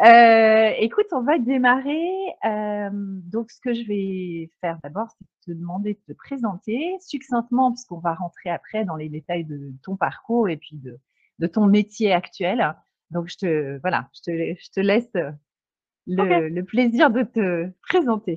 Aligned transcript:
Euh, 0.00 0.70
écoute, 0.78 1.06
on 1.12 1.22
va 1.22 1.38
démarrer. 1.38 2.08
Euh, 2.44 2.90
donc, 2.92 3.50
ce 3.50 3.60
que 3.60 3.74
je 3.74 3.84
vais 3.86 4.50
faire 4.60 4.78
d'abord, 4.82 5.08
c'est 5.10 5.52
te 5.52 5.58
demander 5.58 5.94
de 5.94 6.12
te 6.12 6.16
présenter 6.16 6.96
succinctement, 7.00 7.72
puisqu'on 7.72 7.98
va 7.98 8.14
rentrer 8.14 8.50
après 8.50 8.84
dans 8.84 8.96
les 8.96 9.08
détails 9.08 9.44
de 9.44 9.72
ton 9.82 9.96
parcours 9.96 10.48
et 10.48 10.56
puis 10.56 10.76
de, 10.76 10.98
de 11.40 11.46
ton 11.46 11.66
métier 11.66 12.12
actuel. 12.12 12.74
Donc, 13.10 13.28
je 13.28 13.38
te, 13.38 13.80
voilà, 13.80 14.08
je 14.14 14.20
te, 14.20 14.60
je 14.60 14.70
te 14.70 14.80
laisse 14.80 15.10
le, 16.06 16.48
le, 16.48 16.62
plaisir 16.62 17.10
de 17.10 17.22
te 17.22 17.68
présenter. 17.88 18.36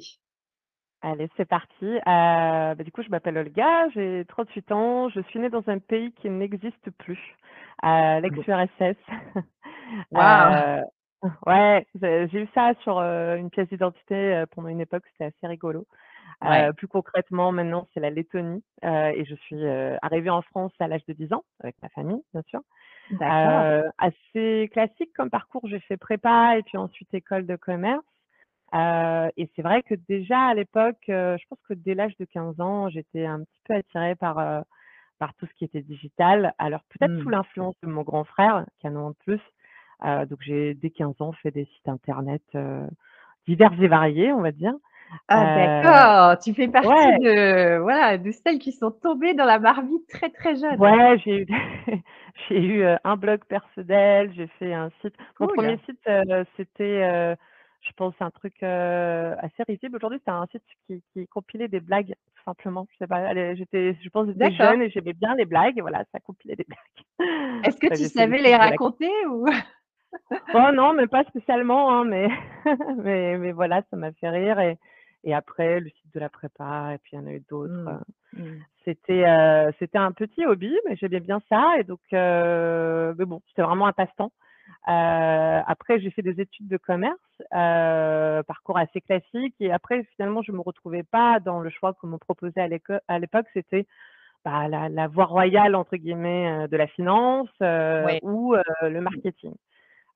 Allez, 1.03 1.29
c'est 1.37 1.45
parti. 1.45 1.85
Euh, 1.85 1.99
bah, 2.05 2.83
du 2.83 2.91
coup, 2.91 3.01
je 3.01 3.09
m'appelle 3.09 3.37
Olga, 3.37 3.89
j'ai 3.89 4.25
38 4.27 4.71
ans, 4.71 5.09
je 5.09 5.21
suis 5.21 5.39
née 5.39 5.49
dans 5.49 5.67
un 5.67 5.79
pays 5.79 6.11
qui 6.13 6.29
n'existe 6.29 6.89
plus, 6.97 7.19
euh, 7.83 8.19
l'ex-URSS. 8.19 8.97
Wow. 10.11 10.85
Ouais, 11.45 11.85
j'ai 12.01 12.41
eu 12.41 12.47
ça 12.55 12.73
sur 12.81 12.97
une 12.99 13.49
pièce 13.51 13.67
d'identité 13.69 14.43
pendant 14.51 14.69
une 14.69 14.81
époque, 14.81 15.03
c'était 15.11 15.25
assez 15.25 15.47
rigolo. 15.47 15.85
Ouais. 16.41 16.71
plus 16.77 16.87
concrètement, 16.87 17.51
maintenant, 17.51 17.87
c'est 17.93 17.99
la 17.99 18.09
Lettonie 18.11 18.63
et 18.83 19.25
je 19.25 19.35
suis 19.35 19.63
arrivée 20.01 20.29
en 20.31 20.41
France 20.43 20.73
à 20.79 20.87
l'âge 20.87 21.05
de 21.07 21.13
10 21.13 21.33
ans 21.33 21.43
avec 21.61 21.75
ma 21.83 21.89
famille, 21.89 22.21
bien 22.33 22.43
sûr. 22.47 22.61
D'accord. 23.09 23.67
assez 23.99 24.69
classique 24.73 25.11
comme 25.15 25.29
parcours, 25.29 25.67
j'ai 25.67 25.79
fait 25.81 25.97
prépa 25.97 26.57
et 26.57 26.63
puis 26.63 26.77
ensuite 26.77 27.13
école 27.13 27.45
de 27.47 27.55
commerce. 27.57 28.03
et 28.73 29.49
c'est 29.55 29.61
vrai 29.63 29.83
que 29.83 29.95
déjà 29.95 30.39
à 30.49 30.53
l'époque, 30.55 31.03
je 31.07 31.43
pense 31.49 31.59
que 31.69 31.75
dès 31.75 31.95
l'âge 31.95 32.17
de 32.17 32.25
15 32.25 32.59
ans, 32.61 32.89
j'étais 32.89 33.25
un 33.25 33.41
petit 33.43 33.61
peu 33.65 33.75
attirée 33.75 34.15
par 34.15 34.63
par 35.19 35.33
tout 35.35 35.47
ce 35.47 35.53
qui 35.55 35.65
était 35.65 35.81
digital. 35.83 36.53
Alors 36.59 36.81
peut-être 36.89 37.15
sous 37.21 37.29
Mmh. 37.29 37.31
l'influence 37.31 37.75
de 37.83 37.89
mon 37.89 38.03
grand 38.03 38.23
frère, 38.25 38.65
qui 38.79 38.87
a 38.87 38.91
1 38.91 38.95
an 38.97 39.09
de 39.11 39.15
plus. 39.25 39.41
Heu, 40.03 40.25
donc 40.25 40.39
j'ai 40.41 40.73
dès 40.75 40.89
15 40.89 41.19
ans 41.21 41.31
fait 41.33 41.51
des 41.51 41.65
sites 41.65 41.87
internet, 41.89 42.41
heu, 42.55 42.87
divers 43.47 43.73
et 43.81 43.87
variés, 43.87 44.33
on 44.33 44.41
va 44.41 44.51
dire. 44.51 44.73
Ah 45.27 45.45
Heu, 45.45 45.47
d'accord, 45.47 46.37
tu 46.39 46.53
fais 46.53 46.67
partie 46.67 47.11
ouais, 47.11 47.17
de 47.17 47.79
voilà, 47.79 48.17
de 48.17 48.31
celles 48.31 48.59
qui 48.59 48.71
sont 48.71 48.91
tombées 48.91 49.33
dans 49.33 49.45
la 49.45 49.59
marmite 49.59 50.07
très, 50.07 50.29
très 50.29 50.55
jeune. 50.57 50.79
ouais, 50.79 51.17
j'ai 51.25 51.41
eu 51.41 51.45
j'ai 52.49 52.59
eu, 52.59 52.85
un 53.03 53.15
blog 53.17 53.43
personnel, 53.45 54.31
j'ai 54.35 54.47
fait 54.59 54.73
un 54.73 54.89
site 55.01 55.15
mon 55.39 55.47
Cool. 55.47 55.47
1er 55.47 55.77
site, 55.85 55.99
c'était, 56.57 57.35
je 57.81 57.91
pense 57.97 58.13
un 58.19 58.31
truc, 58.31 58.61
assez 58.63 59.63
risible 59.67 59.95
aujourd'hui, 59.97 60.19
c'était 60.19 60.31
un 60.31 60.47
site 60.47 60.63
qui 60.87 61.03
qui 61.13 61.27
compilait 61.27 61.67
des 61.67 61.79
blagues, 61.79 62.13
tout 62.35 62.43
simplement. 62.45 62.87
Je 62.91 62.97
sais 62.99 63.07
pas, 63.07 63.33
j'étais 63.55 63.97
je 64.03 64.09
pense 64.09 64.27
que 64.27 64.33
j'étais 64.33 64.49
D'accord. 64.49 64.73
jeune 64.73 64.81
et 64.81 64.89
j'aimais 64.89 65.13
bien 65.13 65.35
les 65.35 65.45
blagues 65.45 65.77
et 65.77 65.81
voilà, 65.81 66.03
ça 66.11 66.19
compilait 66.19 66.55
des 66.55 66.65
blagues. 67.19 67.27
Est-ce 67.63 67.77
que 67.77 67.87
Enfin, 67.89 67.95
tu 67.95 68.07
savais 68.07 68.39
les 68.39 68.55
raconter 68.55 69.09
ou? 69.27 69.45
Oh 70.53 70.69
non, 70.73 70.93
mais 70.93 71.07
pas 71.07 71.23
spécialement, 71.25 71.91
hein, 71.93 72.03
mais 72.05 72.27
mais 72.97 73.37
mais 73.37 73.51
voilà, 73.53 73.81
ça 73.89 73.95
m'a 73.97 74.11
fait 74.13 74.29
rire 74.29 74.59
et 74.59 74.77
et 75.23 75.33
après 75.33 75.79
le 75.79 75.89
site 75.89 76.13
de 76.13 76.19
la 76.19 76.29
prépa 76.29 76.93
et 76.93 76.97
puis 76.97 77.11
il 77.13 77.19
y 77.19 77.23
en 77.23 77.27
a 77.27 77.31
eu 77.33 77.43
d'autres, 77.49 77.73
Mmh. 77.85 77.99
Mmh. 78.33 78.63
c'était, 78.85 79.25
heu, 79.27 79.71
c'était 79.79 79.97
un 79.99 80.11
petit 80.13 80.45
hobby, 80.45 80.75
mais 80.87 80.95
j'aimais 80.97 81.19
bien 81.21 81.41
ça 81.49 81.75
et 81.79 81.83
donc 81.85 81.99
heu, 82.13 83.15
mais 83.17 83.25
bon, 83.25 83.41
c'était 83.49 83.63
vraiment 83.63 83.87
un 83.87 83.93
passe-temps. 83.93 84.31
Heu, 84.89 85.63
après 85.67 85.99
j'ai 86.01 86.11
fait 86.11 86.23
des 86.23 86.41
études 86.41 86.67
de 86.69 86.77
commerce, 86.77 87.19
parcours 88.47 88.77
assez 88.79 89.01
classique 89.01 89.55
et 89.61 89.71
après 89.71 90.03
finalement 90.15 90.41
je 90.43 90.51
me 90.53 90.61
retrouvais 90.61 91.03
pas 91.03 91.39
dans 91.41 91.59
le 91.61 91.69
choix 91.71 91.93
qu'on 91.95 92.07
me 92.07 92.17
proposait 92.17 92.61
à 93.09 93.19
l'époque, 93.19 93.47
c'était, 93.53 93.87
bah, 94.45 94.67
la 94.69 94.89
la 94.89 95.07
«voie 95.09 95.25
royale» 95.25 95.75
entre 95.75 95.97
guillemets, 95.97 96.67
de 96.69 96.77
la 96.77 96.87
finance, 96.87 97.49
Ouais. 97.99 98.21
ou 98.21 98.55
le 98.83 98.99
marketing. 99.01 99.55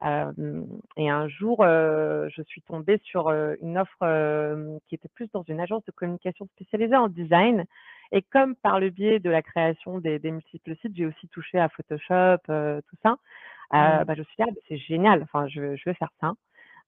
Et 0.04 1.10
un 1.10 1.28
jour, 1.28 1.64
je 1.64 2.42
suis 2.48 2.62
tombée 2.64 3.00
sur, 3.04 3.30
une 3.62 3.78
offre, 3.78 4.80
qui 4.88 4.96
était 4.96 5.10
plus 5.10 5.30
dans 5.34 5.44
une 5.44 5.60
agence 5.60 5.84
de 5.86 5.92
communication 5.92 6.48
spécialisée 6.56 6.96
en 6.96 7.10
design 7.10 7.66
et 8.12 8.22
comme 8.22 8.56
par 8.56 8.80
le 8.80 8.90
biais 8.92 9.20
de 9.20 9.30
la 9.32 9.42
création 9.42 9.98
des 10.00 10.20
des 10.20 10.32
multiples 10.32 10.76
sites, 10.78 10.96
j'ai 10.96 11.08
aussi 11.08 11.28
touché 11.30 11.60
à 11.60 11.70
Photoshop, 11.70 12.38
tout 12.48 12.98
ça, 13.04 13.18
Mmh. 13.74 14.06
bah, 14.06 14.14
je 14.16 14.20
me 14.22 14.26
suis 14.26 14.36
dit: 14.38 14.44
«Ah, 14.50 14.54
c'est 14.68 14.78
génial, 14.78 15.24
enfin 15.24 15.48
je 15.48 15.76
je 15.76 15.90
veux 15.90 15.96
faire 15.96 16.12
ça». 16.22 16.34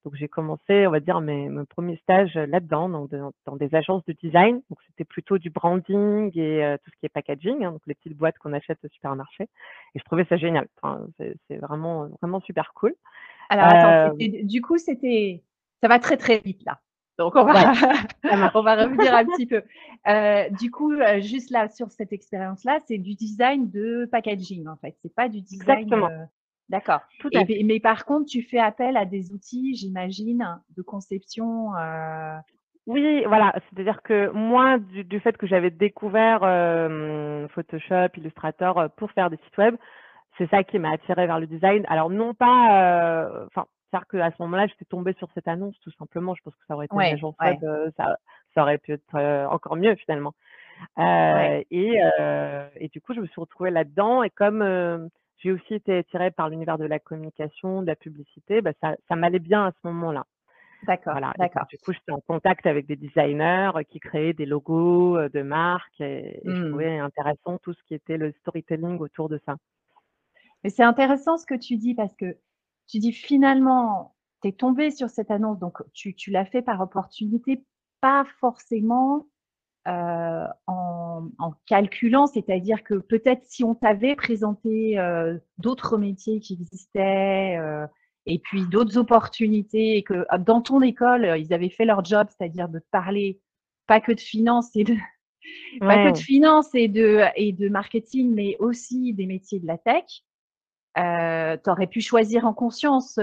Donc 0.04 0.14
j'ai 0.14 0.28
commencé, 0.28 0.86
on 0.86 0.90
va 0.90 1.00
dire 1.00 1.20
mes 1.20 1.48
mes 1.48 1.62
1ers 1.62 2.00
stages, 2.00 2.34
là-dedans, 2.34 2.88
dans 2.88 3.56
des 3.56 3.74
agences 3.74 4.04
de 4.06 4.12
design. 4.12 4.62
Donc 4.70 4.78
c'était 4.86 5.04
plutôt 5.04 5.38
du 5.38 5.50
branding 5.50 6.30
et 6.38 6.64
heu, 6.64 6.78
tout 6.84 6.90
ce 6.90 6.96
qui 7.00 7.06
est 7.06 7.10
packaging, 7.10 7.64
hein, 7.64 7.72
donc 7.72 7.82
les 7.86 7.94
petites 7.94 8.16
boîtes 8.16 8.38
qu'on 8.38 8.52
achète 8.52 8.78
au 8.84 8.88
supermarché 8.88 9.44
et 9.94 9.98
je 9.98 10.04
trouvais 10.04 10.24
ça 10.28 10.36
génial. 10.36 10.68
Enfin, 10.80 11.06
c'est 11.18 11.56
vraiment, 11.56 12.08
vraiment 12.22 12.40
super 12.40 12.72
cool. 12.74 12.94
Alors 13.48 13.66
attends, 13.66 14.16
c'était 14.18 14.42
du 14.44 14.62
coup, 14.62 14.78
c'était 14.78 15.42
ça 15.82 15.88
va 15.88 15.98
très, 15.98 16.16
très 16.16 16.38
vite 16.38 16.64
là. 16.64 16.80
Donc 17.18 17.34
on 17.34 17.44
va 17.44 17.52
ouais, 17.52 17.78
on 18.54 18.62
va 18.62 18.76
revenir 18.76 19.12
un 19.12 19.24
petit 19.24 19.46
peu. 19.46 19.62
Du 20.56 20.70
coup, 20.70 20.94
juste 21.20 21.50
là, 21.50 21.68
sur 21.68 21.90
cette 21.90 22.12
expérience-là, 22.12 22.78
c'est 22.86 22.98
du 22.98 23.14
design 23.14 23.68
de 23.70 24.08
packaging 24.10 24.68
en 24.68 24.76
fait? 24.76 24.96
C'est 25.02 25.12
pas 25.12 25.28
du 25.28 25.40
design, 25.40 25.80
Exactement, 25.80 26.28
d'accord 26.68 27.00
tout 27.18 27.30
et 27.30 27.38
à 27.38 27.44
beh 27.44 27.62
fait. 27.62 27.64
mais 27.64 27.80
par 27.80 28.04
contre, 28.04 28.26
tu 28.26 28.42
fais 28.42 28.58
appel 28.58 28.96
à 28.96 29.04
des 29.04 29.32
outils, 29.32 29.74
j'imagine, 29.74 30.60
de 30.76 30.82
conception, 30.82 31.74
heu 31.76 32.38
Oui, 32.86 33.22
voilà, 33.26 33.52
c'est-à-dire 33.68 34.02
que 34.02 34.30
moi, 34.30 34.78
du 34.78 35.04
du 35.04 35.20
fait 35.20 35.36
que 35.36 35.46
j'avais 35.46 35.70
découvert, 35.70 36.42
hem, 36.42 37.46
Photoshop, 37.50 38.08
Illustrator, 38.16 38.80
heu, 38.80 38.88
pour 38.96 39.10
faire 39.12 39.28
des 39.28 39.36
sites 39.44 39.58
web, 39.58 39.76
c'est 40.38 40.48
ça 40.50 40.64
qui 40.64 40.78
m'a 40.78 40.92
attirée 40.92 41.26
vers 41.26 41.40
le 41.40 41.46
design. 41.46 41.84
Alors 41.88 42.10
non 42.10 42.34
pas, 42.34 43.44
enfin, 43.48 43.66
c'est-à-dire 43.90 44.08
qu'à 44.08 44.30
ce 44.30 44.42
moment-là, 44.42 44.66
j'étais 44.68 44.86
tombée 44.86 45.14
sur 45.18 45.28
cette 45.34 45.48
annonce 45.48 45.78
tout 45.80 45.90
simplement. 45.98 46.34
Je 46.34 46.42
pense 46.44 46.54
que 46.56 46.64
ça 46.68 46.74
aurait 46.76 46.86
été 46.86 46.94
une 46.94 46.98
ouais, 46.98 47.12
agence 47.12 47.36
ouais, 47.40 47.58
heu, 47.62 47.92
ça 47.98 48.16
ça 48.54 48.62
aurait 48.62 48.78
pu 48.78 48.92
être, 48.94 49.16
encore 49.50 49.76
mieux 49.76 49.94
finalement. 49.96 50.34
ouais. 50.98 51.66
Et 51.70 51.98
et 52.76 52.88
du 52.88 53.00
coup, 53.02 53.14
je 53.14 53.20
me 53.20 53.26
suis 53.26 53.40
retrouvée 53.40 53.70
là-dedans 53.70 54.22
et 54.22 54.30
comme, 54.30 54.62
j'ai 55.38 55.52
aussi 55.52 55.74
été 55.74 55.98
attirée 55.98 56.30
par 56.32 56.48
l'univers 56.50 56.78
de 56.78 56.84
la 56.86 56.98
communication, 56.98 57.82
de 57.82 57.86
la 57.88 57.96
publicité, 57.96 58.60
bah, 58.62 58.72
ça 58.82 58.96
ça 59.08 59.16
m'allait 59.16 59.38
bien 59.40 59.66
à 59.66 59.72
ce 59.72 59.88
moment-là. 59.88 60.24
D'accord, 60.82 61.18
Voilà 61.18 61.34
d'accord. 61.36 61.68
du 61.70 61.78
coup, 61.78 61.92
j'étais 61.92 62.12
en 62.12 62.20
contact 62.20 62.66
avec 62.66 62.86
des 62.86 62.96
designers, 62.96 63.70
heu, 63.76 63.82
qui 63.84 64.00
créaient 64.00 64.34
des 64.34 64.46
logos, 64.46 65.16
heu, 65.18 65.28
de 65.30 65.42
marques 65.42 66.00
et 66.00 66.40
et 66.50 66.54
je 66.54 66.62
Mmh. 66.62 66.68
trouvais 66.68 66.98
intéressant 66.98 67.58
tout 67.58 67.74
ce 67.74 67.82
qui 67.88 67.94
était 67.94 68.18
le 68.18 68.32
storytelling 68.40 68.98
autour 69.00 69.28
de 69.30 69.40
ça. 69.46 69.56
Mais 70.64 70.70
c'est 70.70 70.82
intéressant 70.82 71.36
ce 71.36 71.46
que 71.46 71.54
tu 71.54 71.76
dis 71.76 71.94
parce 71.94 72.14
que 72.16 72.38
tu 72.86 72.98
dis 72.98 73.12
finalement, 73.12 74.16
tu 74.42 74.48
es 74.48 74.52
tombée 74.52 74.90
sur 74.90 75.10
cette 75.10 75.30
annonce, 75.30 75.58
donc 75.58 75.78
tu 75.92 76.14
tu 76.14 76.30
l'as 76.30 76.44
fait 76.46 76.62
par 76.62 76.80
opportunité, 76.80 77.64
pas 78.00 78.24
forcément, 78.40 79.26
heu, 79.86 80.46
en 80.66 81.28
en 81.38 81.52
calculant, 81.66 82.26
c'est-à-dire 82.26 82.82
que 82.84 82.94
peut-être 82.94 83.42
si 83.44 83.64
on 83.64 83.74
t'avait 83.74 84.16
présenté, 84.16 84.98
heu, 84.98 85.40
d'autres 85.58 85.98
métiers 85.98 86.40
qui 86.40 86.54
existaient, 86.54 87.56
heu 87.58 87.86
et 88.26 88.38
puis 88.38 88.66
d'autres 88.66 88.98
opportunités 88.98 89.96
et 89.96 90.02
que, 90.02 90.26
ah, 90.28 90.36
dans 90.38 90.60
ton 90.60 90.82
école, 90.82 91.34
ils 91.38 91.52
avaient 91.54 91.70
fait 91.70 91.86
leur 91.86 92.04
job, 92.04 92.26
c'est-à-dire 92.30 92.68
de 92.68 92.78
parler 92.90 93.40
pas 93.86 94.00
que 94.00 94.12
de 94.12 94.20
finance 94.20 94.74
et 94.76 94.84
de 94.84 94.94
pas 95.86 95.98
que 95.98 96.08
de 96.08 96.18
finance 96.18 96.74
et 96.74 96.88
de 96.88 97.22
et 97.36 97.52
de 97.52 97.68
marketing, 97.68 98.34
mais 98.34 98.56
aussi 98.60 99.14
des 99.14 99.26
métiers 99.26 99.60
de 99.60 99.66
la 99.66 99.78
tech, 99.78 100.04
tu 100.96 101.70
aurais 101.70 101.86
pu 101.86 102.00
choisir 102.00 102.46
en 102.46 102.54
conscience, 102.54 103.18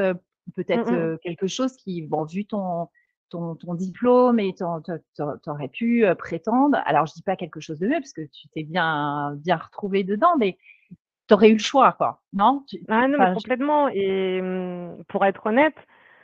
Mmh 0.73 0.85
peut-être, 0.85 0.91
mh. 0.91 1.11
heu, 1.13 1.19
quelque 1.23 1.47
chose 1.47 1.75
qui 1.77 2.01
bon, 2.01 2.23
vu 2.25 2.45
ton 2.45 2.87
ton 3.29 3.55
ton 3.55 3.73
diplôme 3.75 4.39
et 4.39 4.53
ton 4.55 4.81
tu 4.81 4.91
tu 5.15 5.23
tu 5.43 5.49
aurais 5.49 5.67
pu, 5.69 6.05
prétendre 6.17 6.77
alors 6.85 7.05
je 7.05 7.13
dis 7.13 7.23
pas 7.23 7.35
quelque 7.35 7.59
chose 7.59 7.79
de 7.79 7.87
mieux 7.87 7.99
parce 7.99 8.13
que 8.13 8.21
tu 8.21 8.47
t'es 8.49 8.63
bien 8.63 9.33
bien 9.37 9.57
retrouvée 9.57 10.03
dedans, 10.03 10.37
mais 10.37 10.57
tu 11.27 11.33
aurais 11.33 11.49
eu 11.49 11.53
le 11.53 11.59
choix 11.59 11.93
quoi, 11.93 12.21
non? 12.33 12.63
Ah 12.89 13.07
non, 13.07 13.17
mais 13.19 13.33
complètement 13.33 13.87
et 13.89 14.41
mmh, 14.41 15.03
pour 15.09 15.25
être 15.25 15.45
honnête, 15.47 15.75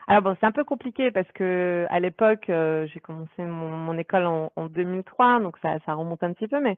alors 0.07 0.23
bon, 0.23 0.35
c'est 0.39 0.45
un 0.45 0.51
peu 0.51 0.63
compliqué 0.63 1.11
parce 1.11 1.31
qu'à 1.31 1.99
l'époque, 1.99 2.49
heu, 2.49 2.85
j'ai 2.93 2.99
commencé 2.99 3.43
mon 3.43 3.69
mon 3.77 3.97
école 3.97 4.25
en 4.25 4.51
en 4.55 4.65
2003, 4.67 5.39
donc 5.39 5.57
ça 5.61 5.77
ça 5.85 5.93
remonte 5.93 6.23
un 6.23 6.33
petit 6.33 6.47
peu, 6.47 6.59
mais 6.59 6.73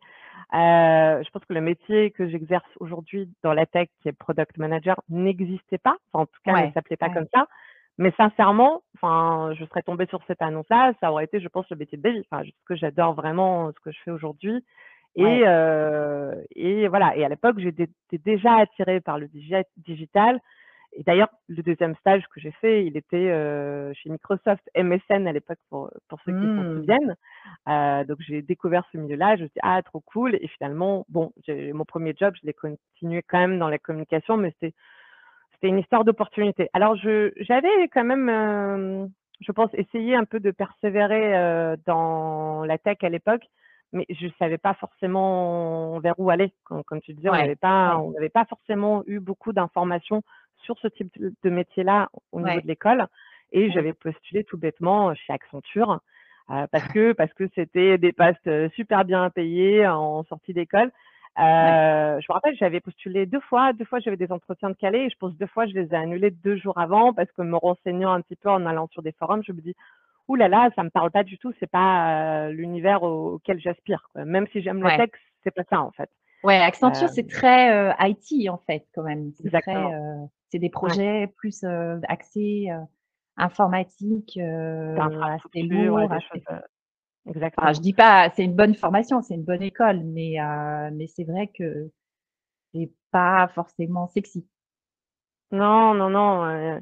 heu, 0.53 1.23
je 1.23 1.29
pense 1.31 1.43
que 1.45 1.53
le 1.53 1.61
métier 1.61 2.11
que 2.11 2.27
j'exerce 2.29 2.69
aujourd'hui 2.79 3.29
dans 3.43 3.53
la 3.53 3.65
tech, 3.65 3.89
qui 4.01 4.09
est 4.09 4.13
product 4.13 4.57
manager, 4.57 5.01
n'existait 5.09 5.79
pas. 5.79 5.97
Enfin, 6.13 6.23
en 6.23 6.25
tout 6.27 6.41
cas, 6.43 6.53
ne 6.57 6.67
ouais, 6.67 6.71
s'appelait 6.73 6.97
pas 6.97 7.07
ouais. 7.07 7.13
comme 7.13 7.27
ça. 7.33 7.47
Mais 7.97 8.11
sincèrement, 8.17 8.81
enfin, 8.95 9.53
je 9.53 9.65
serais 9.65 9.83
tombée 9.83 10.07
sur 10.07 10.19
cette 10.25 10.41
annonce-là, 10.41 10.93
ça 10.99 11.11
aurait 11.11 11.25
été, 11.25 11.39
je 11.39 11.47
pense, 11.47 11.69
le 11.69 11.77
métier 11.77 11.97
de 11.97 12.09
vie. 12.09 12.23
Enfin, 12.31 12.43
ce 12.43 12.65
que 12.65 12.75
j'adore 12.75 13.13
vraiment 13.13 13.71
ce 13.71 13.79
que 13.79 13.91
je 13.91 13.99
fais 14.03 14.11
aujourd'hui. 14.11 14.63
Et, 15.15 15.41
euh, 15.45 16.33
et 16.55 16.87
voilà. 16.87 17.15
Et 17.15 17.23
à 17.23 17.29
l'époque, 17.29 17.59
j'étais 17.59 17.87
déjà 18.11 18.55
attirée 18.55 18.99
par 18.99 19.19
le 19.19 19.29
digital. 19.77 20.39
Et 20.95 21.03
d'ailleurs, 21.03 21.29
le 21.47 21.63
deuxième 21.63 21.95
stage 21.95 22.23
que 22.33 22.39
j'ai 22.39 22.51
fait, 22.51 22.85
il 22.85 22.97
était 22.97 23.17
euh, 23.17 23.91
chez 23.95 24.09
Microsoft 24.09 24.63
MSN 24.75 25.27
à 25.27 25.31
l'époque, 25.31 25.57
pour, 25.69 25.89
pour 26.07 26.19
ceux 26.23 26.31
qui 26.31 26.45
s'en 26.45 26.63
mmh. 26.63 26.77
souviennent. 26.77 27.15
Euh, 27.67 28.03
donc, 28.05 28.19
j'ai 28.21 28.41
découvert 28.41 28.87
ce 28.91 28.97
milieu-là. 28.97 29.35
Je 29.35 29.43
me 29.43 29.47
suis 29.47 29.55
dit, 29.55 29.61
ah, 29.63 29.81
trop 29.83 30.01
cool. 30.01 30.35
Et 30.35 30.47
finalement, 30.47 31.05
bon, 31.09 31.31
mon 31.47 31.85
premier 31.85 32.13
job, 32.17 32.33
je 32.41 32.45
l'ai 32.45 32.53
continué 32.53 33.23
quand 33.27 33.39
même 33.39 33.59
dans 33.59 33.69
la 33.69 33.79
communication, 33.79 34.37
mais 34.37 34.51
c'était 34.59 34.75
c'était 35.63 35.73
une 35.73 35.79
histoire 35.79 36.03
d'opportunité. 36.03 36.69
Alors, 36.73 36.97
j'avais 36.97 37.87
quand 37.93 38.03
même, 38.03 38.27
euh, 38.27 39.07
je 39.39 39.51
pense, 39.53 39.69
essayé 39.75 40.13
un 40.13 40.25
peu 40.25 40.41
de 40.41 40.51
persévérer 40.51 41.37
euh, 41.37 41.77
dans 41.85 42.65
la 42.65 42.77
tech 42.77 42.97
à 43.01 43.07
l'époque, 43.07 43.43
mais 43.93 44.05
je 44.09 44.25
ne 44.25 44.31
savais 44.39 44.57
pas 44.57 44.73
forcément 44.73 45.99
vers 45.99 46.15
où 46.17 46.29
aller. 46.29 46.51
Comme, 46.65 46.83
tu 47.01 47.13
disais, 47.13 47.29
on 47.29 47.33
n'avait 47.33 47.55
pas, 47.55 47.97
on 47.97 48.11
n'avait 48.11 48.27
pas 48.27 48.43
forcément 48.43 49.03
eu 49.07 49.21
beaucoup 49.21 49.53
d'informations 49.53 50.21
sur 50.63 50.77
ce 50.79 50.89
type 50.89 51.13
de 51.17 51.49
métier-là 51.49 52.09
au 52.33 52.41
niveau 52.41 52.59
de 52.59 52.67
l'école. 52.67 53.07
Et 53.53 53.71
j'avais 53.71 53.93
postulé 53.93 54.43
tout 54.43 54.57
bêtement 54.57 55.15
chez 55.15 55.31
Accenture. 55.31 56.01
Euh, 56.49 56.67
parce 56.73 56.85
que 56.89 57.13
parce 57.13 57.33
que 57.33 57.45
c'était 57.55 57.97
des 57.97 58.11
postes 58.11 58.49
super 58.75 59.05
bien 59.05 59.29
payés 59.29 59.87
en 59.87 60.25
sortie 60.25 60.53
d'école 60.53 60.91
euh, 61.39 62.19
je 62.19 62.25
me 62.29 62.33
rappelle, 62.33 62.55
j'avais 62.57 62.79
postulé 62.79 63.25
deux 63.25 63.39
fois. 63.39 63.73
Deux 63.73 63.85
fois, 63.85 63.99
j'avais 63.99 64.17
des 64.17 64.31
entretiens 64.31 64.69
de 64.69 64.75
Calais 64.75 65.05
et 65.05 65.09
je 65.09 65.17
pense 65.17 65.35
deux 65.35 65.47
fois, 65.47 65.65
je 65.65 65.73
les 65.73 65.87
ai 65.87 65.95
annulés 65.95 66.31
deux 66.31 66.57
jours 66.57 66.77
avant 66.77 67.13
parce 67.13 67.31
que 67.31 67.41
me 67.41 67.57
renseignant 67.57 68.11
un 68.11 68.21
petit 68.21 68.35
peu 68.35 68.49
en 68.49 68.65
allant 68.65 68.87
sur 68.91 69.01
des 69.01 69.13
forums, 69.13 69.43
je 69.45 69.51
me 69.51 69.61
dis, 69.61 69.75
ouh 70.27 70.35
là 70.35 70.47
là, 70.47 70.69
ça 70.75 70.83
me 70.83 70.89
parle 70.89 71.11
pas 71.11 71.23
du 71.23 71.37
tout. 71.37 71.51
C'est 71.59 71.69
pas 71.69 72.45
euh, 72.45 72.51
l'univers 72.51 73.03
auquel 73.03 73.59
j'aspire. 73.59 74.07
Même 74.15 74.47
si 74.51 74.61
j'aime 74.61 74.83
le 74.83 74.95
texte, 74.95 75.21
c'est 75.43 75.53
pas 75.53 75.63
ça 75.69 75.81
en 75.81 75.91
fait. 75.91 76.09
Ouais, 76.43 76.57
Accenture, 76.57 77.09
c'est 77.09 77.27
très 77.27 77.95
IT 78.01 78.49
en 78.49 78.57
fait 78.57 78.85
quand 78.93 79.03
même. 79.03 79.31
C'est 80.49 80.59
des 80.59 80.69
projets 80.69 81.27
plus 81.35 81.65
axés 82.07 82.69
informatique, 83.37 84.37
assez 84.37 85.63
lourd, 85.63 86.11
assez... 86.11 86.43
Exactement. 87.27 87.71
je 87.73 87.79
dis 87.79 87.93
pas, 87.93 88.29
c'est 88.35 88.43
une 88.43 88.55
bonne 88.55 88.75
formation, 88.75 89.21
c'est 89.21 89.35
une 89.35 89.45
bonne 89.45 89.61
école, 89.61 90.01
mais, 90.03 90.39
euh, 90.41 90.89
mais 90.93 91.07
c'est 91.07 91.23
vrai 91.23 91.49
que 91.57 91.89
c'est 92.73 92.91
pas 93.11 93.47
forcément 93.55 94.07
sexy. 94.07 94.45
Non, 95.51 95.93
non, 95.93 96.09
non. 96.09 96.45
Euh, 96.45 96.79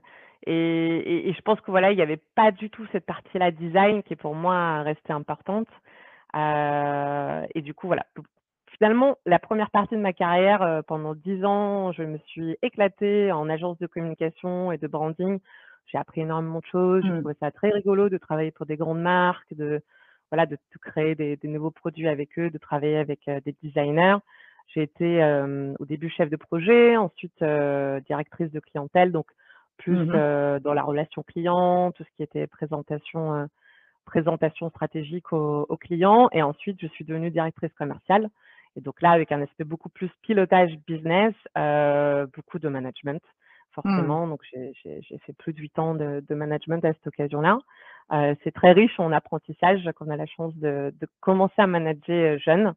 et, 0.48 1.30
et, 1.30 1.34
je 1.34 1.42
pense 1.42 1.62
que 1.62 1.70
voilà, 1.70 1.92
il 1.92 1.96
n'y 1.96 2.02
avait 2.02 2.22
pas 2.36 2.52
du 2.52 2.70
tout 2.70 2.88
cette 2.92 3.06
partie-là 3.06 3.52
design 3.52 4.02
qui 4.02 4.14
est 4.14 4.16
pour 4.16 4.34
moi 4.34 4.82
restée 4.82 5.14
importante. 5.14 5.68
Euh, 6.36 7.46
et 7.54 7.62
du 7.62 7.74
coup, 7.74 7.88
voilà. 7.88 8.06
Finalement, 8.78 9.18
la 9.28 9.38
première 9.38 9.70
partie 9.70 9.96
de 9.96 10.02
ma 10.02 10.14
carrière, 10.14 10.82
pendant 10.88 11.14
dix 11.14 11.46
ans, 11.46 11.92
je 11.92 12.02
me 12.02 12.18
suis 12.18 12.58
éclatée 12.64 13.32
en 13.32 13.48
agence 13.50 13.78
de 13.78 13.86
communication 13.86 14.72
et 14.72 14.80
de 14.80 14.88
branding. 14.88 15.40
J'ai 15.86 16.00
appris 16.00 16.22
énormément 16.22 16.60
de 16.60 16.66
choses. 16.66 17.04
Je 17.06 17.12
mmh. 17.12 17.20
trouvais 17.20 17.36
ça 17.40 17.52
très 17.52 17.70
rigolo 17.70 18.10
de 18.10 18.18
travailler 18.18 18.50
pour 18.50 18.66
des 18.66 18.78
grandes 18.78 19.02
marques, 19.02 19.54
de, 19.54 19.84
voilà, 20.32 20.46
de, 20.46 20.58
créer 20.82 21.16
des, 21.16 21.38
nouveaux 21.44 21.72
produits 21.72 22.08
avec 22.08 22.40
eux, 22.40 22.50
de 22.50 22.58
travailler 22.58 22.98
avec 22.98 23.20
des 23.46 23.56
designers. 23.62 24.18
J'ai 24.68 24.84
été 24.84 25.24
au 25.80 25.86
début 25.86 26.10
chef 26.10 26.30
de 26.30 26.38
projet, 26.38 26.96
ensuite 26.96 27.44
directrice 28.08 28.52
de 28.52 28.60
clientèle, 28.62 29.12
donc 29.12 29.28
plus 29.78 29.98
mmh 29.98 30.60
dans 30.64 30.74
la 30.74 30.84
relation 30.84 31.24
client, 31.24 31.92
tout 31.92 32.04
ce 32.04 32.10
qui 32.16 32.24
était 32.24 32.48
présentation, 32.48 33.50
présentation 34.06 34.70
stratégique 34.70 35.34
aux, 35.34 35.78
clients. 35.78 36.30
Et 36.32 36.42
ensuite, 36.42 36.78
je 36.82 36.88
suis 36.88 37.04
devenue 37.04 37.32
directrice 37.32 37.74
commerciale. 37.74 38.30
Et 38.78 38.82
donc 38.82 39.02
là, 39.02 39.12
avec 39.12 39.34
un 39.34 39.42
aspect 39.42 39.66
beaucoup 39.66 39.90
plus 39.90 40.10
pilotage 40.22 40.72
business, 40.88 41.34
beaucoup 42.34 42.60
de 42.60 42.70
management. 42.70 43.22
Mmh. 43.72 43.82
forcément. 43.82 44.28
Donc, 44.28 44.42
j'ai 44.52 45.18
fait 45.26 45.34
plus 45.34 45.54
de 45.54 45.60
huit 45.60 45.78
ans 45.80 45.96
de, 45.96 46.36
management 46.36 46.84
à 46.84 46.94
cette 46.94 47.08
occasion-là. 47.08 47.60
Euh, 48.12 48.36
c'est 48.44 48.52
très 48.52 48.74
riche 48.74 49.00
en 49.00 49.12
apprentissage 49.12 49.90
qu'on 49.96 50.10
a 50.10 50.18
la 50.18 50.26
chance 50.26 50.54
de, 50.56 50.94
commencer 51.22 51.54
à 51.58 51.68
manager 51.68 52.38
jeune. 52.40 52.74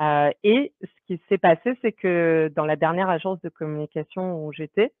Euh, 0.00 0.30
et 0.42 0.72
ce 0.80 1.06
qui 1.06 1.20
s'est 1.28 1.38
passé, 1.38 1.78
c'est 1.82 1.92
que 1.92 2.50
dans 2.56 2.64
la 2.64 2.76
dernière 2.76 3.08
agence 3.08 3.40
de 3.42 3.48
communication 3.48 4.44
où 4.44 4.52
j'étais, 4.52 4.92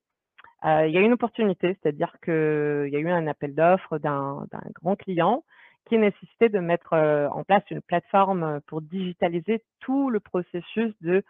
euh, 0.64 0.86
il 0.86 0.94
y 0.94 0.98
a 0.98 1.00
eu 1.00 1.04
une 1.04 1.14
opportunité, 1.14 1.76
c'est-à-dire 1.82 2.14
qu'il 2.22 2.88
y 2.92 2.96
a 2.96 3.00
eu 3.00 3.10
un 3.10 3.26
appel 3.26 3.54
d'offres 3.54 3.98
d'un 3.98 4.46
grand 4.74 4.94
client 4.94 5.42
qui 5.86 5.98
nécessitait 5.98 6.50
de 6.50 6.60
mettre 6.60 6.94
en 6.94 7.42
place 7.42 7.64
une 7.70 7.80
plateforme 7.80 8.60
pour 8.68 8.80
digitaliser 8.82 9.64
tout 9.80 10.10
le 10.10 10.20
processus 10.20 10.94
de 11.00 11.24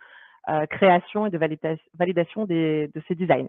création 0.68 1.24
et 1.24 1.30
de 1.30 1.38
validation 1.38 2.44
de 2.44 2.90
ces 3.08 3.14
designs. 3.14 3.48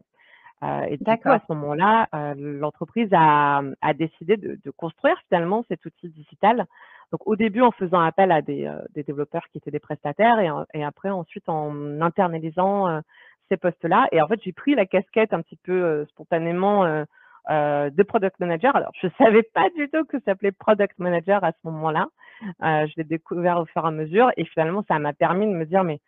Euh, 0.64 0.86
et 0.90 0.98
du 0.98 1.04
coup, 1.04 1.30
à 1.30 1.40
ce 1.40 1.54
moment-là, 1.54 2.08
euh, 2.14 2.34
l'entreprise 2.38 3.10
a, 3.12 3.62
a, 3.82 3.94
décidé 3.94 4.38
de, 4.38 4.58
de, 4.64 4.72
construire 4.72 5.18
finalement 5.28 5.66
cet 5.68 5.86
outil 5.86 6.10
digital. 6.10 6.66
Donc, 7.12 7.28
au 7.28 7.36
début, 7.36 7.62
en 7.62 7.72
faisant 7.72 8.00
appel 8.00 8.32
à 8.32 8.42
des, 8.42 8.66
euh, 8.66 8.80
des 8.94 9.04
développeurs 9.04 9.44
qui 9.52 9.58
étaient 9.58 9.72
des 9.72 9.80
prestataires 9.80 10.40
et, 10.40 10.50
et 10.80 10.84
après, 10.84 11.10
ensuite, 11.10 11.50
en 11.50 12.02
internalisant 12.02 13.02
ces 13.50 13.58
postes-là. 13.58 14.08
Et 14.12 14.22
en 14.22 14.28
fait, 14.28 14.40
j'ai 14.44 14.54
pris 14.54 14.74
la 14.74 14.86
casquette 14.86 15.34
un 15.34 15.42
petit 15.42 15.58
peu 15.58 16.06
spontanément 16.06 16.86
de 17.50 18.04
product 18.04 18.40
manager. 18.40 18.76
Alors, 18.76 18.92
je 19.02 19.08
savais 19.18 19.44
pas 19.44 19.70
du 19.76 19.90
tout 19.90 20.06
que 20.06 20.18
ça 20.20 20.26
s'appelait 20.26 20.52
product 20.52 20.98
manager 20.98 21.44
à 21.44 21.52
ce 21.52 21.58
moment-là. 21.66 22.08
je 22.62 22.94
l'ai 22.96 23.04
découvert 23.04 23.60
au 23.60 23.66
fur 23.66 23.84
et 23.84 23.88
à 23.88 23.92
mesure. 23.92 24.32
Et 24.38 24.46
finalement, 24.46 24.84
ça 24.88 24.98
m'a 24.98 25.14
permis 25.14 25.46
de 25.46 25.52
me 25.52 25.66
dire, 25.66 25.84
mais 25.84 26.00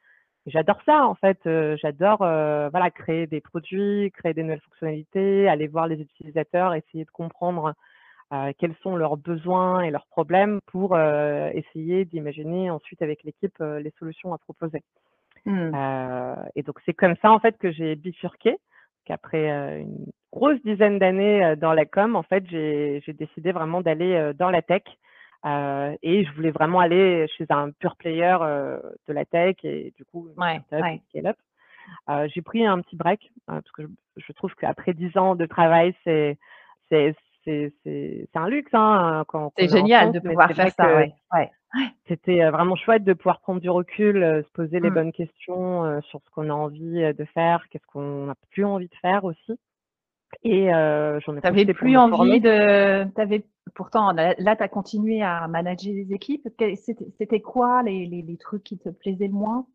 j'adore 0.45 0.79
ça 0.85 1.05
en 1.07 1.15
fait. 1.15 1.39
j'adore 1.81 2.19
voilà 2.19 2.91
créer 2.91 3.27
des 3.27 3.41
produits, 3.41 4.11
créer 4.11 4.33
des 4.33 4.43
nouvelles 4.43 4.61
fonctionnalités, 4.61 5.47
aller 5.47 5.67
voir 5.67 5.87
les 5.87 5.99
utilisateurs, 5.99 6.73
essayer 6.73 7.05
de 7.05 7.11
comprendre 7.11 7.73
quels 8.57 8.75
sont 8.81 8.95
leurs 8.95 9.17
besoins 9.17 9.81
et 9.81 9.91
leurs 9.91 10.07
problèmes 10.07 10.59
pour 10.67 10.97
essayer 10.97 12.05
d'imaginer 12.05 12.69
ensuite 12.69 13.01
avec 13.01 13.23
l'équipe 13.23 13.57
les 13.59 13.93
solutions 13.99 14.33
à 14.33 14.37
proposer. 14.37 14.81
Mmh. 15.47 15.75
et 16.55 16.63
donc 16.63 16.79
c'est 16.85 16.95
comme 16.95 17.15
ça 17.21 17.31
en 17.31 17.39
fait 17.39 17.57
que 17.57 17.71
j'ai 17.71 17.95
bifurqué. 17.95 18.57
Qu'après 19.05 19.49
une 19.81 20.07
grosse 20.33 20.59
dizaine 20.63 20.97
d'années 20.97 21.55
dans 21.57 21.73
la 21.73 21.85
com, 21.85 22.15
en 22.15 22.23
fait, 22.23 22.43
j'ai 22.49 23.01
décidé 23.07 23.51
vraiment 23.51 23.81
d'aller 23.81 24.31
dans 24.35 24.49
la 24.49 24.63
tech 24.63 24.81
euh, 24.81 24.91
et 25.43 26.25
je 26.25 26.31
voulais 26.35 26.51
vraiment 26.51 26.79
aller 26.79 27.27
chez 27.37 27.45
un 27.49 27.71
pure 27.71 27.95
player 27.95 28.37
de 29.07 29.13
la 29.13 29.25
tech 29.25 29.57
et 29.63 29.93
du 29.95 30.05
coup, 30.05 30.29
ouais, 30.37 30.61
scale-up. 31.09 31.37
J'ai 32.33 32.41
pris 32.41 32.65
un 32.65 32.81
petit 32.81 32.95
break 32.95 33.31
parce 33.45 33.71
que 33.71 33.83
je, 34.17 34.31
trouve 34.33 34.53
qu'après 34.55 34.93
10 34.93 35.17
ans 35.17 35.35
de 35.35 35.45
travail, 35.45 35.95
c'est 36.03 36.37
c'est 36.89 37.15
un 38.33 38.49
luxe. 38.49 38.71
Hein, 38.73 39.23
c'est 39.57 39.69
génial 39.69 40.11
de 40.11 40.19
pouvoir 40.19 40.51
faire 40.51 40.71
ça. 40.71 40.97
Ouais. 40.97 41.51
C'était 42.07 42.49
vraiment 42.49 42.75
chouette 42.75 43.03
de 43.03 43.13
pouvoir 43.13 43.41
prendre 43.41 43.59
du 43.59 43.69
recul, 43.69 44.43
se 44.45 44.51
poser 44.53 44.79
les 44.79 44.89
mmh. 44.89 44.93
bonnes 44.93 45.11
questions 45.11 46.01
sur 46.03 46.21
ce 46.23 46.29
qu'on 46.31 46.49
a 46.49 46.53
envie 46.53 47.13
de 47.13 47.25
faire, 47.25 47.67
qu'est-ce 47.69 47.85
qu'on 47.87 48.27
n'a 48.27 48.35
plus 48.51 48.63
envie 48.63 48.87
de 48.87 48.95
faire 48.95 49.25
aussi. 49.25 49.59
Et 50.43 50.73
euh, 50.73 51.19
j'en 51.21 51.35
ai 51.35 51.41
T'avais 51.41 51.65
plus 51.65 51.97
envie 51.97 52.39
de. 52.39 53.07
Avais... 53.19 53.45
Pourtant, 53.73 54.11
là, 54.11 54.35
tu 54.35 54.63
as 54.63 54.67
continué 54.67 55.21
à 55.21 55.47
manager 55.47 55.93
les 55.93 56.13
équipes. 56.13 56.47
C'était 57.17 57.41
quoi 57.41 57.83
les, 57.83 58.05
les, 58.05 58.21
les, 58.21 58.37
trucs 58.37 58.63
qui 58.63 58.77
te 58.77 58.89
plaisaient 58.89 59.27
le 59.27 59.33
moins? 59.33 59.65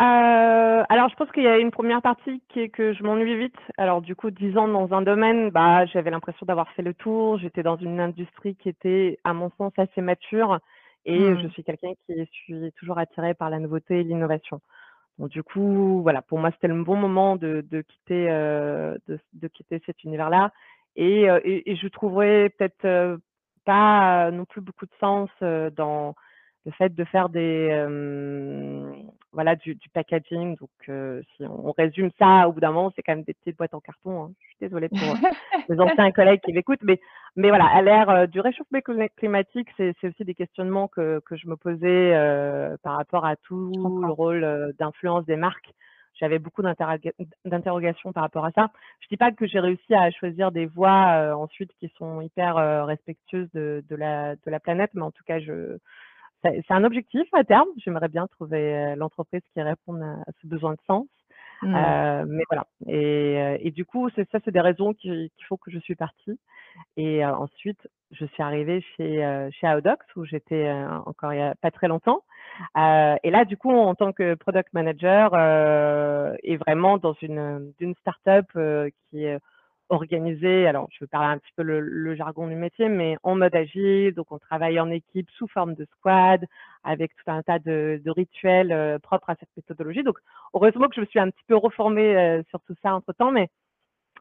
Euh, 0.00 0.84
alors, 0.88 1.08
je 1.08 1.14
pense 1.16 1.30
qu'il 1.32 1.42
y 1.42 1.48
a 1.48 1.58
une 1.58 1.70
première 1.70 2.00
partie 2.00 2.42
qui 2.48 2.60
est 2.60 2.68
que 2.68 2.94
je 2.94 3.02
m'ennuie 3.02 3.36
vite. 3.36 3.58
Alors, 3.76 4.00
du 4.00 4.16
coup, 4.16 4.30
dix 4.30 4.56
ans 4.56 4.68
dans 4.68 4.92
un 4.94 5.02
domaine, 5.02 5.50
bah, 5.50 5.84
j'avais 5.86 6.10
l'impression 6.10 6.46
d'avoir 6.46 6.70
fait 6.70 6.82
le 6.82 6.94
tour. 6.94 7.38
J'étais 7.38 7.62
dans 7.62 7.76
une 7.76 8.00
industrie 8.00 8.56
qui 8.56 8.68
était, 8.68 9.18
à 9.24 9.34
mon 9.34 9.50
sens, 9.58 9.72
assez 9.76 10.00
mature. 10.00 10.58
Et 11.04 11.18
je 11.18 11.46
mmh. 11.46 11.50
suis 11.50 11.64
quelqu'un 11.64 11.92
qui 12.06 12.26
suis 12.32 12.72
toujours 12.78 12.98
attiré 12.98 13.34
par 13.34 13.50
la 13.50 13.58
nouveauté 13.58 14.00
et 14.00 14.04
l'innovation 14.04 14.60
du 15.28 15.42
coup, 15.42 16.02
voilà, 16.02 16.22
pour 16.22 16.38
moi, 16.38 16.50
c'était 16.52 16.68
le 16.68 16.82
bon 16.82 16.96
moment 16.96 17.36
de, 17.36 17.62
quitter, 17.86 18.26
de, 18.28 19.48
quitter 19.48 19.82
cet 19.86 20.04
univers-là. 20.04 20.52
Et, 20.96 21.26
je 21.26 21.88
trouverais 21.88 22.50
peut-être 22.50 23.18
pas 23.64 24.30
non 24.30 24.44
plus 24.44 24.60
beaucoup 24.60 24.86
de 24.86 24.94
sens 24.98 25.30
dans 25.76 26.14
le 26.66 26.72
fait 26.72 26.94
de 26.94 27.04
faire 27.04 27.28
des, 27.28 27.68
voilà, 29.32 29.56
du, 29.56 29.76
packaging. 29.92 30.56
Donc, 30.56 30.70
si 31.36 31.44
on 31.44 31.72
résume 31.72 32.10
ça, 32.18 32.48
au 32.48 32.52
bout 32.52 32.60
d'un 32.60 32.72
moment, 32.72 32.92
c'est 32.94 33.02
quand 33.02 33.14
même 33.14 33.24
des 33.24 33.34
petites 33.34 33.56
boîtes 33.56 33.74
en 33.74 33.80
carton. 33.80 34.24
Hein. 34.24 34.30
Je 34.40 34.46
suis 34.48 34.56
désolée 34.60 34.88
pour 34.88 35.16
les 35.68 35.80
anciens 35.80 36.10
collègues 36.12 36.40
qui 36.44 36.52
m'écoutent, 36.52 36.82
mais, 36.82 37.00
mais 37.36 37.48
voilà, 37.48 37.66
à 37.66 37.82
l'ère 37.82 38.28
du 38.28 38.40
réchauffement 38.40 38.80
climatique, 39.16 39.68
c'est 39.76 39.94
aussi 40.04 40.24
des 40.24 40.34
questionnements 40.34 40.88
que, 40.88 41.20
que 41.24 41.36
je 41.36 41.46
me 41.48 41.56
posais 41.56 42.12
par 42.82 42.96
rapport 42.96 43.24
à 43.24 43.36
tout 43.36 43.72
le 44.02 44.12
rôle 44.12 44.74
d'influence 44.78 45.24
des 45.26 45.36
marques 45.36 45.72
j'avais 46.14 46.38
beaucoup 46.38 46.62
d'interrogations 46.62 48.12
par 48.12 48.24
rapport 48.24 48.44
à 48.44 48.52
ça. 48.52 48.68
Je 49.00 49.08
dis 49.08 49.16
pas 49.16 49.32
que 49.32 49.46
j'ai 49.46 49.58
réussi 49.58 49.94
à 49.94 50.10
choisir 50.10 50.52
des 50.52 50.66
voies 50.66 51.34
ensuite 51.34 51.70
qui 51.80 51.90
sont 51.96 52.20
hyper 52.20 52.56
respectueuses 52.86 53.48
de, 53.54 53.82
de, 53.88 53.96
la, 53.96 54.36
de 54.36 54.50
la 54.50 54.60
planète, 54.60 54.90
mais 54.92 55.00
en 55.00 55.10
tout 55.10 55.24
cas, 55.24 55.40
je, 55.40 55.78
c'est 56.42 56.70
un 56.70 56.84
objectif 56.84 57.26
à 57.32 57.44
terme. 57.44 57.68
J'aimerais 57.78 58.08
bien 58.08 58.26
trouver 58.26 58.94
l'entreprise 58.96 59.42
qui 59.52 59.62
réponde 59.62 60.02
à, 60.02 60.32
ce 60.40 60.46
besoin 60.46 60.72
de 60.72 60.80
sens. 60.86 61.06
Mmh. 61.62 61.74
Euh, 61.74 62.24
mais 62.26 62.42
voilà. 62.48 62.66
Et, 62.86 63.66
et 63.66 63.70
du 63.70 63.84
coup, 63.84 64.08
c'est 64.14 64.28
ça, 64.30 64.38
c'est 64.44 64.50
des 64.50 64.60
raisons 64.60 64.94
qui, 64.94 65.30
qui, 65.36 65.44
font 65.44 65.58
que 65.58 65.70
je 65.70 65.78
suis 65.78 65.94
partie. 65.94 66.38
Et 66.96 67.24
ensuite, 67.24 67.88
je 68.12 68.24
suis 68.24 68.42
arrivée 68.42 68.80
chez, 68.96 69.48
chez 69.52 69.68
Audox, 69.68 70.04
où 70.16 70.24
j'étais 70.24 70.70
encore 71.04 71.32
il 71.34 71.36
n'y 71.36 71.42
a 71.42 71.54
pas 71.56 71.70
très 71.70 71.88
longtemps. 71.88 72.22
et 72.76 73.30
là, 73.30 73.44
du 73.44 73.56
coup, 73.58 73.72
en 73.72 73.94
tant 73.94 74.12
que 74.12 74.34
product 74.34 74.72
manager, 74.72 75.34
et 76.42 76.56
vraiment 76.56 76.96
dans 76.96 77.14
une, 77.20 77.72
une 77.80 77.94
start-up 77.96 78.46
qui 79.10 79.24
est 79.24 79.38
organisée, 79.90 80.66
alors 80.66 80.88
je 80.90 81.04
vais 81.04 81.08
parler 81.08 81.28
un 81.28 81.38
petit 81.38 81.52
peu 81.56 81.62
le, 81.62 82.14
jargon 82.14 82.46
du 82.46 82.54
métier, 82.54 82.88
mais 82.88 83.16
en 83.22 83.36
mode 83.36 83.54
agile, 83.54 84.14
donc 84.14 84.30
on 84.30 84.38
travaille 84.38 84.80
en 84.80 84.90
équipe 84.90 85.28
sous 85.32 85.46
forme 85.48 85.74
de 85.74 85.86
squad, 85.96 86.44
avec 86.84 87.14
tout 87.16 87.30
un 87.30 87.42
tas 87.42 87.58
de, 87.58 88.00
rituels 88.06 88.98
propres 89.00 89.30
à 89.30 89.34
cette 89.34 89.48
méthodologie. 89.56 90.02
Donc 90.02 90.18
heureusement 90.54 90.88
que 90.88 90.94
je 90.94 91.00
me 91.00 91.06
suis 91.06 91.18
un 91.18 91.30
petit 91.30 91.44
peu 91.46 91.56
reformée 91.56 92.42
sur 92.48 92.60
tout 92.60 92.74
ça 92.82 92.94
entre-temps, 92.94 93.32
mais 93.32 93.50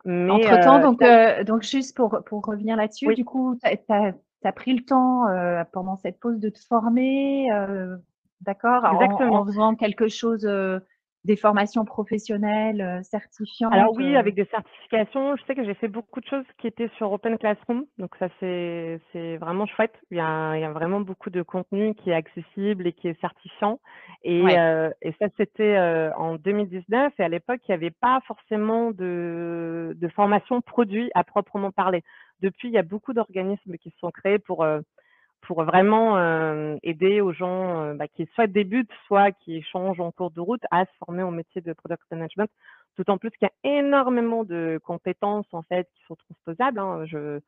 entre-temps, 0.05 0.79
donc, 0.79 1.03
donc 1.45 1.63
juste 1.63 1.95
pour, 1.95 2.21
pour 2.25 2.43
revenir 2.45 2.75
là-dessus, 2.75 3.13
du 3.13 3.25
coup, 3.25 3.55
tu 3.63 3.69
as, 3.93 4.51
pris 4.51 4.73
le 4.73 4.83
temps 4.83 5.25
pendant 5.71 5.95
cette 5.97 6.19
pause 6.19 6.39
de 6.39 6.49
te 6.49 6.59
former, 6.59 7.47
d'accord, 8.41 8.83
en, 8.85 9.33
en, 9.33 9.45
faisant 9.45 9.75
quelque 9.75 10.07
chose 10.07 10.47
des 11.25 11.35
formations 11.35 11.83
professionnelles 11.83 12.81
euh, 12.81 13.03
certifiantes 13.03 13.73
Alors 13.73 13.93
oui, 13.95 14.15
avec 14.15 14.35
des 14.35 14.45
certifications. 14.45 15.35
Je 15.35 15.43
sais 15.43 15.55
que 15.55 15.65
j'ai 15.65 15.73
fait 15.73 15.89
beaucoup 15.89 16.21
de 16.21 16.25
choses 16.25 16.45
qui 16.57 16.67
étaient 16.67 16.89
sur 16.97 17.11
Open 17.11 17.37
Classroom. 17.37 17.85
Donc 17.97 18.15
ça, 18.19 18.29
c'est 18.39 18.99
vraiment 19.37 19.65
chouette. 19.65 19.95
Il 20.11 20.17
y, 20.17 20.21
a, 20.21 20.55
il 20.55 20.61
y, 20.61 20.63
a, 20.63 20.71
vraiment 20.71 21.01
beaucoup 21.01 21.29
de 21.29 21.41
contenu 21.41 21.93
qui 21.95 22.11
est 22.11 22.13
accessible 22.13 22.87
et 22.87 22.93
qui 22.93 23.09
est 23.09 23.19
certifiant. 23.19 23.79
Et, 24.23 24.43
euh, 24.57 24.89
et 25.01 25.13
ça, 25.19 25.27
c'était 25.37 25.75
euh, 25.75 26.13
en 26.15 26.35
2019. 26.35 27.13
Et 27.19 27.23
à 27.23 27.27
l'époque, 27.27 27.59
il 27.67 27.71
n'y 27.71 27.75
avait 27.75 27.91
pas 27.91 28.21
forcément 28.25 28.91
de, 28.91 29.93
de 29.95 30.07
formation 30.07 30.61
produit 30.61 31.11
à 31.15 31.25
proprement 31.25 31.71
parler. 31.71 32.03
Depuis, 32.41 32.69
il 32.69 32.73
y 32.73 32.77
a 32.77 32.83
beaucoup 32.83 33.11
d'organismes 33.11 33.75
qui 33.75 33.89
se 33.89 33.99
sont 33.99 34.11
créés 34.11 34.39
pour 34.39 34.65
pour 35.49 35.63
vraiment 35.63 36.15
aider 36.83 37.21
aux 37.21 37.33
gens 37.33 37.95
bah, 37.95 38.07
qui 38.07 38.29
soit 38.35 38.45
débutent, 38.45 38.91
soit 39.07 39.31
qui 39.31 39.63
changent 39.63 39.99
en 39.99 40.11
cours 40.11 40.29
de 40.29 40.39
route 40.39 40.61
à 40.69 40.85
se 40.85 40.91
former 41.03 41.23
au 41.23 41.31
métier 41.31 41.59
de 41.59 41.73
product 41.73 42.03
management. 42.11 42.51
D'autant 42.97 43.17
plus 43.17 43.31
qu'il 43.31 43.47
y 43.47 43.67
a 43.67 43.79
énormément 43.79 44.43
de 44.43 44.79
compétences 44.85 45.47
en 45.51 45.63
fait 45.63 45.89
qui 45.95 46.03
sont 46.05 46.15
transposables. 46.17 46.77
Hein. 46.77 47.03
Je, 47.07 47.39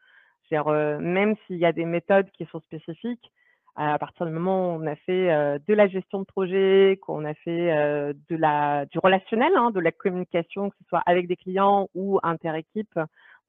même 0.97 1.35
s'il 1.45 1.57
y 1.57 1.65
a 1.65 1.73
des 1.73 1.85
méthodes 1.85 2.31
qui 2.31 2.45
sont 2.45 2.59
spécifiques, 2.61 3.31
à 3.75 3.99
partir 3.99 4.25
du 4.25 4.31
moment 4.31 4.73
où 4.73 4.81
on 4.81 4.87
a 4.87 4.95
fait 4.95 5.27
de 5.67 5.73
la 5.75 5.87
gestion 5.87 6.21
de 6.21 6.25
projet, 6.25 6.97
qu'on 7.03 7.23
a 7.23 7.35
fait 7.35 8.15
du 8.25 8.97
relationnel, 8.97 9.53
hein, 9.55 9.69
de 9.69 9.79
la 9.79 9.91
communication, 9.91 10.71
que 10.71 10.75
ce 10.81 10.85
soit 10.89 11.03
avec 11.05 11.27
des 11.27 11.35
clients 11.35 11.87
ou 11.93 12.19
inter-équipe 12.23 12.99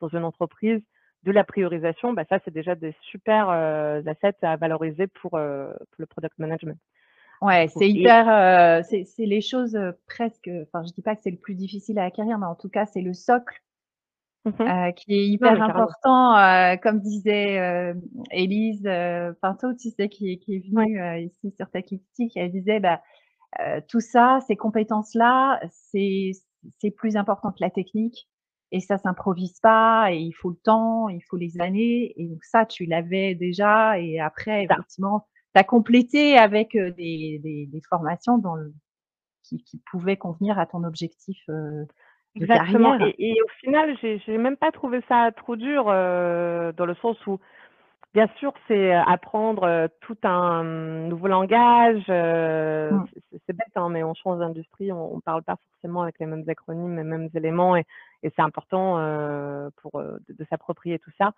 dans 0.03 0.09
une 0.09 0.25
entreprise, 0.25 0.83
de 1.25 1.33
la 1.33 1.45
priorisation, 1.45 2.13
bah 2.13 2.25
ça, 2.29 2.39
c'est 2.45 2.53
déjà 2.53 2.75
des 2.75 2.95
super 3.03 3.49
euh, 3.49 4.03
assets 4.07 4.37
à 4.43 4.57
valoriser 4.57 5.07
pour, 5.07 5.35
euh, 5.35 5.73
pour, 5.73 5.99
le 5.99 6.07
product 6.07 6.39
management. 6.39 6.79
Ouais, 7.41 7.69
c'est 7.69 7.89
hyper, 7.89 8.29
euh, 8.29 8.83
c'est 8.89 9.27
les 9.27 9.41
choses 9.41 9.77
presque, 10.07 10.49
enfin, 10.63 10.85
je 10.87 10.93
dis 10.93 11.03
pas 11.03 11.17
que 11.17 11.23
c'est 11.23 11.31
le 11.31 11.37
plus 11.37 11.55
difficile 11.55 11.99
à 11.99 12.05
acquérir, 12.05 12.39
mais 12.39 12.47
en 12.47 12.55
tout 12.55 12.69
cas, 12.69 12.87
c'est 12.87 13.01
le 13.01 13.15
socle 13.15 13.61
mmh 14.45 14.93
qui 14.97 15.15
est 15.15 15.29
hyper 15.29 15.63
important, 15.63 16.35
comme 16.83 16.99
disait 16.99 17.95
Élise 18.33 18.83
Pinto, 19.41 19.73
tu 19.75 19.91
sais, 19.91 20.09
qui, 20.09 20.41
qui 20.41 20.57
est 20.57 20.69
venue 20.69 21.25
ici 21.25 21.53
sur 21.57 21.71
Techlistic, 21.71 22.37
elle 22.37 22.51
disait, 22.51 22.81
bah, 22.81 23.01
tout 23.89 24.01
ça, 24.01 24.41
ces 24.49 24.57
compétences-là, 24.57 25.61
c'est 25.71 26.91
plus 26.97 27.17
important 27.17 27.53
que 27.53 27.61
la 27.61 27.71
technique 27.71 28.29
et 28.73 28.81
ça 28.81 28.99
s'improvise 28.99 29.61
pas 29.61 30.09
et 30.11 30.17
il 30.17 30.33
faut 30.33 30.51
le 30.51 30.57
temps, 30.57 31.09
il 31.09 31.23
faut 31.29 31.37
les 31.37 31.61
années 31.61 32.13
et 32.17 32.27
donc 32.27 32.43
ça 32.43 32.67
tu 32.67 32.87
l'avais 32.87 33.35
déjà 33.35 33.99
et 34.01 34.19
après 34.19 34.65
effectivement 34.65 35.27
tu 35.55 35.61
as 35.61 35.65
complété 35.65 36.37
avec 36.37 36.73
des, 36.73 37.39
des, 37.45 37.67
des 37.67 37.81
formations 37.89 38.39
dans 38.39 38.57
le, 38.57 38.73
qui, 39.45 39.63
qui, 39.63 39.81
pouvaient 39.91 40.17
convenir 40.17 40.59
à 40.59 40.67
ton 40.67 40.83
objectif 40.85 41.39
de 41.49 41.87
Exactement. 42.35 42.97
carrière. 42.97 43.15
Et, 43.19 43.33
et, 43.33 43.43
au 43.43 43.49
final, 43.61 43.95
j'ai 44.01 44.39
même 44.39 44.57
pas 44.57 44.73
trouvé 44.73 45.03
ça 45.07 45.31
trop 45.37 45.57
dur 45.57 45.85
dans 45.85 46.87
le 46.87 46.95
sens 47.03 47.19
où 47.27 47.39
Bien 48.15 48.29
sûr, 48.39 48.53
c'est 48.69 48.93
apprendre 48.93 49.89
tout 50.03 50.19
un 50.23 50.65
nouveau 51.09 51.29
langage. 51.29 52.07
Mmh. 52.09 53.05
C'est 53.47 53.57
bête, 53.57 53.73
hein, 53.75 53.89
mais 53.89 54.03
on 54.03 54.13
change 54.13 54.39
d'industrie, 54.39 54.93
on 54.93 55.17
ne 55.17 55.21
parle 55.23 55.43
pas 55.43 55.57
forcément 55.71 56.03
avec 56.03 56.19
les 56.19 56.27
mêmes 56.27 56.45
acronymes, 56.47 56.97
les 56.97 57.05
mêmes 57.05 57.31
éléments, 57.35 57.75
et, 57.75 57.87
c'est 58.23 58.43
important 58.43 58.97
pour 59.77 60.01
de, 60.03 60.45
s'approprier 60.51 60.99
tout 60.99 61.11
ça. 61.19 61.33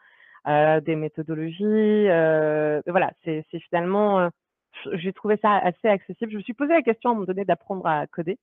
des 0.80 0.96
méthodologies, 0.96 2.06
voilà, 2.86 3.12
c'est 3.24 3.44
finalement, 3.68 4.30
j'ai 4.92 5.12
trouvé 5.12 5.38
ça 5.40 5.56
assez 5.56 5.88
accessible. 5.88 6.32
Je 6.32 6.36
me 6.38 6.42
suis 6.42 6.54
posé 6.54 6.72
la 6.72 6.82
question 6.82 7.10
à 7.10 7.12
un 7.12 7.14
moment 7.14 7.26
donné 7.26 7.44
d'apprendre 7.44 7.86
à 7.86 8.06
coder. 8.06 8.38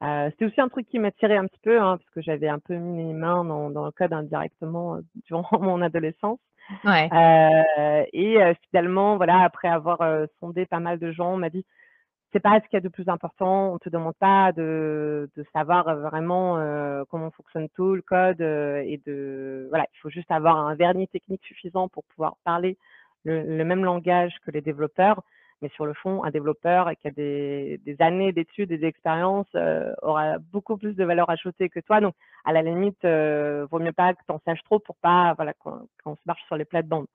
C'était 0.00 0.44
aussi 0.44 0.60
un 0.60 0.68
truc 0.68 0.86
qui 0.88 0.98
m'attirait 0.98 1.36
un 1.36 1.46
petit 1.46 1.60
peu, 1.62 1.80
hein, 1.80 1.96
parce 1.98 2.10
que 2.10 2.20
j'avais 2.20 2.48
un 2.48 2.58
peu 2.58 2.74
mis 2.74 3.04
mes 3.04 3.12
mains 3.12 3.44
dans, 3.44 3.70
dans 3.70 3.84
le 3.84 3.92
code 3.92 4.12
indirectement 4.12 4.98
durant 5.26 5.48
mon 5.60 5.82
adolescence. 5.82 6.38
Ouais. 6.84 7.08
Euh, 7.12 8.04
et 8.12 8.38
finalement, 8.68 9.16
voilà, 9.16 9.40
après 9.42 9.68
avoir 9.68 9.98
sondé 10.40 10.66
pas 10.66 10.80
mal 10.80 10.98
de 10.98 11.12
gens, 11.12 11.34
on 11.34 11.36
m'a 11.36 11.50
dit 11.50 11.64
c'est 12.36 12.40
pas 12.40 12.60
ce 12.60 12.68
qu'il 12.68 12.74
y 12.74 12.76
a 12.76 12.80
de 12.80 12.88
plus 12.90 13.08
important. 13.08 13.72
On 13.72 13.78
te 13.78 13.88
demande 13.88 14.14
pas 14.16 14.52
de, 14.52 15.30
de 15.36 15.46
savoir 15.54 15.96
vraiment 15.96 16.60
comment 17.08 17.30
fonctionne 17.30 17.68
tout 17.70 17.94
le 17.94 18.02
code 18.02 18.42
et 18.42 19.00
de 19.06 19.66
voilà, 19.70 19.86
il 19.94 19.98
faut 20.00 20.10
juste 20.10 20.30
avoir 20.30 20.58
un 20.58 20.74
vernis 20.74 21.08
technique 21.08 21.42
suffisant 21.44 21.88
pour 21.88 22.04
pouvoir 22.04 22.36
parler 22.44 22.76
le, 23.24 23.64
même 23.64 23.84
langage 23.84 24.34
que 24.44 24.50
les 24.50 24.60
développeurs. 24.60 25.22
Mais 25.62 25.70
sur 25.70 25.86
le 25.86 25.94
fond, 25.94 26.24
un 26.24 26.30
développeur 26.30 26.90
qui 27.00 27.08
a 27.08 27.10
des, 27.10 27.80
des 27.86 27.96
années 28.00 28.32
d'études 28.32 28.70
et 28.70 28.76
d'expérience 28.76 29.48
aura 30.02 30.36
beaucoup 30.38 30.76
plus 30.76 30.94
de 30.94 31.04
valeur 31.04 31.30
ajoutée 31.30 31.70
que 31.70 31.80
toi. 31.80 32.02
Donc, 32.02 32.14
à 32.44 32.52
la 32.52 32.60
limite, 32.60 33.02
euh, 33.06 33.66
vaut 33.70 33.78
mieux 33.78 33.92
pas 33.92 34.12
que 34.12 34.20
tu 34.26 34.32
en 34.34 34.40
saches 34.44 34.62
trop 34.64 34.78
pour 34.78 34.96
pas, 34.96 35.32
voilà, 35.36 35.54
qu'on 35.54 36.16
se 36.16 36.20
marche 36.26 36.44
sur 36.44 36.56
les 36.56 36.66
plates-bandes. 36.66 37.06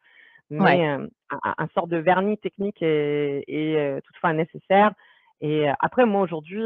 Mais 0.50 0.86
un, 0.86 1.08
un, 1.30 1.68
sort 1.75 1.88
de 1.88 1.96
vernis 1.96 2.38
technique 2.40 2.82
est, 2.82 3.46
est 3.48 4.01
toutefois 4.01 4.34
nécessaire. 4.34 4.92
Et 5.42 5.68
après, 5.80 6.06
moi, 6.06 6.22
aujourd'hui, 6.22 6.64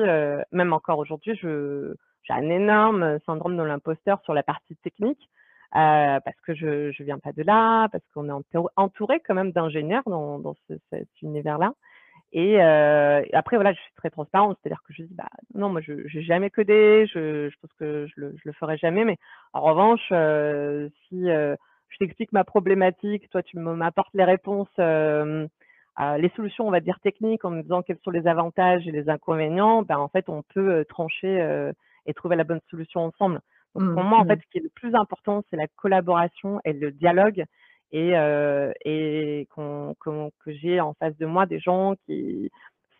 même 0.52 0.74
encore 0.74 1.00
aujourd'hui, 1.00 1.36
j'ai 1.42 2.34
un 2.34 2.50
énorme 2.50 3.20
syndrome 3.26 3.58
de 3.58 3.64
l'imposteur 3.64 4.22
sur 4.24 4.34
la 4.34 4.44
partie 4.44 4.76
technique. 4.78 5.30
Euh, 5.76 6.20
parce 6.24 6.40
que 6.46 6.54
je 6.54 6.88
ne 6.88 7.06
viens 7.06 7.20
pas 7.20 7.34
de 7.34 7.44
là, 7.44 7.90
parce 7.90 8.04
qu'on 8.14 8.30
est 8.30 8.60
entouré 8.78 9.20
quand 9.28 9.34
même 9.34 9.52
d'ingénieurs 9.52 10.04
dans, 10.06 10.40
dans 10.40 10.56
ce, 10.70 10.76
cet 10.90 11.10
univers-là. 11.22 11.74
Et 12.32 12.62
euh, 12.62 13.22
après, 13.34 13.58
voilà, 13.58 13.74
je 13.74 13.80
suis 13.80 13.94
très 13.96 14.10
transparente, 14.10 14.58
c'est-à-dire 14.62 14.82
que 14.88 14.94
je 14.94 15.04
dis, 15.04 15.14
bah 15.14 15.28
non, 15.54 15.70
moi, 15.70 15.82
je 15.82 15.94
n'ai 15.94 16.24
jamais 16.24 16.50
codé, 16.50 17.08
je, 17.14 17.50
je 17.50 17.56
pense 17.62 17.74
que 17.78 18.08
je 18.08 18.22
le, 18.22 18.36
je 18.38 18.42
le 18.46 18.54
ferai 18.54 18.78
jamais, 18.78 19.04
mais 19.04 19.18
en 19.52 19.62
revanche, 19.62 20.08
euh, 20.14 20.88
si 21.08 21.30
euh, 21.30 21.56
je 21.90 21.98
t'explique 21.98 22.32
ma 22.32 22.46
problématique, 22.46 23.30
toi, 23.30 23.44
tu 23.44 23.58
m'apportes 23.60 24.14
les 24.14 24.24
réponses, 24.24 24.70
euh, 26.00 26.18
les 26.18 26.30
solutions, 26.36 26.68
on 26.68 26.72
va 26.72 26.80
dire 26.80 27.00
techniques, 27.02 27.46
en 27.46 27.52
me 27.52 27.62
disant 27.62 27.82
quels 27.82 28.00
sont 28.04 28.12
les 28.12 28.28
avantages 28.28 28.88
et 28.88 28.92
les 28.92 29.10
inconvénients, 29.10 29.84
ben, 29.84 29.98
en 29.98 30.10
fait, 30.10 30.28
on 30.30 30.44
peut 30.54 30.86
trancher 30.90 31.72
et 32.06 32.14
trouver 32.14 32.36
la 32.36 32.44
bonne 32.44 32.62
solution 32.70 33.02
ensemble. 33.02 33.42
Donc, 33.76 33.94
pour 33.94 34.04
mmh, 34.04 34.08
moi, 34.08 34.20
en 34.20 34.26
fait, 34.26 34.36
mmh. 34.36 34.42
ce 34.42 34.52
qui 34.52 34.58
est 34.60 34.64
le 34.64 34.70
plus 34.70 34.96
important, 34.96 35.44
c'est 35.50 35.58
la 35.58 35.68
collaboration 35.68 36.62
et 36.64 36.74
le 36.74 36.92
dialogue 36.92 37.46
et, 37.92 38.12
euh, 38.16 38.74
que 39.56 40.52
j'ai 40.52 40.80
en 40.80 40.94
face 40.96 41.18
de 41.18 41.26
moi 41.26 41.46
des 41.46 41.60
gens 41.60 41.96
qui 42.06 42.52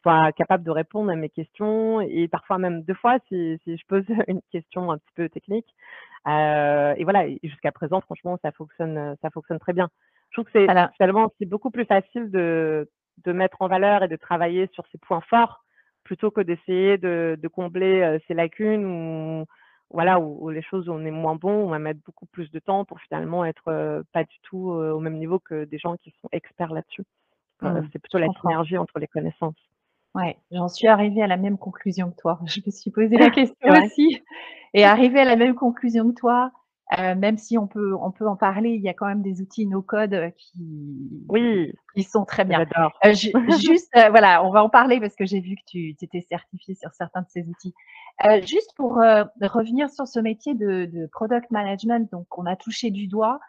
soient 0.02 0.32
capables 0.34 0.64
de 0.64 0.72
répondre 0.72 1.12
à 1.12 1.16
mes 1.16 1.30
questions 1.30 2.02
et 2.02 2.28
parfois 2.28 2.58
même 2.58 2.84
deux 2.84 2.94
fois 2.94 3.18
si, 3.28 3.60
si 3.64 3.78
je 3.78 3.86
pose 3.88 4.06
une 4.28 4.42
question 4.52 4.92
un 4.92 4.98
petit 4.98 5.14
peu 5.16 5.30
technique. 5.30 5.68
Euh, 6.28 6.94
et 6.98 7.04
voilà, 7.04 7.28
jusqu'à 7.44 7.72
présent, 7.72 8.02
franchement, 8.02 8.38
ça 8.42 8.52
fonctionne, 8.52 9.16
ça 9.22 9.30
fonctionne 9.30 9.60
très 9.60 9.74
bien. 9.74 9.90
Trouve 10.36 10.46
que 10.48 10.52
c'est 10.52 10.68
finalement 10.98 11.32
c'est 11.40 11.46
beaucoup 11.46 11.72
plus 11.72 11.86
facile 11.86 12.30
de, 12.30 12.90
de 13.24 13.32
mettre 13.32 13.62
en 13.62 13.70
valeur 13.70 14.04
et 14.04 14.10
de 14.10 14.18
travailler 14.18 14.68
sur 14.74 14.86
ses 14.92 14.98
points 14.98 15.22
forts 15.30 15.64
plutôt 16.04 16.30
que 16.30 16.42
d'essayer 16.42 16.98
de, 16.98 17.40
de 17.42 17.48
combler 17.48 18.02
euh, 18.02 18.20
ses 18.28 18.34
lacunes 18.34 18.86
ou 18.86 19.46
voilà, 19.90 20.20
où, 20.20 20.50
les 20.50 20.62
choses 20.62 20.90
où 20.90 20.92
on 20.92 21.06
est 21.06 21.12
moins 21.12 21.36
bon, 21.36 21.54
on 21.54 21.70
va 21.70 21.80
mettre 21.80 22.02
beaucoup 22.06 22.26
plus 22.26 22.52
de 22.52 22.60
temps 22.60 22.84
pour 22.84 23.00
finalement 23.00 23.46
être 23.46 24.04
pas 24.12 24.26
du 24.26 24.36
tout 24.44 24.72
au 24.72 25.00
même 25.00 25.16
niveau 25.16 25.40
que 25.40 25.64
des 25.64 25.78
gens 25.78 25.96
qui 25.96 26.14
sont 26.22 26.28
experts 26.34 26.74
là-dessus. 26.74 27.06
Mmh, 27.62 27.88
c'est 27.94 28.00
plutôt 28.00 28.18
la 28.18 28.28
synergie 28.42 28.78
entre 28.78 29.00
les 29.00 29.08
connaissances. 29.08 29.56
Ouais, 30.16 30.38
j'en 30.52 30.68
suis 30.68 30.88
arrivée 30.88 31.22
à 31.22 31.28
la 31.28 31.38
même 31.38 31.58
conclusion 31.58 32.12
que 32.12 32.18
toi. 32.18 32.40
Je 32.46 32.60
me 32.66 32.72
suis 32.72 32.92
posé 32.92 33.16
la 33.16 33.30
question 33.30 33.70
aussi 33.70 34.22
et 34.74 34.84
arrivée 34.84 35.22
à 35.22 35.26
la 35.26 35.38
même 35.38 35.56
conclusion 35.56 36.10
que 36.10 36.20
toi, 36.20 36.52
heu, 36.98 37.16
même 37.16 37.38
si 37.38 37.58
on 37.58 37.68
peut 37.68 37.96
on 38.00 38.12
peut 38.12 38.28
en 38.28 38.36
parler, 38.36 38.72
il 38.72 38.82
y 38.82 38.90
a 38.90 38.94
quand 38.94 39.08
même 39.08 39.22
des 39.22 39.42
outils 39.42 39.68
no 39.68 39.82
code, 39.82 40.32
qui 40.38 41.26
Oui, 41.30 41.74
qui 41.96 42.04
sont 42.04 42.26
très 42.26 42.46
bien. 42.46 42.66
ju 43.14 43.32
juste, 43.62 43.96
heu, 43.96 44.10
voilà, 44.10 44.44
on 44.44 44.52
va 44.52 44.64
en 44.64 44.70
parler 44.70 45.00
parce 45.00 45.16
que 45.16 45.26
j'ai 45.26 45.40
vu 45.40 45.56
que 45.56 45.64
tu 45.66 45.96
étais 46.02 46.22
certifiée 46.22 46.76
sur 46.76 46.92
certains 46.94 47.22
de 47.22 47.30
ces 47.30 47.48
outils. 47.50 47.74
Heu, 48.26 48.42
juste 48.42 48.72
pour, 48.76 48.94
revenir 48.96 49.90
sur 49.90 50.08
ce 50.08 50.20
métier 50.20 50.54
de 50.56 50.86
de 50.86 51.08
product 51.12 51.52
management, 51.52 52.12
donc 52.12 52.28
on 52.38 52.46
a 52.46 52.56
touché 52.56 52.92
du 52.92 53.08
doigt. 53.08 53.40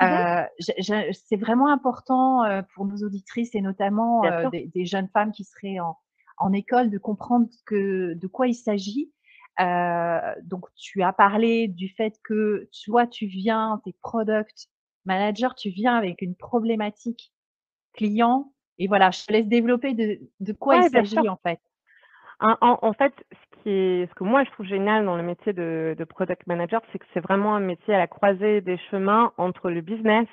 Mmh 0.00 0.46
je 0.58 1.12
c'est 1.12 1.36
vraiment 1.36 1.68
important, 1.68 2.42
pour 2.74 2.86
nos 2.86 2.96
auditrices 3.04 3.54
et 3.54 3.60
notamment, 3.60 4.22
des 4.50 4.66
des 4.74 4.84
jeunes 4.84 5.08
femmes 5.12 5.32
qui 5.32 5.44
seraient 5.44 5.80
en 5.80 5.96
en 6.38 6.52
école 6.52 6.90
de 6.90 6.98
comprendre 6.98 7.46
que 7.66 8.14
de 8.14 8.26
quoi 8.26 8.48
il 8.48 8.54
s'agit. 8.54 9.12
Heu, 9.60 10.20
donc 10.44 10.66
tu 10.76 11.02
as 11.02 11.12
parlé 11.12 11.68
du 11.68 11.88
fait 11.90 12.14
que 12.24 12.68
toi 12.84 13.06
tu 13.06 13.26
viens, 13.26 13.80
tu 13.84 13.90
es 13.90 13.94
product 14.02 14.68
manager, 15.04 15.54
tu 15.54 15.70
viens 15.70 15.96
avec 15.96 16.22
une 16.22 16.34
problématique 16.36 17.32
client 17.94 18.52
et 18.78 18.88
voilà, 18.88 19.10
je 19.12 19.24
te 19.26 19.32
laisse 19.32 19.48
développer 19.48 19.94
de 19.94 20.20
de 20.40 20.52
quoi 20.54 20.76
il 20.78 20.84
Ouais, 20.84 20.90
s'agit 20.92 21.28
en 21.28 21.38
fait. 21.38 21.60
En 22.40 22.56
en 22.60 22.78
en 22.82 22.92
fait, 22.92 23.14
ce 23.32 23.62
qui 23.62 23.70
est 23.70 24.06
ce 24.08 24.14
que 24.14 24.24
moi 24.24 24.44
je 24.44 24.50
trouve 24.50 24.66
génial 24.66 25.04
dans 25.04 25.16
le 25.16 25.22
métier 25.22 25.52
de 25.52 25.94
de 25.98 26.04
product 26.04 26.46
manager, 26.46 26.80
c'est 26.92 26.98
que 26.98 27.04
c'est 27.14 27.20
vraiment 27.20 27.54
un 27.54 27.60
métier 27.60 27.94
à 27.94 27.98
la 27.98 28.06
croisée 28.06 28.60
des 28.60 28.78
chemins 28.90 29.32
entre 29.38 29.70
le 29.70 29.80
business, 29.80 30.26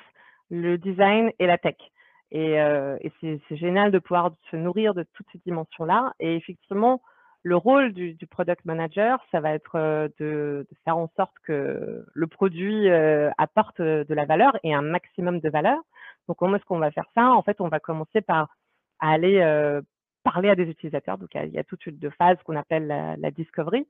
le 0.50 0.78
design 0.78 1.32
et 1.40 1.46
la 1.48 1.58
tech. 1.58 1.76
Et 2.32 2.60
heu 2.60 2.98
et 3.02 3.12
c'est 3.22 3.40
c'est 3.48 3.58
génial 3.58 3.92
de 3.92 4.00
pouvoir 4.00 4.32
se 4.52 4.56
nourrir 4.56 4.94
de 4.94 5.04
toutes 5.14 5.28
ces 5.32 5.40
dimensions-là 5.46 6.14
et 6.20 6.36
effectivement, 6.36 7.02
le 7.44 7.56
rôle 7.56 7.94
du 7.94 8.14
du 8.14 8.28
product 8.28 8.66
manager, 8.66 9.20
ça 9.32 9.40
va 9.40 9.54
être, 9.54 9.78
heu, 9.78 10.14
de 10.20 10.68
de 10.70 10.76
faire 10.86 10.98
en 10.98 11.10
sorte 11.16 11.34
que 11.44 12.06
le 12.14 12.28
produit, 12.28 12.90
heu, 12.90 13.30
apporte, 13.38 13.80
heu, 13.80 14.06
de 14.06 14.14
la 14.14 14.26
valeur 14.26 14.58
et 14.64 14.74
un 14.74 14.82
maximum 14.82 15.40
de 15.40 15.50
valeur. 15.50 15.80
Donc 16.28 16.38
comment 16.38 16.56
est-ce 16.58 16.66
qu'on 16.66 16.80
va 16.80 16.92
faire 16.92 17.08
ça? 17.16 17.32
En 17.32 17.42
fait, 17.44 17.62
on 17.62 17.70
va 17.70 17.80
commencer 17.80 18.22
par 18.22 18.50
aller, 19.00 19.40
heu, 19.42 19.82
parler 20.24 20.50
à 20.50 20.56
des 20.56 20.66
utilisateurs. 20.70 21.18
Donc, 21.18 21.30
il 21.36 21.50
y 21.52 21.58
a 21.60 21.64
toute 21.64 21.86
une 21.88 21.98
de 21.98 22.10
phases 22.10 22.38
qu'on 22.44 22.56
appelle 22.58 22.88
la 22.88 23.16
la 23.18 23.32
discovery, 23.32 23.88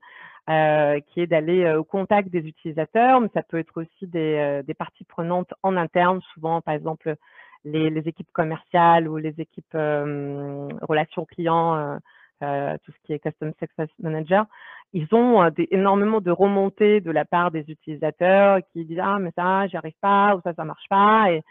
heu, 0.48 1.00
qui 1.08 1.20
est 1.20 1.26
d'aller, 1.26 1.64
heu, 1.64 1.78
au 1.78 1.84
contact 1.84 2.28
des 2.30 2.46
utilisateurs, 2.46 3.20
mais 3.20 3.28
ça 3.34 3.42
peut 3.42 3.58
être 3.58 3.80
aussi 3.82 4.06
des, 4.06 4.62
des 4.66 4.74
parties 4.74 5.04
prenantes 5.04 5.52
en 5.62 5.76
interne, 5.76 6.20
souvent, 6.34 6.60
par 6.60 6.74
exemple, 6.74 7.16
les 7.64 7.90
les 7.90 8.08
équipes 8.08 8.30
commerciales 8.32 9.08
ou 9.08 9.16
les 9.18 9.34
équipes, 9.40 9.74
relations 10.82 11.24
clients, 11.24 11.98
heu, 12.42 12.78
tout 12.84 12.92
ce 12.92 12.98
qui 13.06 13.12
est 13.12 13.18
Custom 13.20 13.52
Success 13.58 13.88
Manager. 14.00 14.46
Ils 14.92 15.08
ont, 15.14 15.48
des 15.50 15.68
énormément 15.70 16.20
de 16.20 16.30
remontées 16.30 17.00
de 17.00 17.10
la 17.10 17.24
part 17.24 17.50
des 17.50 17.64
utilisateurs 17.68 18.58
qui 18.72 18.84
disent: 18.84 19.00
«Ah 19.02 19.18
mais 19.20 19.30
ça, 19.36 19.66
j'y 19.68 19.76
arrive 19.76 19.94
pas» 20.00 20.34
ou 20.36 20.40
«Ça, 20.42 20.52
ça 20.54 20.64
marche 20.64 20.88
pas» 20.88 21.26
et 21.32 21.42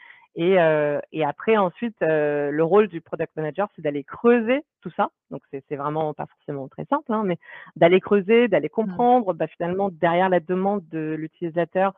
et 1.11 1.23
après 1.25 1.57
ensuite, 1.57 1.95
le 2.01 2.61
rôle 2.61 2.87
du 2.87 3.01
product 3.01 3.35
manager, 3.35 3.67
c'est 3.75 3.81
d'aller 3.81 4.03
creuser 4.03 4.61
tout 4.81 4.91
ça. 4.95 5.09
Donc 5.31 5.41
c'est 5.51 5.63
c'est 5.67 5.75
vraiment 5.75 6.13
pas 6.13 6.25
forcément 6.27 6.67
très 6.67 6.85
simple, 6.85 7.11
hein, 7.11 7.23
mais 7.25 7.37
d'aller 7.75 7.99
creuser, 7.99 8.47
d'aller 8.47 8.69
Mmh. 8.69 8.71
comprendre, 8.75 9.33
bah, 9.33 9.47
finalement 9.47 9.89
derrière 9.91 10.29
la 10.29 10.39
demande 10.39 10.87
de 10.89 11.15
l'utilisateur, 11.17 11.93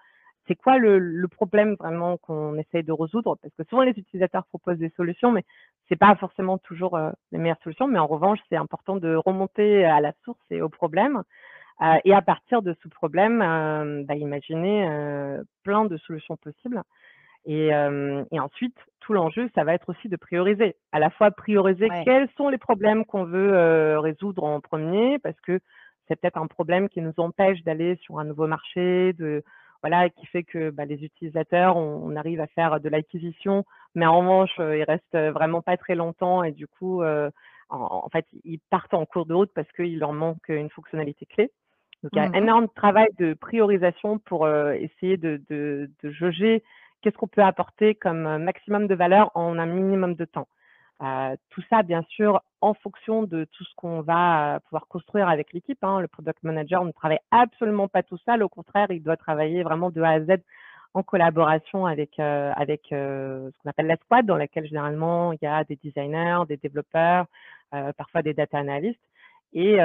c'est 0.48 0.56
quoi 0.56 0.78
le 0.78 1.00
le 1.00 1.28
problème 1.28 1.76
vraiment 1.80 2.18
qu'on 2.18 2.56
essaye 2.58 2.84
de 2.84 2.92
résoudre? 2.94 3.38
Parce 3.42 3.54
que 3.56 3.64
souvent 3.70 3.84
les 3.84 3.92
utilisateurs 3.92 4.46
proposent 4.48 4.78
des 4.80 4.90
solutions, 4.98 5.32
mais 5.32 5.44
c'est 5.90 5.96
pas 5.98 6.16
forcément 6.16 6.58
toujours, 6.58 6.98
heu, 6.98 7.12
les 7.32 7.38
meilleures 7.40 7.62
solutions. 7.64 7.88
Mais 7.88 8.00
en 8.00 8.08
revanche, 8.08 8.40
c'est 8.50 8.58
important 8.58 8.98
de 8.98 9.16
remonter 9.16 9.86
à 9.86 10.02
la 10.02 10.14
source 10.24 10.40
et 10.52 10.62
au 10.62 10.70
problème, 10.70 11.24
heu 11.84 11.98
et 12.06 12.14
à 12.14 12.22
partir 12.24 12.62
de 12.64 12.76
ce 12.84 12.90
problème, 12.90 13.42
hem, 13.42 14.06
bah, 14.06 14.16
imaginer, 14.16 14.88
plein 15.64 15.86
de 15.86 15.98
solutions 15.98 16.38
possibles. 16.38 16.82
Et, 17.46 17.72
ensuite, 18.40 18.78
tout 19.02 19.14
l'enjeu, 19.14 19.50
ça 19.56 19.64
va 19.66 19.74
être 19.76 19.90
aussi 19.90 20.10
de 20.10 20.18
prioriser. 20.18 20.76
À 20.94 21.00
la 21.00 21.10
fois 21.12 21.32
prioriser 21.32 21.90
Ouais. 21.90 22.04
quels 22.04 22.30
sont 22.38 22.50
les 22.50 22.58
problèmes 22.60 23.06
qu'on 23.06 23.26
veut, 23.26 24.00
résoudre 24.00 24.44
en 24.46 24.62
premier, 24.62 25.20
parce 25.20 25.40
que 25.42 25.60
c'est 26.08 26.20
peut-être 26.22 26.38
un 26.38 26.48
problème 26.48 26.90
qui 26.90 27.02
nous 27.02 27.14
empêche 27.20 27.64
d'aller 27.64 27.96
sur 28.04 28.20
un 28.20 28.26
nouveau 28.26 28.48
marché, 28.48 29.14
de 29.14 29.44
voilà, 29.82 30.10
qui 30.10 30.26
fait 30.28 30.44
que, 30.44 30.70
bah, 30.70 30.86
les 30.86 31.04
utilisateurs, 31.04 31.78
on 31.78 32.02
on 32.12 32.16
arrive 32.16 32.42
à 32.42 32.48
faire 32.48 32.80
de 32.80 32.90
l'acquisition, 32.90 33.66
mais 33.96 34.06
en 34.06 34.20
revanche, 34.20 34.52
heu, 34.60 34.78
ils 34.80 34.84
restent, 34.84 35.16
vraiment 35.34 35.62
pas 35.62 35.78
très 35.78 35.96
longtemps 35.96 36.44
et 36.44 36.52
du 36.52 36.68
coup, 36.68 37.02
heu, 37.04 37.32
en 37.70 37.78
en 38.06 38.10
fait, 38.10 38.26
ils 38.46 38.60
partent 38.70 38.94
en 38.94 39.06
cours 39.06 39.26
de 39.26 39.34
route 39.34 39.52
parce 39.56 39.72
qu'il 39.74 40.00
leur 40.00 40.14
manque, 40.14 40.50
une 40.50 40.70
fonctionnalité 40.70 41.26
clé. 41.26 41.52
Donc 42.04 42.12
il 42.16 42.18
y 42.20 42.22
a 42.22 42.30
Mmh 42.30 42.36
énorme 42.36 42.68
travail 42.76 43.08
de 43.20 43.34
priorisation 43.34 44.20
pour, 44.20 44.48
essayer 44.74 45.18
de 45.18 45.42
de 45.50 45.90
de 46.04 46.12
jauger 46.12 46.64
qu'est-ce 47.02 47.18
qu'on 47.18 47.28
peut 47.28 47.44
apporter 47.44 47.96
comme, 47.96 48.38
maximum 48.44 48.88
de 48.88 48.96
valeur 48.96 49.32
en 49.36 49.58
un 49.60 49.66
minimum 49.68 50.16
de 50.16 50.26
temps. 50.26 50.48
Tout 51.50 51.64
ça 51.70 51.82
bien 51.82 52.04
sûr 52.10 52.42
en 52.62 52.76
fonction 52.76 53.24
de 53.24 53.46
tout 53.46 53.64
ce 53.64 53.74
qu'on 53.76 54.02
va, 54.02 54.60
pouvoir 54.66 54.88
construire 54.88 55.28
avec 55.28 55.52
l'équipe, 55.52 55.84
hein. 55.84 56.00
Le 56.00 56.08
product 56.08 56.44
manager 56.44 56.86
ne 56.86 56.92
travaille 56.92 57.20
absolument 57.32 57.88
pas 57.88 58.04
tout 58.04 58.20
seul, 58.20 58.44
au 58.44 58.50
contraire, 58.50 58.88
il 58.92 59.02
doit 59.02 59.18
travailler 59.18 59.64
vraiment 59.64 59.90
de 59.90 60.00
A 60.02 60.12
à 60.12 60.20
Z 60.22 60.44
en 60.94 61.02
collaboration 61.02 61.88
avec, 61.88 62.20
avec, 62.20 62.88
ce 62.92 63.52
qu'on 63.64 63.70
appelle 63.70 63.88
la 63.88 63.98
squad 63.98 64.26
dans 64.28 64.38
laquelle 64.38 64.68
généralement 64.68 65.32
il 65.34 65.40
y 65.42 65.48
a 65.48 65.64
des 65.64 65.78
designers, 65.78 66.44
des 66.48 66.58
développeurs, 66.58 67.26
parfois 67.98 68.22
des 68.22 68.36
data 68.36 68.60
analysts 68.60 69.00
et 69.54 69.78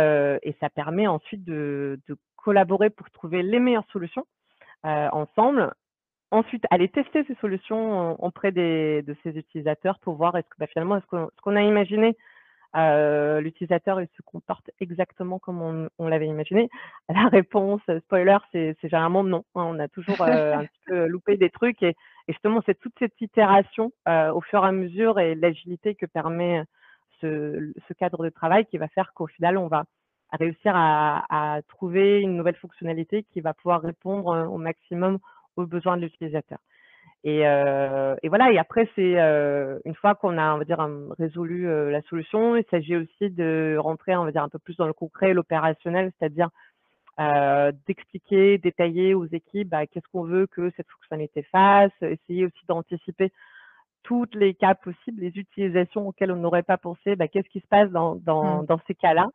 ça 0.60 0.68
permet 0.68 1.06
ensuite 1.06 1.44
de 1.44 1.98
collaborer 2.36 2.90
pour 2.90 3.10
trouver 3.10 3.42
les 3.42 3.58
meilleures 3.58 3.88
solutions, 3.90 4.26
ensemble 4.84 5.72
Ensuite, 6.32 6.64
aller 6.70 6.88
tester 6.88 7.24
ces 7.24 7.36
solutions, 7.36 8.10
heu, 8.12 8.16
auprès 8.18 8.50
des 8.50 9.02
de 9.02 9.14
ces 9.22 9.30
utilisateurs 9.38 10.00
pour 10.00 10.16
voir 10.16 10.36
est-ce 10.36 10.48
que, 10.48 10.56
bah, 10.58 10.66
finalement, 10.66 10.96
est-ce 10.96 11.06
qu'on 11.06 11.28
ce 11.36 11.40
qu'on 11.40 11.54
a 11.54 11.62
imaginé, 11.62 12.16
heu, 12.76 13.40
l'utilisateur, 13.40 14.00
il 14.02 14.08
se 14.16 14.22
comporte 14.22 14.70
exactement 14.80 15.38
comme 15.40 15.62
on 15.62 15.88
on 15.98 16.08
l'avait 16.08 16.28
imaginé? 16.28 16.70
La 17.10 17.28
réponse, 17.28 17.82
heu, 17.90 18.00
spoiler, 18.00 18.38
c'est 18.52 18.76
c'est 18.80 18.88
généralement 18.90 19.24
non, 19.24 19.44
hein. 19.56 19.64
On 19.66 19.78
a 19.80 19.88
toujours, 19.88 20.22
un 20.24 20.66
petit 20.66 20.80
peu 20.86 21.06
loupé 21.08 21.36
des 21.38 21.50
trucs 21.50 21.82
et 21.82 21.96
et 22.28 22.32
justement, 22.34 22.62
c'est 22.66 22.78
toute 22.80 22.94
cette 22.98 23.20
itération, 23.20 23.92
au 24.34 24.40
fur 24.42 24.64
et 24.64 24.68
à 24.68 24.72
mesure 24.72 25.20
et 25.20 25.34
l'agilité 25.36 25.94
que 25.96 26.06
permet, 26.06 26.64
ce 27.20 27.72
ce 27.88 27.94
cadre 27.94 28.24
de 28.24 28.30
travail 28.30 28.66
qui 28.66 28.78
va 28.78 28.88
faire 28.88 29.12
qu'au 29.14 29.26
final, 29.28 29.58
on 29.58 29.68
va 29.68 29.84
réussir 30.32 30.72
à 30.76 31.24
à 31.56 31.62
trouver 31.62 32.20
une 32.20 32.36
nouvelle 32.36 32.56
fonctionnalité 32.56 33.24
qui 33.32 33.40
va 33.40 33.54
pouvoir 33.54 33.82
répondre, 33.82 34.48
au 34.50 34.58
maximum 34.58 35.18
aux 35.56 35.66
besoins 35.66 35.96
de 35.96 36.02
l'utilisateur. 36.02 36.58
Et, 37.24 37.40
et 37.40 38.28
voilà 38.28 38.52
et 38.52 38.58
après 38.58 38.88
c'est, 38.94 39.20
heu, 39.20 39.80
une 39.84 39.94
fois 39.96 40.14
qu'on 40.14 40.38
a, 40.38 40.54
on 40.54 40.58
va 40.58 40.64
dire, 40.64 40.78
résolu, 41.18 41.66
heu, 41.68 41.90
la 41.90 42.02
solution, 42.02 42.56
il 42.56 42.64
s'agit 42.70 42.96
aussi 42.96 43.30
de 43.30 43.76
rentrer, 43.78 44.16
on 44.16 44.24
va 44.24 44.32
dire, 44.32 44.42
un 44.44 44.48
peu 44.48 44.58
plus 44.60 44.76
dans 44.76 44.86
le 44.86 44.92
concret, 44.92 45.34
l'opérationnel, 45.34 46.12
c'est-à-dire, 46.18 46.50
d'expliquer, 47.86 48.58
détailler 48.58 49.14
aux 49.14 49.26
équipes, 49.26 49.68
bah, 49.70 49.86
qu'est-ce 49.86 50.06
qu'on 50.12 50.24
veut 50.24 50.46
que 50.46 50.70
cette 50.76 50.88
fonctionnalité 50.90 51.42
fasse, 51.44 51.92
essayer 52.02 52.46
aussi 52.46 52.66
d'anticiper 52.68 53.32
toutes 54.02 54.34
les 54.34 54.54
cas 54.54 54.74
possibles, 54.74 55.20
les 55.22 55.36
utilisations 55.36 56.08
auxquelles 56.08 56.32
on 56.32 56.36
n'aurait 56.36 56.62
pas 56.62 56.78
pensé, 56.78 57.16
bah, 57.16 57.28
qu'est-ce 57.28 57.48
qui 57.48 57.60
se 57.60 57.66
passe 57.68 57.90
dans 57.90 58.16
dans 58.16 58.62
Mmh. 58.62 58.66
dans 58.66 58.80
ces 58.86 58.94
cas-là? 58.94 59.28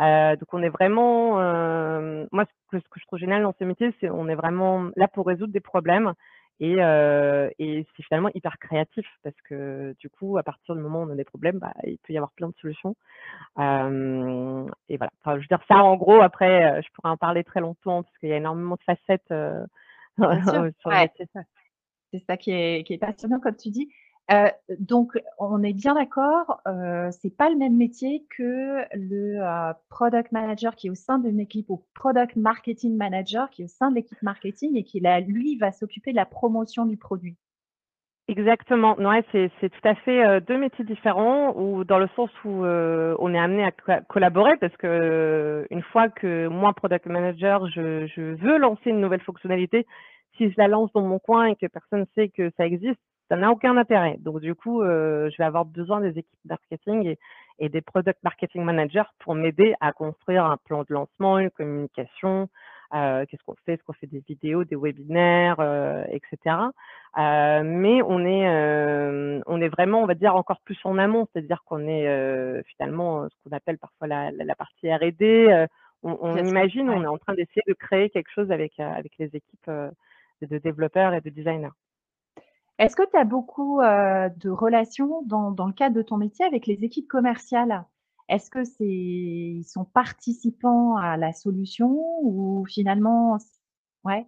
Heu, 0.00 0.36
donc 0.36 0.52
on 0.52 0.62
est 0.62 0.68
vraiment, 0.70 1.40
hem, 1.40 2.26
moi 2.32 2.44
ce 2.46 2.52
que 2.76 2.82
ce 2.82 2.88
que 2.88 2.98
je 3.00 3.06
trouve 3.06 3.18
génial 3.20 3.42
dans 3.42 3.54
ce 3.58 3.64
métier, 3.64 3.94
c'est 4.00 4.10
on 4.10 4.28
est 4.28 4.34
vraiment 4.34 4.90
là 4.96 5.06
pour 5.08 5.26
résoudre 5.26 5.52
des 5.52 5.60
problèmes 5.60 6.14
et 6.60 6.76
heu 6.82 7.50
et 7.58 7.86
c'est 7.96 8.02
finalement 8.04 8.30
hyper 8.34 8.58
créatif 8.58 9.06
parce 9.22 9.36
que 9.48 9.94
du 10.00 10.08
coup, 10.10 10.36
à 10.38 10.42
partir 10.42 10.74
du 10.74 10.80
moment 10.82 11.02
où 11.02 11.06
on 11.08 11.10
a 11.12 11.14
des 11.16 11.24
problèmes, 11.24 11.58
bah, 11.58 11.72
il 11.84 11.98
peut 11.98 12.12
y 12.12 12.16
avoir 12.16 12.32
plein 12.32 12.48
de 12.48 12.54
solutions. 12.60 12.96
Et 13.58 14.96
voilà, 14.96 15.12
enfin 15.20 15.36
je 15.36 15.40
veux 15.42 15.46
dire 15.46 15.62
ça 15.68 15.76
en 15.84 15.96
gros 15.96 16.20
après, 16.22 16.78
heu, 16.78 16.82
je 16.82 16.88
pourrais 16.94 17.10
en 17.10 17.16
parler 17.16 17.44
très 17.44 17.60
longtemps 17.60 18.02
parce 18.02 18.18
qu'il 18.18 18.28
y 18.30 18.32
a 18.32 18.36
énormément 18.36 18.76
de 18.76 18.82
facettes, 18.82 19.28
sûr, 19.28 19.66
sur 20.80 20.90
ouais. 20.90 21.02
métier. 21.02 21.26
C'est 22.12 22.24
ça 22.26 22.36
qui 22.36 22.52
est 22.52 22.84
qui 22.86 22.94
est 22.94 22.98
passionnant 22.98 23.40
comme 23.40 23.56
tu 23.56 23.70
dis. 23.70 23.88
Heu, 24.30 24.48
donc 24.78 25.18
on 25.38 25.62
est 25.62 25.74
bien 25.74 25.94
d'accord, 25.94 26.62
heu, 26.66 27.10
c'est 27.10 27.36
pas 27.36 27.50
le 27.50 27.56
même 27.56 27.76
métier 27.76 28.24
que 28.30 28.82
le, 28.96 29.36
heu, 29.42 29.74
product 29.90 30.32
manager 30.32 30.74
qui 30.76 30.86
est 30.86 30.90
au 30.90 30.94
sein 30.94 31.18
d'une 31.18 31.40
équipe 31.40 31.68
ou 31.68 31.84
product 31.94 32.34
marketing 32.36 32.96
manager 32.96 33.50
qui 33.50 33.62
est 33.62 33.64
au 33.66 33.68
sein 33.68 33.90
de 33.90 33.96
l'équipe 33.96 34.22
marketing 34.22 34.76
et 34.76 34.84
qui 34.84 35.00
là, 35.00 35.20
lui, 35.20 35.56
va 35.58 35.72
s'occuper 35.72 36.12
de 36.12 36.16
la 36.16 36.24
promotion 36.26 36.86
du 36.86 36.96
produit. 36.96 37.36
Exactement. 38.28 38.96
Ouais, 38.98 39.22
c'est 39.32 39.50
tout 39.60 39.86
à 39.88 39.94
fait, 39.96 40.24
heu, 40.26 40.40
2 40.40 40.56
métiers 40.56 40.84
différents 40.84 41.52
ou 41.56 41.84
dans 41.84 41.98
le 41.98 42.08
sens 42.16 42.30
où, 42.44 42.48
on 42.64 43.34
est 43.34 43.38
amené 43.38 43.64
à 43.64 43.70
co 43.70 43.92
collaborer 44.08 44.56
parce 44.56 44.74
que, 44.78 45.66
une 45.70 45.82
fois 45.82 46.08
que 46.08 46.46
moi, 46.48 46.72
product 46.72 47.04
manager, 47.06 47.66
je 47.68 48.06
je 48.06 48.22
veux 48.36 48.56
lancer 48.58 48.88
une 48.90 49.00
nouvelle 49.00 49.20
fonctionnalité, 49.20 49.86
si 50.38 50.48
je 50.50 50.54
la 50.56 50.68
lance 50.68 50.90
dans 50.94 51.02
mon 51.02 51.18
coin 51.18 51.46
et 51.46 51.56
que 51.56 51.66
personne 51.66 52.06
sait 52.14 52.30
que 52.30 52.50
ça 52.56 52.64
existe, 52.66 52.98
ça 53.28 53.36
n'a 53.36 53.50
aucun 53.50 53.76
intérêt. 53.76 54.16
Donc 54.20 54.40
du 54.40 54.54
coup, 54.54 54.82
heu, 54.82 55.30
je 55.30 55.36
vais 55.38 55.44
avoir 55.44 55.64
besoin 55.64 56.00
des 56.00 56.10
équipes 56.10 56.44
marketing 56.44 57.06
et 57.06 57.18
et 57.58 57.68
des 57.68 57.80
product 57.80 58.18
marketing 58.22 58.64
managers 58.64 59.08
pour 59.20 59.34
m'aider 59.34 59.74
à 59.80 59.92
construire 59.92 60.44
un 60.44 60.56
plan 60.56 60.80
de 60.82 60.92
lancement, 60.92 61.38
une 61.38 61.50
communication, 61.50 62.48
euh, 62.94 63.24
qu'est-ce 63.26 63.42
qu'on 63.44 63.54
fait? 63.64 63.74
Est-ce 63.74 63.82
qu'on 63.84 63.92
fait 63.92 64.06
des 64.06 64.22
vidéos, 64.26 64.64
des 64.64 64.76
webinaires, 64.76 65.60
euh, 65.60 66.04
etc. 66.08 66.56
Euh, 67.18 67.62
mais 67.64 68.02
on 68.02 68.24
est, 68.24 69.42
on 69.46 69.60
est 69.60 69.68
vraiment, 69.68 70.02
on 70.02 70.06
va 70.06 70.14
dire, 70.14 70.34
encore 70.36 70.60
plus 70.60 70.78
en 70.84 70.98
amont, 70.98 71.26
c'est-à-dire 71.32 71.62
qu'on 71.64 71.86
est 71.86 72.62
finalement 72.64 73.28
ce 73.28 73.34
qu'on 73.44 73.56
appelle 73.56 73.78
parfois 73.78 74.08
la, 74.08 74.30
la, 74.32 74.54
partie 74.54 74.92
R&D. 74.92 75.66
on, 76.02 76.18
on 76.20 76.36
imagine, 76.36 76.90
on 76.90 77.02
est 77.02 77.06
en 77.06 77.18
train 77.18 77.34
d'essayer 77.34 77.62
de 77.66 77.74
créer 77.74 78.10
quelque 78.10 78.30
chose 78.30 78.50
avec, 78.50 78.78
avec 78.78 79.12
les 79.18 79.26
équipes 79.26 79.70
de 80.42 80.58
développeurs 80.58 81.14
et 81.14 81.20
de 81.20 81.30
designers. 81.30 81.68
Est-ce 82.78 82.96
que 82.96 83.08
tu 83.08 83.16
as 83.16 83.24
beaucoup 83.24 83.80
de 83.80 84.50
relations 84.50 85.22
dans, 85.26 85.66
le 85.66 85.72
cadre 85.72 85.94
de 85.94 86.02
ton 86.02 86.16
métier 86.16 86.44
avec 86.44 86.66
les 86.66 86.84
équipes 86.84 87.08
commerciales? 87.08 87.84
Est-ce 88.28 88.50
que 88.50 88.64
c'est 88.64 88.84
ils 88.84 89.64
sont 89.64 89.84
participants 89.84 90.96
à 90.96 91.16
la 91.16 91.32
solution 91.32 92.00
ou 92.22 92.64
finalement 92.66 93.38
ouais? 94.04 94.26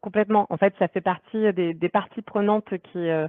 complètement. 0.00 0.46
En 0.50 0.56
fait, 0.56 0.74
ça 0.78 0.88
fait 0.88 1.00
partie 1.00 1.52
des 1.52 1.74
des 1.74 1.88
parties 1.88 2.22
prenantes 2.22 2.72
euh, 2.96 3.28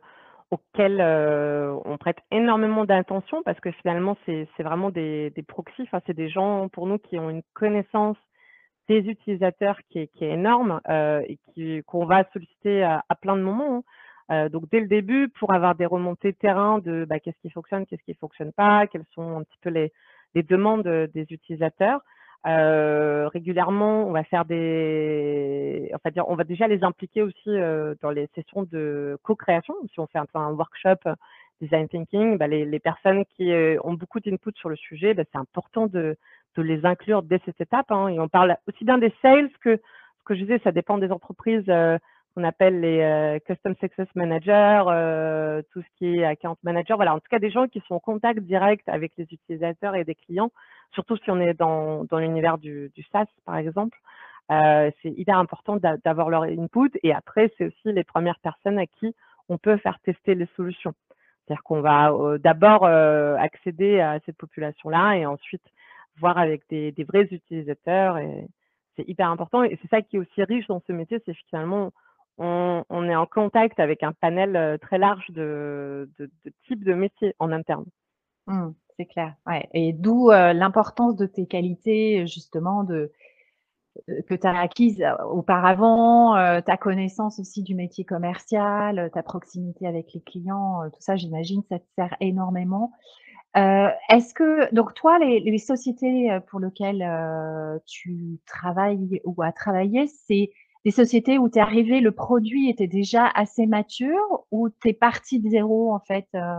auxquelles, 0.52 1.00
euh, 1.02 1.76
on 1.86 1.98
prête 1.98 2.18
énormément 2.32 2.86
d'attention 2.86 3.42
parce 3.44 3.60
que 3.60 3.72
finalement 3.72 4.18
c'est 4.26 4.48
c'est 4.58 4.64
vraiment 4.64 4.90
des 4.90 5.30
des 5.32 5.44
proxys, 5.44 5.84
enfin 5.84 6.02
c'est 6.06 6.16
des 6.16 6.30
gens 6.30 6.68
pour 6.70 6.88
nous 6.88 6.98
qui 6.98 7.18
ont 7.18 7.30
une 7.30 7.44
connaissance 7.54 8.18
des 8.90 9.00
utilisateurs 9.00 9.80
qui 9.90 10.00
est 10.00 10.08
qui 10.08 10.26
est 10.26 10.32
énorme, 10.32 10.82
euh, 10.90 11.24
et 11.56 11.84
qu'on 11.84 12.06
va 12.06 12.24
solliciter 12.34 12.84
à 12.84 13.04
à 13.10 13.16
plein 13.16 13.36
de 13.36 13.42
moments, 13.42 13.78
hein. 13.78 13.84
Euh, 14.32 14.50
donc 14.50 14.64
dès 14.72 14.80
le 14.80 14.88
début, 14.88 15.30
pour 15.30 15.54
avoir 15.54 15.76
des 15.76 15.86
remontées 15.86 16.34
terrain 16.34 16.80
de 16.80 17.06
bah, 17.06 17.20
qu'est-ce 17.20 17.40
qui 17.42 17.50
fonctionne, 17.50 17.86
qu'est-ce 17.86 18.04
qui 18.04 18.12
ne 18.12 18.18
fonctionne 18.18 18.54
pas, 18.54 18.88
quelles 18.88 19.06
sont 19.14 19.38
un 19.38 19.44
petit 19.44 19.58
peu 19.62 19.70
les, 19.70 19.92
demandes 20.36 20.88
des 21.14 21.28
utilisateurs. 21.30 22.02
Euh, 22.46 23.30
régulièrement, 23.30 24.06
on 24.08 24.12
va 24.12 24.24
faire 24.24 24.46
des, 24.46 25.90
enfin, 25.94 26.10
dire, 26.12 26.28
on 26.28 26.36
va 26.36 26.44
déjà 26.44 26.68
les 26.68 26.84
impliquer 26.84 27.22
aussi 27.22 27.50
euh, 27.50 27.96
dans 28.02 28.10
les 28.12 28.28
sessions 28.36 28.64
de 28.64 29.18
co-création. 29.24 29.76
Si 29.94 30.00
on 30.00 30.08
fait 30.08 30.20
un 30.20 30.26
un 30.34 30.52
workshop 30.52 31.10
design 31.62 31.88
thinking, 31.88 32.38
bah, 32.38 32.48
les, 32.48 32.80
personnes 32.80 33.24
qui 33.38 33.54
ont 33.84 33.94
beaucoup 33.94 34.20
d'input 34.20 34.52
sur 34.56 34.70
le 34.70 34.76
sujet, 34.76 35.14
bah, 35.14 35.24
c'est 35.32 35.40
important 35.40 35.88
de, 35.88 36.18
les 36.62 36.86
inclure 36.86 37.24
dès 37.24 37.40
cette 37.46 37.62
étape. 37.62 37.92
Hein. 37.92 38.08
et 38.10 38.20
on 38.20 38.28
parle 38.28 38.56
aussi 38.68 38.86
bien 38.86 38.98
des 38.98 39.14
sales 39.22 39.50
que 39.62 39.78
ce 39.78 40.24
que 40.26 40.36
je 40.36 40.42
disais, 40.42 40.60
ça 40.64 40.72
dépend 40.72 40.98
des 40.98 41.12
entreprises 41.12 41.70
qu'on 42.34 42.44
appelle 42.44 42.80
les 42.80 43.02
euh, 43.02 43.40
Custom 43.40 43.76
Success 43.80 44.08
Managers, 44.16 44.84
euh, 44.88 45.62
tout 45.72 45.82
ce 45.82 45.88
qui 45.98 46.20
est 46.20 46.26
Account 46.26 46.58
Manager. 46.64 46.98
Voilà, 46.98 47.14
en 47.14 47.20
tout 47.20 47.28
cas, 47.30 47.40
des 47.40 47.52
gens 47.52 47.68
qui 47.68 47.82
sont 47.88 47.96
en 47.96 48.00
contact 48.00 48.40
direct 48.40 48.88
avec 48.90 49.14
les 49.18 49.26
utilisateurs 49.26 49.96
et 49.96 50.04
des 50.04 50.16
clients, 50.16 50.52
surtout 50.94 51.18
si 51.18 51.30
on 51.30 51.40
est 51.40 51.54
dans, 51.54 52.06
dans 52.06 52.18
l'univers 52.18 52.58
du, 52.58 52.92
du, 52.96 53.04
SaaS, 53.12 53.28
par 53.46 53.58
exemple. 53.58 53.98
Euh, 54.52 54.92
c'est 55.02 55.12
hyper 55.12 55.38
important 55.38 55.78
d'avoir 56.04 56.30
leur 56.30 56.44
input. 56.44 56.92
Et 57.04 57.14
après, 57.14 57.52
c'est 57.58 57.68
aussi 57.68 57.94
les 57.94 58.04
premières 58.04 58.40
personnes 58.40 58.80
à 58.80 58.88
qui 58.88 59.16
on 59.50 59.58
peut 59.58 59.78
faire 59.78 60.00
tester 60.00 60.36
les 60.36 60.48
solutions. 60.56 60.94
C'est-à-dire 61.46 61.64
qu'on 61.64 61.82
va 61.82 62.12
d'abord 62.40 62.86
accéder 62.86 64.00
à 64.00 64.20
cette 64.26 64.38
population-là 64.38 65.18
et 65.18 65.26
ensuite 65.26 65.64
voir 66.20 66.38
avec 66.38 66.64
des, 66.70 66.94
vrais 67.08 67.28
utilisateurs. 67.32 68.18
Et 68.18 68.48
c'est 68.96 69.08
hyper 69.08 69.30
important. 69.30 69.64
Et 69.64 69.78
c'est 69.82 69.90
ça 69.90 70.02
qui 70.02 70.18
est 70.18 70.20
aussi 70.20 70.44
riche 70.44 70.68
dans 70.68 70.82
ce 70.88 70.94
métier, 70.94 71.22
c'est 71.26 71.36
finalement 71.50 71.92
on, 72.38 73.10
est 73.10 73.16
en 73.16 73.26
contact 73.26 73.80
avec 73.80 74.04
un 74.04 74.14
panel 74.14 74.56
euh, 74.56 74.78
très 74.78 74.98
large 74.98 75.30
de, 75.30 76.10
types 76.68 76.84
de 76.84 76.94
métiers 76.94 77.36
en 77.40 77.52
interne. 77.52 77.86
Mmh, 78.48 78.70
c'est 78.98 79.06
clair. 79.06 79.36
Ouais. 79.46 79.68
Et 79.74 79.94
d'où 79.94 80.32
euh, 80.32 80.54
l'importance 80.54 81.16
de 81.16 81.26
tes 81.26 81.46
qualités, 81.46 82.26
justement, 82.28 82.84
de, 82.84 83.12
euh, 84.10 84.22
que 84.28 84.34
tu 84.34 84.48
as 84.48 84.60
acquises 84.60 85.04
auparavant, 85.30 86.34
ta 86.64 86.78
connaissance 86.78 87.40
aussi 87.40 87.64
du 87.64 87.76
métier 87.76 88.04
commercial, 88.04 89.12
ta 89.14 89.24
proximité 89.24 89.88
avec 89.88 90.14
les 90.14 90.22
clients, 90.22 90.90
tout 90.90 91.02
ça, 91.02 91.16
j'imagine, 91.16 91.62
ça 91.70 91.80
te 91.80 91.86
sert 91.96 92.16
énormément. 92.20 92.92
Est-ce 93.56 94.34
que, 94.34 94.74
donc 94.74 94.94
toi, 94.94 95.20
les, 95.20 95.58
sociétés 95.58 96.38
pour 96.48 96.60
lesquelles 96.60 97.08
tu 97.86 98.40
travailles 98.46 99.22
ou 99.26 99.42
as 99.44 99.52
travaillé, 99.52 100.08
c'est 100.08 100.52
des 100.86 100.92
sociétés 100.92 101.38
où 101.38 101.50
tu 101.50 101.60
es 101.60 101.62
arrivé, 101.62 102.02
le 102.02 102.12
produit 102.12 102.70
était 102.70 102.88
déjà 102.88 103.28
assez 103.28 103.66
mature 103.66 104.46
ou 104.52 104.70
tu 104.70 104.90
es 104.90 104.94
parti 104.94 105.40
de 105.40 105.50
zéro 105.50 105.94
en 105.94 106.00
fait 106.00 106.28
euh? 106.36 106.56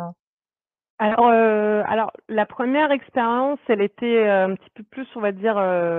Alors, 0.99 1.27
euh, 1.27 1.83
alors, 1.89 2.13
la 2.29 2.47
première 2.47 2.93
expérience, 2.93 3.59
elle 3.67 3.81
était 3.81 4.27
euh, 4.29 4.47
un 4.47 4.55
petit 4.55 4.71
peu 4.75 4.85
plus, 4.85 5.09
on 5.17 5.21
va 5.21 5.33
dire, 5.33 5.55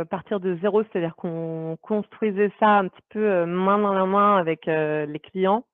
partir 0.09 0.39
de 0.39 0.55
zéro, 0.61 0.83
c'est-à-dire 0.83 1.17
qu'on 1.17 1.77
construisait 1.81 2.51
ça 2.59 2.77
un 2.77 2.87
petit 2.87 3.03
peu 3.09 3.45
main 3.45 3.77
dans 3.77 3.93
la 3.93 4.05
main 4.05 4.37
avec 4.37 4.67
les 4.67 5.19
clients. 5.19 5.65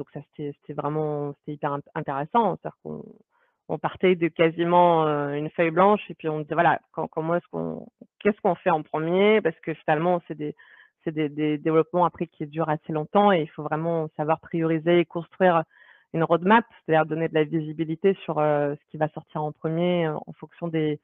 Donc 0.00 0.08
ça, 0.14 0.20
c'était 0.34 0.72
vraiment, 0.72 1.34
hyper 1.46 1.76
intéressant. 1.94 2.56
C'est-à-dire 2.56 2.78
qu'on 2.82 3.04
on 3.68 3.78
partait 3.78 4.16
de 4.16 4.28
quasiment 4.28 5.06
une 5.28 5.50
feuille 5.50 5.70
blanche 5.70 6.00
et 6.08 6.14
puis 6.14 6.28
on 6.28 6.40
disait 6.40 6.54
voilà 6.54 6.80
comment 6.92 7.36
est-ce 7.36 7.46
qu'on 7.52 7.86
qu'est-ce 8.18 8.40
qu'on 8.40 8.54
fait 8.54 8.70
en 8.70 8.82
premier? 8.82 9.42
Parce 9.42 9.58
que 9.60 9.74
finalement 9.74 10.22
c'est 10.26 10.36
des 10.36 10.56
c'est 11.04 11.12
des, 11.12 11.28
des, 11.28 11.56
développements 11.56 12.04
après 12.04 12.26
qui 12.26 12.46
durent 12.46 12.70
assez 12.70 12.92
longtemps 12.92 13.30
et 13.30 13.42
il 13.42 13.50
faut 13.50 13.62
vraiment 13.62 14.08
savoir 14.16 14.40
prioriser 14.40 15.00
et 15.00 15.04
construire 15.04 15.62
une 16.14 16.24
roadmap, 16.24 16.64
c'est-à-dire 16.84 17.06
donner 17.06 17.28
de 17.28 17.34
la 17.34 17.44
visibilité 17.44 18.14
sur 18.24 18.36
ce 18.36 18.90
qui 18.90 18.96
va 18.96 19.08
sortir 19.10 19.42
en 19.44 19.52
premier 19.52 20.08
en 20.08 20.32
fonction 20.38 20.66
des 20.66 20.98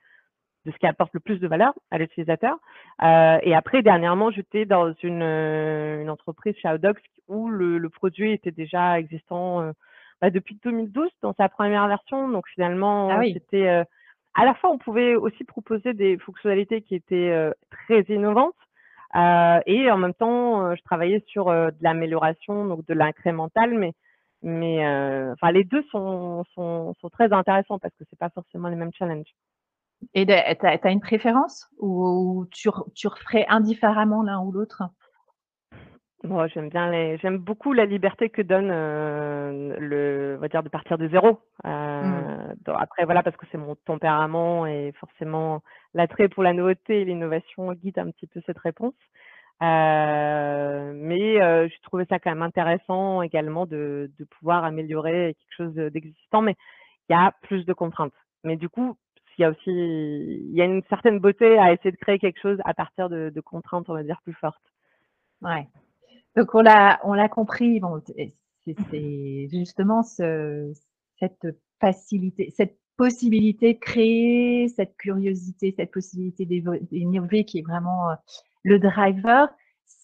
de 0.66 0.72
ce 0.72 0.76
qui 0.78 0.86
apporte 0.86 1.14
le 1.14 1.20
plus 1.20 1.38
de 1.38 1.48
valeur 1.48 1.72
à 1.90 1.98
l'utilisateur. 1.98 2.58
et 3.02 3.54
après, 3.54 3.82
dernièrement, 3.82 4.30
j'étais 4.30 4.66
dans 4.66 4.92
une, 5.02 5.22
une 5.22 6.10
entreprise 6.10 6.54
chez 6.60 6.68
Audox 6.68 7.00
où 7.28 7.48
le, 7.48 7.78
le, 7.78 7.88
produit 7.88 8.32
était 8.32 8.50
déjà 8.50 8.98
existant 8.98 9.72
bah, 10.20 10.30
depuis 10.30 10.58
2012 10.64 11.10
dans 11.22 11.34
sa 11.34 11.48
première 11.48 11.86
version. 11.88 12.28
Donc 12.28 12.46
finalement, 12.48 13.10
ah 13.10 13.20
c'était 13.24 13.68
euh, 13.68 13.84
à 14.34 14.44
la 14.44 14.54
fois 14.54 14.70
on 14.70 14.78
pouvait 14.78 15.14
aussi 15.14 15.44
proposer 15.44 15.92
des 15.92 16.16
fonctionnalités 16.18 16.80
qui 16.80 16.94
étaient 16.94 17.30
euh, 17.30 17.52
très 17.70 18.00
innovantes 18.08 18.54
euh, 19.14 19.60
et 19.66 19.90
en 19.90 19.98
même 19.98 20.14
temps 20.14 20.74
je 20.74 20.82
travaillais 20.84 21.22
sur 21.26 21.46
de 21.46 21.74
l'amélioration, 21.82 22.66
donc 22.66 22.86
de 22.86 22.94
l'incrémental, 22.94 23.74
mais 23.74 23.92
mais 24.42 24.78
enfin 25.32 25.50
les 25.50 25.64
deux 25.64 25.82
sont, 25.90 26.44
sont, 26.54 26.94
sont, 27.00 27.08
très 27.10 27.32
intéressants 27.32 27.78
parce 27.78 27.94
que 27.96 28.04
c'est 28.08 28.18
pas 28.18 28.30
forcément 28.30 28.68
les 28.68 28.76
mêmes 28.76 28.92
challenges. 28.92 29.34
Et 30.14 30.26
tu 30.26 30.32
as, 30.32 30.90
une 30.90 31.00
préférence? 31.00 31.68
Ou 31.78 32.46
tu, 32.50 32.68
tu 32.94 33.08
referais 33.08 33.46
indifféremment 33.48 34.22
l'un 34.22 34.40
ou 34.40 34.52
l'autre? 34.52 34.82
Moi, 36.24 36.48
j'aime 36.48 36.70
bien 36.70 36.90
les 36.90 37.18
j'aime 37.18 37.38
beaucoup 37.38 37.72
la 37.72 37.84
liberté 37.84 38.30
que 38.30 38.42
donne, 38.42 38.70
euh, 38.70 39.76
le 39.78 40.34
on 40.36 40.40
va 40.40 40.48
dire 40.48 40.62
de 40.62 40.68
partir 40.68 40.98
de 40.98 41.08
zéro. 41.08 41.40
Euh, 41.64 42.02
mmh. 42.02 42.70
après 42.76 43.04
voilà, 43.04 43.22
parce 43.22 43.36
que 43.36 43.46
c'est 43.52 43.58
mon 43.58 43.76
tempérament 43.76 44.66
et 44.66 44.92
forcément 44.98 45.62
l'attrait 45.94 46.28
pour 46.28 46.42
la 46.42 46.52
nouveauté 46.52 47.02
et 47.02 47.04
l'innovation 47.04 47.72
guide 47.74 47.98
un 47.98 48.10
petit 48.10 48.26
peu 48.26 48.40
cette 48.46 48.58
réponse. 48.58 48.94
Euh, 49.62 50.92
mais 50.94 51.34
je 51.68 51.82
trouvais 51.82 52.06
ça 52.06 52.18
quand 52.18 52.30
même 52.30 52.42
intéressant 52.42 53.22
également 53.22 53.66
de 53.66 54.10
de 54.18 54.24
pouvoir 54.24 54.64
améliorer 54.64 55.36
quelque 55.38 55.56
chose 55.56 55.92
d'existant, 55.92 56.42
mais 56.42 56.56
il 57.08 57.12
y 57.12 57.16
a 57.16 57.32
plus 57.42 57.64
de 57.66 57.72
contraintes. 57.72 58.12
Mais 58.42 58.56
du 58.56 58.68
coup, 58.68 58.96
il 59.38 59.42
y 59.42 59.44
a 59.44 59.50
aussi 59.50 59.70
il 59.70 60.54
y 60.54 60.62
a 60.62 60.64
une 60.64 60.82
certaine 60.88 61.18
beauté 61.18 61.58
à 61.58 61.72
essayer 61.72 61.92
de 61.92 61.96
créer 61.96 62.18
quelque 62.18 62.40
chose 62.40 62.58
à 62.64 62.74
partir 62.74 63.08
de 63.08 63.40
contraintes, 63.40 63.88
on 63.88 63.94
va 63.94 64.02
dire, 64.02 64.20
plus 64.22 64.34
fortes. 64.34 64.72
Ouais. 65.42 65.68
Donc 66.36 66.54
on 66.54 66.60
l'a 66.60 67.00
on 67.04 67.14
l'a 67.14 67.28
compris, 67.28 67.80
c'est 68.90 69.48
justement 69.50 70.02
ce, 70.02 70.72
cette 71.18 71.46
facilité, 71.80 72.52
cette 72.56 72.78
possibilité 72.96 73.74
de 73.74 73.78
créer, 73.78 74.68
cette 74.68 74.96
curiosité, 74.96 75.74
cette 75.76 75.90
possibilité 75.90 76.46
d'innover 76.46 77.44
qui 77.44 77.58
est 77.58 77.66
vraiment 77.66 78.10
euh, 78.10 78.14
le 78.62 78.78
driver. 78.78 79.48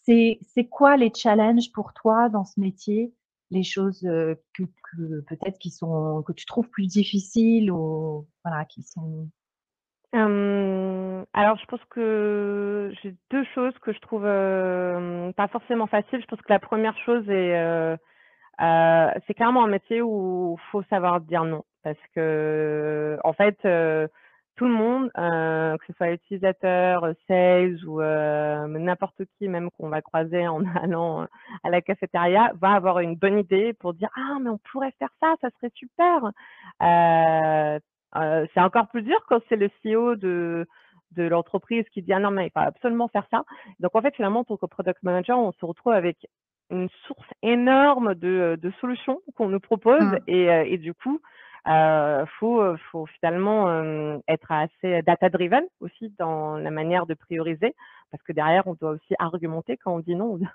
C'est 0.05 0.68
quoi 0.71 0.97
les 0.97 1.12
challenges 1.14 1.71
pour 1.73 1.92
toi 1.92 2.29
dans 2.29 2.45
ce 2.45 2.59
métier? 2.61 3.12
Les 3.53 3.62
choses 3.62 4.01
que, 4.01 4.65
peut-être 5.29 5.59
qui 5.59 5.71
sont 5.71 6.23
que 6.27 6.33
tu 6.33 6.47
trouves 6.47 6.69
plus 6.71 6.87
difficiles 6.87 7.71
ou 7.71 8.27
voilà 8.45 8.65
qui 8.65 8.83
sont 8.83 9.29
alors 10.15 11.57
je 11.59 11.65
pense 11.67 11.81
que 11.88 12.93
j'ai 13.03 13.15
deux 13.31 13.45
choses 13.55 13.73
que 13.81 13.93
je 13.93 13.99
trouve, 14.01 14.23
pas 14.23 15.49
forcément 15.49 15.87
faciles. 15.87 16.21
Je 16.21 16.27
pense 16.27 16.41
que 16.43 16.53
la 16.53 16.59
première 16.59 16.97
chose 16.99 17.25
est, 17.29 17.97
c'est 19.27 19.35
clairement 19.35 19.65
un 19.65 19.69
métier 19.69 20.03
où 20.03 20.59
faut 20.71 20.83
savoir 20.91 21.21
dire 21.21 21.45
non. 21.45 21.65
Parce 21.83 21.99
que, 22.15 23.19
en 23.25 23.33
fait, 23.33 23.59
tout 24.57 24.67
le 24.67 24.73
monde, 24.73 25.11
que 25.15 25.87
ce 25.87 25.93
soit 25.95 26.12
utilisateur, 26.12 27.07
sales 27.27 27.79
ou 27.87 28.01
n'importe 28.03 29.23
qui 29.38 29.49
même 29.49 29.71
qu'on 29.71 29.88
va 29.88 30.03
croiser 30.03 30.47
en 30.47 30.62
allant 30.77 31.27
à 31.65 31.71
la 31.71 31.81
cafétéria, 31.81 32.53
va 32.61 32.73
avoir 32.73 33.01
une 33.01 33.17
bonne 33.17 33.38
idée 33.38 33.73
pour 33.75 33.95
dire: 33.95 34.11
«Ah 34.17 34.38
mais 34.41 34.51
on 34.51 34.59
pourrait 34.73 34.93
faire 34.99 35.11
ça, 35.21 35.35
ça 35.41 35.49
serait 35.59 35.73
super!» 35.75 36.31
c'est 38.55 38.61
encore 38.61 38.88
plus 38.88 39.03
dur 39.03 39.19
quand 39.29 39.41
c'est 39.49 39.57
le 39.57 39.71
CEO 39.83 40.17
de 40.17 40.67
de 41.12 41.25
l'entreprise 41.25 41.85
qui 41.93 42.03
dit: 42.03 42.12
«Ah 42.12 42.19
non 42.21 42.31
mais 42.31 42.47
il 42.47 42.51
faut 42.51 42.61
absolument 42.61 43.09
faire 43.09 43.27
ça». 43.31 43.45
Donc 43.81 43.95
en 43.95 44.01
fait, 44.03 44.15
finalement, 44.15 44.41
en 44.41 44.45
tant 44.45 44.57
que 44.57 44.67
product 44.67 45.03
manager, 45.03 45.38
on 45.38 45.53
se 45.53 45.65
retrouve 45.65 45.93
avec 45.93 46.27
une 46.71 46.88
source 47.07 47.29
énorme 47.43 48.15
de, 48.15 48.59
de 48.61 48.73
solutions 48.81 49.21
qu'on 49.37 49.49
nous 49.49 49.61
propose 49.61 50.01
Mmh. 50.01 50.19
et, 50.27 50.45
et 50.73 50.79
du 50.79 50.95
coup, 50.95 51.21
euh, 51.68 52.27
faut, 52.40 52.77
faut 52.90 53.07
finalement 53.07 53.68
euh, 53.68 54.18
être 54.27 54.51
assez 54.51 55.01
data 55.03 55.29
driven 55.29 55.62
aussi 55.79 56.12
dans 56.18 56.57
la 56.57 56.72
manière 56.72 57.07
de 57.07 57.14
prioriser 57.14 57.77
parce 58.11 58.22
que 58.25 58.33
derrière 58.33 58.66
on 58.66 58.75
doit 58.75 58.90
aussi 58.90 59.14
argumenter 59.20 59.77
quand 59.77 59.94
on 59.94 60.01
dit 60.01 60.16
non. 60.16 60.38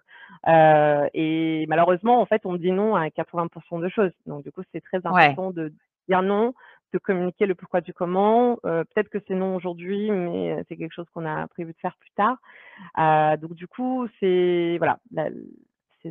Euh, 0.48 1.08
et 1.14 1.66
malheureusement 1.70 2.20
en 2.20 2.26
fait 2.26 2.42
on 2.46 2.56
dit 2.56 2.74
non 2.74 2.96
à 2.98 3.08
80% 3.08 3.82
de 3.82 3.88
choses. 3.88 4.12
Donc 4.26 4.44
du 4.44 4.52
coup 4.52 4.62
c'est 4.74 4.82
très 4.82 4.98
important 5.06 5.52
de 5.52 5.74
dire 6.10 6.22
non 6.22 6.54
de 6.92 7.00
communiquer 7.00 7.46
le 7.46 7.56
pourquoi 7.56 7.80
du 7.80 7.94
comment. 7.94 8.58
Peut-être 8.62 9.08
que 9.08 9.20
c'est 9.26 9.36
non 9.36 9.56
aujourd'hui 9.56 10.12
mais 10.12 10.66
c'est 10.68 10.76
quelque 10.76 10.94
chose 10.94 11.08
qu'on 11.14 11.26
a 11.26 11.48
prévu 11.48 11.72
de 11.72 11.78
faire 11.78 11.96
plus 11.96 12.12
tard. 12.12 13.38
Donc 13.40 13.54
du 13.54 13.68
coup 13.68 14.08
c'est 14.20 14.76
voilà 14.80 15.00
la, 15.14 15.30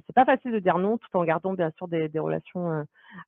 c'est 0.07 0.15
pas 0.15 0.25
facile 0.25 0.53
de 0.53 0.59
dire 0.59 0.79
non 0.79 0.99
tout 0.99 1.09
en 1.15 1.25
gardant 1.25 1.55
bien 1.55 1.71
sûr 1.77 1.89
des, 1.89 2.09
des 2.09 2.19
relations 2.19 2.71
euh, 2.73 2.83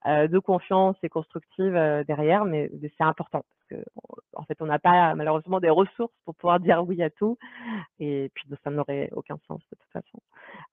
euh, 0.07 0.29
de 0.29 0.39
confiance 0.39 0.97
et 1.03 1.09
constructives 1.09 1.77
euh, 1.77 2.05
derrière, 2.05 2.45
mais, 2.45 2.71
c'est 2.83 3.05
important 3.05 3.45
parce 3.49 3.83
que 3.83 3.89
en 4.35 4.43
fait 4.45 4.57
on 4.61 4.67
n'a 4.67 4.79
pas 4.79 5.15
malheureusement 5.15 5.61
des 5.61 5.71
ressources 5.71 6.15
pour 6.25 6.35
pouvoir 6.35 6.61
dire 6.61 6.83
oui 6.87 7.03
à 7.03 7.11
tout 7.11 7.39
et 7.99 8.31
puis 8.35 8.49
ça 8.65 8.71
n'aurait 8.71 9.11
aucun 9.13 9.39
sens 9.47 9.61
de 9.71 9.77
toute 9.77 9.93
façon. 9.93 10.19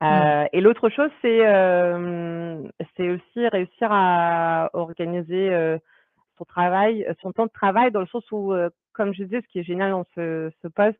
Mmh. 0.01 0.47
Et 0.53 0.61
l'autre 0.61 0.89
chose 0.89 1.11
c'est 1.21 1.39
c'est 2.95 3.09
aussi 3.09 3.47
réussir 3.47 3.89
à 3.91 4.69
organiser 4.73 5.77
son 6.37 6.45
travail, 6.45 7.07
son 7.21 7.31
temps 7.31 7.45
de 7.45 7.51
travail 7.51 7.91
dans 7.91 8.01
le 8.01 8.07
sens 8.07 8.23
où 8.31 8.53
comme 8.93 9.13
je 9.13 9.23
disais 9.23 9.41
ce 9.41 9.47
qui 9.47 9.59
est 9.59 9.63
génial 9.63 9.91
dans 9.91 10.05
ce, 10.15 10.51
ce 10.61 10.67
poste 10.67 10.99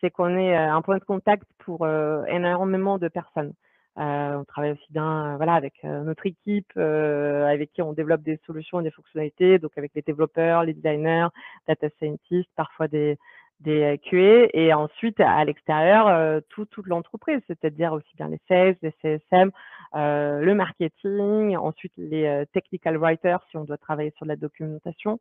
c'est 0.00 0.10
qu'on 0.10 0.36
est 0.36 0.56
un 0.56 0.82
point 0.82 0.98
de 0.98 1.04
contact 1.04 1.44
pour 1.58 1.86
énormément 2.28 2.98
de 2.98 3.08
personnes. 3.08 3.54
Euh, 3.98 4.36
on 4.36 4.44
travaille 4.44 4.72
aussi 4.72 4.86
bien 4.92 5.36
voilà, 5.36 5.54
avec 5.54 5.74
euh, 5.84 6.02
notre 6.04 6.24
équipe, 6.24 6.70
euh, 6.76 7.46
avec 7.46 7.72
qui 7.72 7.82
on 7.82 7.92
développe 7.92 8.22
des 8.22 8.38
solutions 8.46 8.80
et 8.80 8.84
des 8.84 8.90
fonctionnalités, 8.90 9.58
donc 9.58 9.72
avec 9.76 9.92
les 9.94 10.02
développeurs, 10.02 10.62
les 10.62 10.74
designers, 10.74 11.26
data 11.66 11.88
scientists, 11.98 12.50
parfois 12.54 12.86
des, 12.86 13.18
des 13.58 14.00
QA, 14.04 14.48
et 14.54 14.72
ensuite 14.72 15.18
à 15.20 15.44
l'extérieur, 15.44 16.40
tout, 16.50 16.66
toute 16.66 16.86
l'entreprise, 16.86 17.40
c'est-à-dire 17.48 17.92
aussi 17.92 18.16
bien 18.16 18.28
les 18.28 18.40
sales, 18.48 18.76
les 18.80 18.94
CSM, 19.02 19.50
le 19.94 20.52
marketing, 20.54 21.56
ensuite 21.56 21.92
les 21.98 22.44
technical 22.52 22.96
writers 22.96 23.44
si 23.50 23.56
on 23.56 23.64
doit 23.64 23.76
travailler 23.76 24.12
sur 24.16 24.24
la 24.24 24.36
documentation, 24.36 25.18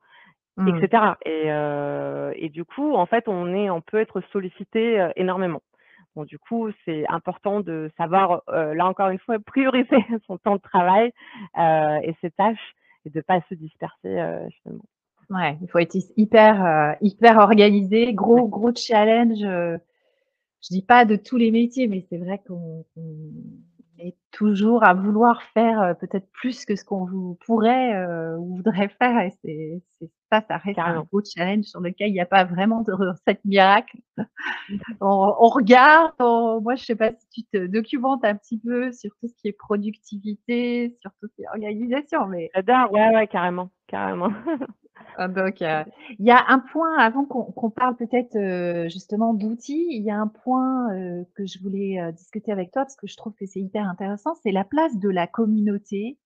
etc. 0.67 1.03
Mmh. 1.03 1.29
Et, 1.29 2.45
et, 2.45 2.49
du 2.49 2.63
coup, 2.63 2.93
en 2.93 3.07
fait, 3.07 3.27
on, 3.27 3.53
est, 3.53 3.69
on 3.69 3.81
peut 3.81 3.99
être 3.99 4.21
sollicité 4.31 5.05
énormément 5.17 5.61
du 6.25 6.39
coup, 6.39 6.69
c'est 6.85 7.05
important 7.09 7.59
de 7.61 7.89
savoir, 7.97 8.43
là 8.47 8.85
encore 8.87 9.09
une 9.09 9.19
fois, 9.19 9.37
prioriser 9.45 10.05
son 10.27 10.37
temps 10.37 10.55
de 10.55 10.61
travail 10.61 11.11
et 11.57 12.15
ses 12.21 12.31
tâches 12.31 12.75
et 13.05 13.09
de 13.09 13.19
ne 13.19 13.21
pas 13.21 13.41
se 13.49 13.55
disperser 13.55 14.15
finalement. 14.61 14.85
Ouais, 15.29 15.57
il 15.61 15.69
faut 15.69 15.77
être 15.77 15.95
hyper, 16.17 16.97
hyper 17.01 17.37
organisé. 17.37 18.13
Gros, 18.13 18.47
gros 18.47 18.73
challenge. 18.73 19.39
je 19.39 19.79
dis 20.69 20.81
pas 20.81 21.05
de 21.05 21.15
tous 21.15 21.37
les 21.37 21.51
métiers, 21.51 21.87
mais 21.87 22.05
c'est 22.09 22.17
vrai 22.17 22.41
qu'on 22.47 22.83
est 23.99 24.15
toujours 24.31 24.83
à 24.83 24.93
vouloir 24.93 25.41
faire 25.53 25.95
peut-être 25.99 26.29
plus 26.31 26.65
que 26.65 26.75
ce 26.75 26.83
qu'on 26.83 27.35
pourrait 27.45 28.05
ou 28.37 28.57
voudrait 28.57 28.89
faire. 28.99 29.19
Et 29.19 29.33
c'est 29.43 30.09
ça, 30.31 30.41
ça 30.47 30.57
reste 30.57 30.79
un 30.79 31.01
gros 31.03 31.21
challenge 31.23 31.65
sur 31.65 31.79
lequel 31.79 32.09
il 32.09 32.13
n'y 32.13 32.19
a 32.19 32.25
pas 32.25 32.43
vraiment 32.43 32.81
de 32.81 32.93
recette 32.93 33.43
miracle. 33.45 33.97
on, 35.01 35.49
regarde, 35.49 36.13
moi 36.19 36.75
je 36.75 36.85
sais 36.85 36.95
pas 36.95 37.11
si 37.11 37.43
tu 37.43 37.49
te 37.51 37.65
documentes 37.67 38.23
un 38.23 38.35
petit 38.35 38.59
peu 38.59 38.91
sur 38.91 39.11
tout 39.19 39.27
ce 39.27 39.33
qui 39.41 39.47
est 39.47 39.57
productivité, 39.57 40.95
sur 41.01 41.11
tout 41.19 41.27
ce 41.27 41.35
qui 41.35 41.43
est 41.43 41.49
organisation, 41.49 42.27
mais. 42.27 42.49
J'adore, 42.55 42.91
ouais, 42.91 43.09
ouais, 43.15 43.27
carrément, 43.27 43.71
carrément. 43.87 44.29
donc, 45.27 45.61
euh, 45.61 45.83
il 46.17 46.25
y 46.25 46.31
a 46.31 46.45
un 46.47 46.59
point, 46.59 46.97
avant 46.97 47.25
qu'on 47.25 47.69
parle 47.69 47.95
peut-être 47.95 48.35
euh, 48.35 48.89
justement 48.89 49.33
d'outils, 49.33 49.87
il 49.89 50.03
y 50.03 50.11
a 50.11 50.17
un 50.17 50.27
point 50.27 50.93
euh, 50.93 51.23
que 51.35 51.45
je 51.45 51.59
voulais 51.59 51.99
discuter 52.13 52.51
avec 52.51 52.71
toi 52.71 52.83
parce 52.83 52.95
que 52.95 53.07
je 53.07 53.17
trouve 53.17 53.33
que 53.33 53.45
c'est 53.45 53.59
hyper 53.59 53.87
intéressant, 53.87 54.35
c'est 54.43 54.51
la 54.51 54.63
place 54.63 54.97
de 54.97 55.09
la 55.09 55.27
communauté 55.27 56.17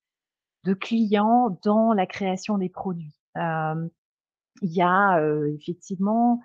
de 0.64 0.74
clients 0.74 1.58
dans 1.62 1.92
la 1.92 2.06
création 2.06 2.58
des 2.58 2.68
produits. 2.68 3.14
il 3.36 4.72
y 4.72 4.82
a 4.82 5.20
effectivement 5.58 6.40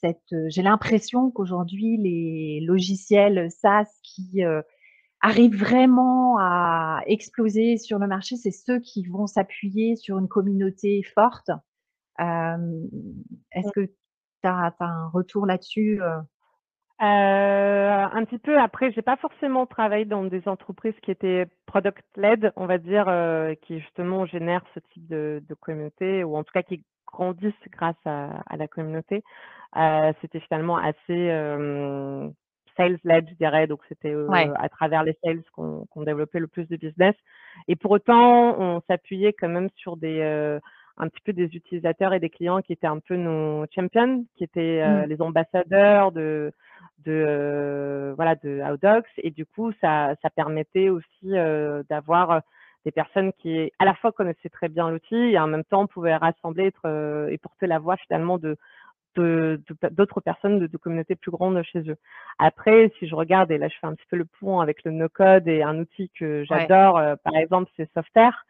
cette, 0.00 0.34
j'ai 0.48 0.62
l'impression 0.62 1.30
qu'aujourd'hui 1.30 1.96
les 1.98 2.60
logiciels 2.66 3.50
SaaS 3.50 3.90
qui 4.02 4.42
arrivent 5.20 5.58
vraiment 5.58 6.38
à 6.38 7.00
exploser 7.06 7.76
sur 7.76 7.98
le 7.98 8.06
marché, 8.06 8.36
c'est 8.36 8.50
ceux 8.50 8.78
qui 8.80 9.06
vont 9.06 9.26
s'appuyer 9.26 9.96
sur 9.96 10.18
une 10.18 10.28
communauté 10.28 11.02
forte. 11.14 11.50
Est-ce 12.18 13.72
que 13.74 13.86
tu 13.86 13.92
as, 14.44 14.74
un 14.80 15.08
retour 15.08 15.46
là-dessus 15.46 16.00
un 17.00 18.24
petit 18.24 18.38
peu. 18.38 18.58
Après, 18.58 18.92
j'ai 18.92 19.02
pas 19.02 19.16
forcément 19.16 19.66
travaillé 19.66 20.04
dans 20.04 20.24
des 20.24 20.46
entreprises 20.48 20.98
qui 21.02 21.10
étaient 21.10 21.46
product-led, 21.66 22.52
on 22.56 22.66
va 22.66 22.78
dire, 22.78 23.06
qui 23.62 23.80
justement 23.80 24.26
génèrent 24.26 24.64
ce 24.74 24.80
type 24.92 25.06
de, 25.08 25.42
communauté, 25.60 26.24
ou 26.24 26.36
en 26.36 26.44
tout 26.44 26.52
cas 26.52 26.62
qui 26.62 26.84
grandissent 27.06 27.52
grâce 27.70 27.96
à, 28.04 28.56
la 28.56 28.68
communauté. 28.68 29.22
C'était 30.20 30.40
finalement 30.40 30.76
assez 30.76 31.30
sales-led, 32.78 33.28
je 33.28 33.34
dirais. 33.34 33.66
Donc, 33.66 33.80
c'était 33.88 34.14
à 34.56 34.68
travers 34.70 35.02
les 35.02 35.16
sales 35.22 35.42
qu'on 35.52 36.02
développait 36.02 36.38
le 36.38 36.46
plus 36.46 36.66
de 36.68 36.76
business. 36.76 37.14
Et 37.66 37.76
pour 37.76 37.90
autant, 37.90 38.58
on 38.58 38.80
s'appuyait 38.88 39.34
quand 39.34 39.48
même 39.48 39.68
sur 39.76 39.96
des 39.96 40.58
un 41.00 41.08
petit 41.08 41.20
peu 41.24 41.32
des 41.32 41.44
utilisateurs 41.54 42.12
et 42.12 42.20
des 42.20 42.30
clients 42.30 42.60
qui 42.60 42.72
étaient 42.72 42.86
un 42.86 42.98
peu 42.98 43.16
nos 43.16 43.64
champions, 43.72 44.24
qui 44.36 44.44
étaient 44.44 44.84
mmh. 44.84 45.04
les 45.08 45.22
ambassadeurs 45.22 46.12
de 46.12 46.52
de 47.04 48.12
voilà 48.16 48.34
de 48.34 48.60
Outdocs 48.60 49.06
et 49.18 49.30
du 49.30 49.46
coup 49.46 49.72
ça 49.80 50.14
ça 50.22 50.30
permettait 50.30 50.88
aussi 50.88 51.30
d'avoir 51.88 52.42
des 52.84 52.90
personnes 52.90 53.32
qui 53.34 53.70
à 53.78 53.84
la 53.84 53.94
fois 53.94 54.12
connaissaient 54.12 54.48
très 54.48 54.68
bien 54.68 54.90
l'outil 54.90 55.14
et 55.14 55.38
en 55.38 55.46
même 55.46 55.64
temps 55.64 55.86
pouvaient 55.86 56.16
rassembler 56.16 56.66
être, 56.66 57.28
et 57.30 57.38
porter 57.38 57.66
la 57.66 57.78
voix 57.78 57.96
finalement 57.96 58.38
de 58.38 58.56
d'autres 59.18 60.20
personnes 60.20 60.60
de, 60.60 60.76
communautés 60.76 61.16
plus 61.16 61.30
grandes 61.30 61.62
chez 61.62 61.80
eux. 61.90 61.96
Après, 62.38 62.92
si 62.98 63.08
je 63.08 63.14
regarde, 63.14 63.50
et 63.50 63.58
là 63.58 63.68
je 63.68 63.74
fais 63.80 63.86
un 63.86 63.94
petit 63.94 64.06
peu 64.10 64.16
le 64.16 64.24
pont 64.24 64.60
avec 64.60 64.84
le 64.84 64.90
no-code 64.92 65.48
et 65.48 65.62
un 65.62 65.78
outil 65.78 66.10
que 66.18 66.44
j'adore, 66.44 67.00
par 67.24 67.36
exemple, 67.36 67.70
c'est 67.76 67.90
Softair, 67.94 68.44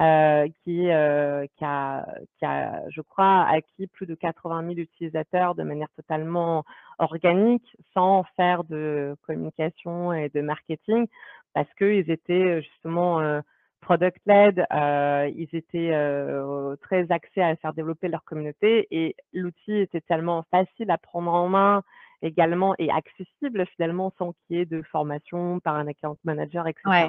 euh, 0.00 0.48
qui, 0.64 0.90
euh, 0.90 1.46
qui, 1.56 1.64
a, 1.64 2.04
qui, 2.36 2.44
a, 2.44 2.82
je 2.90 3.00
crois, 3.00 3.46
acquis 3.48 3.86
plus 3.86 4.06
de 4.06 4.16
80 4.16 4.62
000 4.62 4.78
utilisateurs 4.78 5.54
de 5.54 5.62
manière 5.62 5.86
totalement 5.94 6.64
organique, 6.98 7.76
sans 7.92 8.24
faire 8.36 8.64
de 8.64 9.14
communication 9.24 10.12
et 10.12 10.30
de 10.30 10.40
marketing, 10.40 11.06
parce 11.52 11.72
qu'ils 11.74 12.10
étaient 12.10 12.60
justement 12.62 13.20
euh, 13.20 13.40
product-led, 13.84 14.66
euh, 14.72 15.30
ils 15.36 15.48
étaient 15.52 15.92
euh, 15.92 16.74
très 16.76 17.10
axés 17.12 17.42
à 17.42 17.54
faire 17.56 17.74
développer 17.74 18.08
leur 18.08 18.24
communauté 18.24 18.88
et 18.90 19.14
l'outil 19.32 19.74
était 19.74 20.00
tellement 20.00 20.44
facile 20.50 20.90
à 20.90 20.98
prendre 20.98 21.32
en 21.32 21.48
main 21.48 21.82
également 22.22 22.74
et 22.78 22.90
accessible 22.90 23.66
finalement 23.66 24.12
sans 24.18 24.32
qu'il 24.32 24.56
y 24.56 24.60
ait 24.60 24.64
de 24.64 24.80
formation 24.82 25.60
par 25.60 25.76
un 25.76 25.86
account 25.86 26.16
manager, 26.24 26.66
etc. 26.66 27.08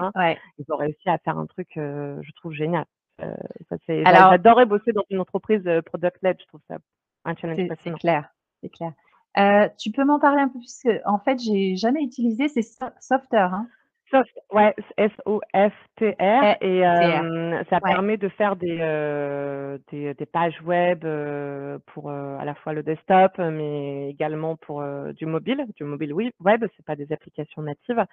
Ils 0.57 0.65
ont 0.69 0.75
réussi 0.75 1.09
à 1.09 1.17
faire 1.17 1.37
un 1.37 1.45
truc, 1.45 1.69
euh, 1.77 2.19
je 2.21 2.31
trouve, 2.33 2.51
génial. 2.51 2.85
J'adorais 3.87 4.65
bosser 4.65 4.91
dans 4.91 5.05
une 5.09 5.21
entreprise 5.21 5.63
product-led, 5.85 6.37
je 6.39 6.45
trouve 6.47 6.61
ça 6.67 6.77
un 7.23 7.35
challenge 7.35 7.69
C'est 7.83 7.93
clair, 7.93 8.29
c'est 8.61 8.69
clair. 8.69 8.91
tu 9.77 9.91
peux 9.91 10.03
m'en 10.03 10.19
parler 10.19 10.41
un 10.41 10.49
peu 10.49 10.59
plus 10.59 10.99
En 11.05 11.19
fait, 11.19 11.39
j'ai 11.39 11.77
jamais 11.77 12.03
utilisé 12.03 12.49
ces 12.49 12.61
softwares. 12.99 13.53
Hein. 13.53 13.67
Soft, 14.11 14.29
ouais, 14.51 14.73
S-O-F-T-R. 14.97 16.57
Et 16.61 16.81
ça 17.69 17.79
permet 17.81 18.17
de 18.17 18.29
faire 18.29 18.55
des, 18.55 18.77
des, 19.91 20.13
des, 20.13 20.25
pages 20.25 20.61
web 20.63 21.05
pour 21.87 22.11
à 22.11 22.45
la 22.45 22.55
fois 22.55 22.73
le 22.73 22.83
desktop, 22.83 23.37
mais 23.37 24.09
également 24.09 24.55
pour 24.57 24.83
du 25.13 25.25
mobile, 25.25 25.65
du 25.75 25.83
mobile 25.83 26.13
web. 26.13 26.65
C'est 26.75 26.85
pas 26.85 26.95
des 26.95 27.11
applications 27.11 27.63
natives. 27.63 28.05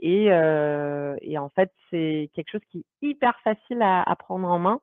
et, 0.00 0.24
et 0.26 1.38
en 1.38 1.48
fait, 1.50 1.72
c'est 1.90 2.30
quelque 2.34 2.50
chose 2.50 2.64
qui 2.70 2.78
est 2.78 3.06
hyper 3.08 3.38
facile 3.44 3.82
à, 3.82 4.02
à 4.02 4.16
prendre 4.16 4.48
en 4.48 4.58
main. 4.58 4.80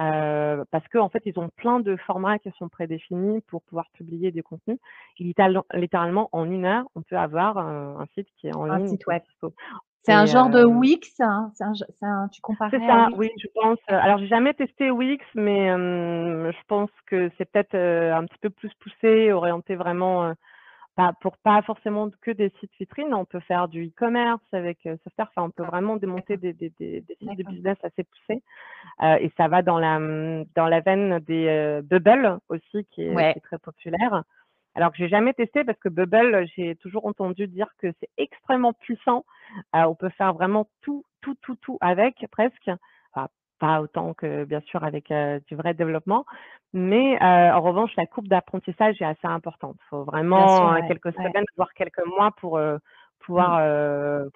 Euh, 0.00 0.64
parce 0.70 0.86
qu'en 0.88 1.08
fait, 1.08 1.22
ils 1.26 1.38
ont 1.38 1.50
plein 1.56 1.80
de 1.80 1.96
formats 1.96 2.38
qui 2.38 2.50
sont 2.58 2.68
prédéfinis 2.68 3.40
pour 3.48 3.62
pouvoir 3.62 3.86
publier 3.92 4.30
des 4.30 4.42
contenus. 4.42 4.78
Et 5.18 5.24
littéralement, 5.24 6.28
en 6.32 6.50
une 6.50 6.64
heure, 6.64 6.86
on 6.94 7.02
peut 7.02 7.16
avoir 7.16 7.58
un, 7.58 8.06
site 8.14 8.28
qui 8.38 8.48
est 8.48 8.54
en 8.54 8.64
Un 8.64 8.78
ligne. 8.78 8.88
site 8.88 9.04
qui 9.04 9.10
est 9.10 9.14
web. 9.14 9.22
C'est 10.02 10.12
un 10.12 10.24
genre 10.24 10.48
de 10.48 10.60
euh, 10.60 10.64
Wix, 10.64 11.20
hein? 11.20 11.52
C'est 11.54 11.64
un, 11.64 11.74
c'est 11.74 12.06
un- 12.06 12.28
tu 12.28 12.38
c'est 12.38 12.42
comparais 12.42 12.76
à 12.76 12.86
ça, 12.86 13.06
Wix? 13.08 13.18
oui, 13.18 13.30
je 13.38 13.46
pense. 13.54 13.78
euh, 13.90 13.98
Alors, 14.00 14.18
j'ai 14.18 14.28
jamais 14.28 14.54
testé 14.54 14.90
Wix, 14.90 15.22
mais 15.34 15.70
euh, 15.70 16.50
je 16.50 16.58
pense 16.68 16.90
que 17.06 17.30
c'est 17.36 17.44
peut-être 17.50 17.74
euh, 17.74 18.14
un 18.14 18.24
petit 18.24 18.38
peu 18.40 18.50
plus 18.50 18.72
poussé, 18.80 19.32
orienté 19.32 19.76
vraiment 19.76 20.24
euh, 20.24 20.32
pas, 20.96 21.12
pour 21.20 21.36
pas 21.38 21.62
forcément 21.62 22.10
que 22.20 22.30
des 22.30 22.50
sites 22.60 22.72
vitrines. 22.78 23.14
On 23.14 23.24
peut 23.24 23.40
faire 23.40 23.68
du 23.68 23.86
e-commerce 23.86 24.42
avec 24.52 24.78
euh, 24.86 24.96
Software. 25.04 25.28
Enfin, 25.30 25.46
on 25.46 25.50
peut 25.50 25.62
D'accord, 25.62 25.70
vraiment 25.80 25.96
démonter 25.96 26.36
des, 26.36 26.52
des, 26.52 26.70
des, 26.78 27.00
des 27.00 27.16
sites 27.16 27.36
de 27.36 27.44
business 27.44 27.78
assez 27.82 28.04
poussés. 28.04 28.42
Euh, 29.02 29.16
et 29.20 29.32
ça 29.36 29.48
va 29.48 29.62
dans 29.62 29.78
la, 29.78 29.98
dans 30.54 30.66
la 30.66 30.80
veine 30.80 31.18
des 31.20 31.46
euh, 31.48 31.82
Bubble 31.82 32.38
aussi, 32.48 32.86
qui 32.90 33.02
est, 33.02 33.14
qui 33.14 33.38
est 33.38 33.42
très 33.42 33.58
populaire. 33.58 34.24
Alors 34.74 34.92
que 34.92 34.98
j'ai 34.98 35.08
jamais 35.08 35.32
testé 35.32 35.64
parce 35.64 35.78
que 35.78 35.88
Bubble, 35.88 36.46
j'ai 36.54 36.76
toujours 36.76 37.06
entendu 37.06 37.48
dire 37.48 37.68
que 37.78 37.88
c'est 37.98 38.08
extrêmement 38.18 38.72
puissant. 38.72 39.24
Euh, 39.74 39.82
on 39.82 39.94
peut 39.94 40.10
faire 40.10 40.32
vraiment 40.32 40.68
tout, 40.80 41.04
tout, 41.20 41.34
tout, 41.42 41.56
tout 41.56 41.78
avec 41.80 42.24
presque. 42.30 42.70
Pas 43.60 43.82
autant 43.82 44.14
que 44.14 44.44
bien 44.46 44.62
sûr 44.62 44.82
avec 44.84 45.10
euh, 45.10 45.38
du 45.46 45.54
vrai 45.54 45.74
développement, 45.74 46.24
mais 46.72 47.22
euh, 47.22 47.52
en 47.52 47.60
revanche, 47.60 47.94
la 47.96 48.06
courbe 48.06 48.26
d'apprentissage 48.26 49.00
est 49.02 49.04
assez 49.04 49.26
importante. 49.26 49.76
Il 49.78 49.88
faut 49.90 50.04
vraiment 50.04 50.56
sûr, 50.56 50.66
euh, 50.66 50.74
ouais, 50.76 50.88
quelques 50.88 51.04
ouais. 51.04 51.12
semaines, 51.12 51.44
voire 51.58 51.72
quelques 51.74 52.04
mois 52.06 52.30
pour 52.38 52.56
euh, 52.56 52.78
pouvoir, 53.20 53.60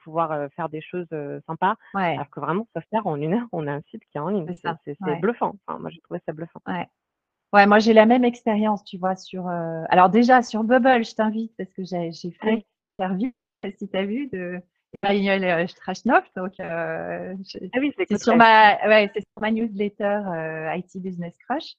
pouvoir 0.04 0.50
faire 0.54 0.68
des 0.68 0.82
choses 0.82 1.08
sympas. 1.46 1.76
Alors 1.94 2.28
que 2.28 2.38
vraiment, 2.38 2.68
ça 2.74 2.82
faire 2.82 3.06
en 3.06 3.16
une 3.16 3.32
heure, 3.32 3.46
on 3.52 3.66
a 3.66 3.72
un 3.72 3.80
site 3.90 4.02
qui 4.12 4.18
est 4.18 4.20
en 4.20 4.28
ligne. 4.28 4.46
c'est 4.84 5.20
bluffant. 5.20 5.54
Enfin, 5.66 5.78
moi, 5.78 5.88
j'ai 5.88 6.02
trouvé 6.02 6.20
ça 6.26 6.34
bluffant. 6.34 6.60
ouais. 6.66 7.66
Moi 7.66 7.78
j'ai 7.78 7.94
la 7.94 8.04
même 8.04 8.24
expérience, 8.24 8.84
tu 8.84 8.98
vois, 8.98 9.16
sur. 9.16 9.48
Alors 9.48 10.10
déjà 10.10 10.42
sur 10.42 10.64
Bubble, 10.64 11.02
je 11.02 11.14
t'invite 11.14 11.56
parce 11.56 11.72
que 11.72 11.82
j'ai 11.82 12.12
fait 12.42 12.66
l'interview, 12.98 13.32
si 13.78 13.88
tu 13.88 13.96
as 13.96 14.04
vu, 14.04 14.28
de 14.28 14.60
Emmanuel 15.02 15.44
euh, 15.44 15.66
Strachnov. 15.66 16.24
Donc 16.36 16.52
euh, 16.60 17.34
Ah 17.72 17.78
oui, 17.78 17.92
c'est 17.96 18.18
sur 18.18 18.36
ma, 18.36 18.76
ouais, 18.86 19.10
c'est 19.14 19.20
sur 19.20 19.40
ma 19.40 19.50
newsletter 19.50 20.04
euh, 20.04 20.74
IT 20.76 21.02
Business 21.02 21.34
Crush. 21.48 21.74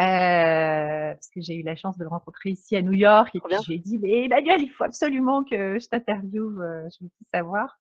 Euh, 0.00 1.12
parce 1.12 1.28
que 1.28 1.42
j'ai 1.42 1.56
eu 1.56 1.62
la 1.62 1.76
chance 1.76 1.98
de 1.98 2.04
le 2.04 2.08
rencontrer 2.08 2.50
ici 2.50 2.76
à 2.76 2.82
New 2.82 2.94
York 2.94 3.28
et 3.34 3.40
puis 3.40 3.48
bien. 3.50 3.60
je 3.60 3.68
lui 3.68 3.74
ai 3.74 3.78
dit 3.78 3.98
mais 3.98 4.24
Emmanuel 4.24 4.62
il 4.62 4.70
faut 4.70 4.84
absolument 4.84 5.44
que 5.44 5.78
je 5.78 5.86
t'interviewe 5.86 6.54
je 6.88 7.04
veux 7.04 7.10
tout 7.10 7.26
savoir 7.30 7.78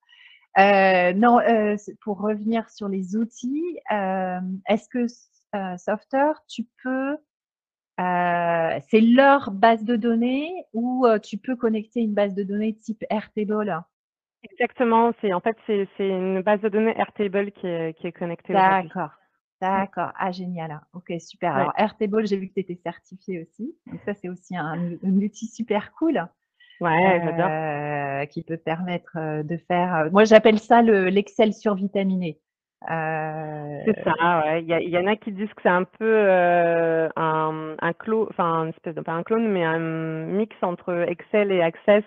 non 0.58 1.40
pour 2.02 2.20
revenir 2.20 2.70
sur 2.70 2.90
les 2.90 3.16
outils 3.16 3.80
est-ce 3.90 4.90
que 4.90 5.06
Softer 5.78 6.34
tu 6.50 6.68
peux 6.84 7.16
euh, 8.02 8.80
c'est 8.90 9.02
leur 9.02 9.52
base 9.52 9.84
de 9.84 9.96
données 9.96 10.66
ou 10.74 11.06
euh, 11.06 11.20
tu 11.20 11.38
peux 11.38 11.56
connecter 11.56 12.00
une 12.00 12.14
base 12.14 12.34
de 12.34 12.44
données 12.44 12.74
type 12.74 13.04
Airtable? 13.10 13.84
Exactement. 14.44 15.12
C'est 15.22 15.34
en 15.34 15.40
fait 15.40 15.56
c'est 15.68 15.88
c'est 15.98 16.08
une 16.10 16.42
base 16.42 16.62
de 16.62 16.70
données 16.70 16.98
Airtable 16.98 17.52
qui 17.52 17.68
est, 17.68 17.94
qui 17.98 18.08
est 18.08 18.12
connectée 18.12 18.54
aujourd'hui. 18.54 18.88
D'accord, 18.90 19.12
Mm. 19.62 19.68
d'accord. 19.78 20.12
Ah, 20.18 20.32
génial. 20.32 20.72
hein. 20.72 20.82
Ok, 20.94 21.14
super. 21.20 21.54
Ouais. 21.54 21.60
Alors, 21.62 21.74
Airtable, 21.78 22.26
j'ai 22.26 22.38
vu 22.38 22.48
que 22.50 22.54
tu 22.56 22.62
étais 22.62 22.80
certifié 22.84 23.42
aussi. 23.44 23.76
Donc, 23.86 24.02
ça, 24.06 24.16
c'est 24.16 24.28
aussi 24.30 24.58
un, 24.58 24.74
un 25.04 25.18
outil 25.18 25.46
super 25.48 25.92
cool 25.94 26.28
Ouais, 26.80 27.22
j'adore. 27.24 27.48
euh, 27.52 28.26
qui 28.26 28.42
peut 28.44 28.58
permettre 28.58 29.12
euh, 29.18 29.44
de 29.44 29.58
faire. 29.58 29.94
euh, 29.96 30.10
Moi, 30.12 30.24
j'appelle 30.24 30.58
ça 30.58 30.82
le 30.82 31.10
l'Excel 31.10 31.54
survitaminé. 31.54 32.40
Euh, 32.90 33.80
C'est 33.86 34.04
ça, 34.04 34.42
ouais. 34.46 34.64
Il 34.64 34.90
y, 34.90 34.98
en 34.98 35.06
a 35.06 35.16
qui 35.16 35.32
disent 35.32 35.54
que 35.54 35.62
c'est 35.62 35.70
un 35.70 35.84
peu 35.84 36.06
euh, 36.12 37.08
un, 37.16 37.76
un 37.80 37.94
clone, 37.94 38.26
enfin, 38.32 38.64
une 38.64 38.70
espèce 38.70 38.96
de, 38.96 39.02
pas 39.02 39.12
un 39.12 39.22
clone, 39.22 39.48
mais 39.48 39.64
un 39.64 39.78
mix 39.78 40.56
entre 40.64 41.06
Excel 41.08 41.52
et 41.52 41.62
Access. 41.62 42.04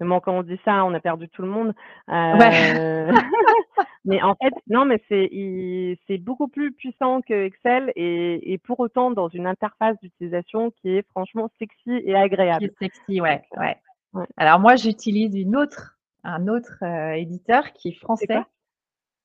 Mais 0.00 0.06
bon, 0.06 0.20
quand 0.20 0.32
on 0.36 0.42
dit 0.42 0.58
ça, 0.64 0.84
on 0.84 0.92
a 0.94 1.00
perdu 1.00 1.28
tout 1.28 1.42
le 1.42 1.48
monde. 1.48 1.74
Ouais. 2.08 2.76
Euh, 2.78 3.12
mais 4.04 4.22
en 4.22 4.34
fait, 4.34 4.52
non, 4.68 4.84
mais 4.84 5.02
c'est 5.08 6.18
beaucoup 6.18 6.48
plus 6.48 6.72
puissant 6.72 7.22
que 7.22 7.32
Excel 7.46 7.92
et, 7.96 8.52
et 8.52 8.58
pour 8.58 8.80
autant 8.80 9.10
dans 9.10 9.28
une 9.28 9.46
interface 9.46 9.98
d'utilisation 10.00 10.70
qui 10.70 10.90
est 10.96 11.08
franchement 11.10 11.50
sexy 11.58 11.92
et 11.92 12.04
Qui 12.04 12.14
agréable. 12.14 12.64
est 12.66 12.78
sexy, 12.78 13.20
ouais, 13.20 13.42
euh, 13.56 13.60
ouais. 13.60 13.76
ouais. 14.12 14.26
Alors, 14.36 14.58
moi, 14.60 14.76
j'utilise 14.76 15.34
une 15.34 15.56
autre, 15.56 15.98
un 16.24 16.46
autre 16.48 16.78
euh, 16.82 17.12
éditeur 17.12 17.72
qui 17.72 17.88
est 17.88 17.98
français. 18.00 18.26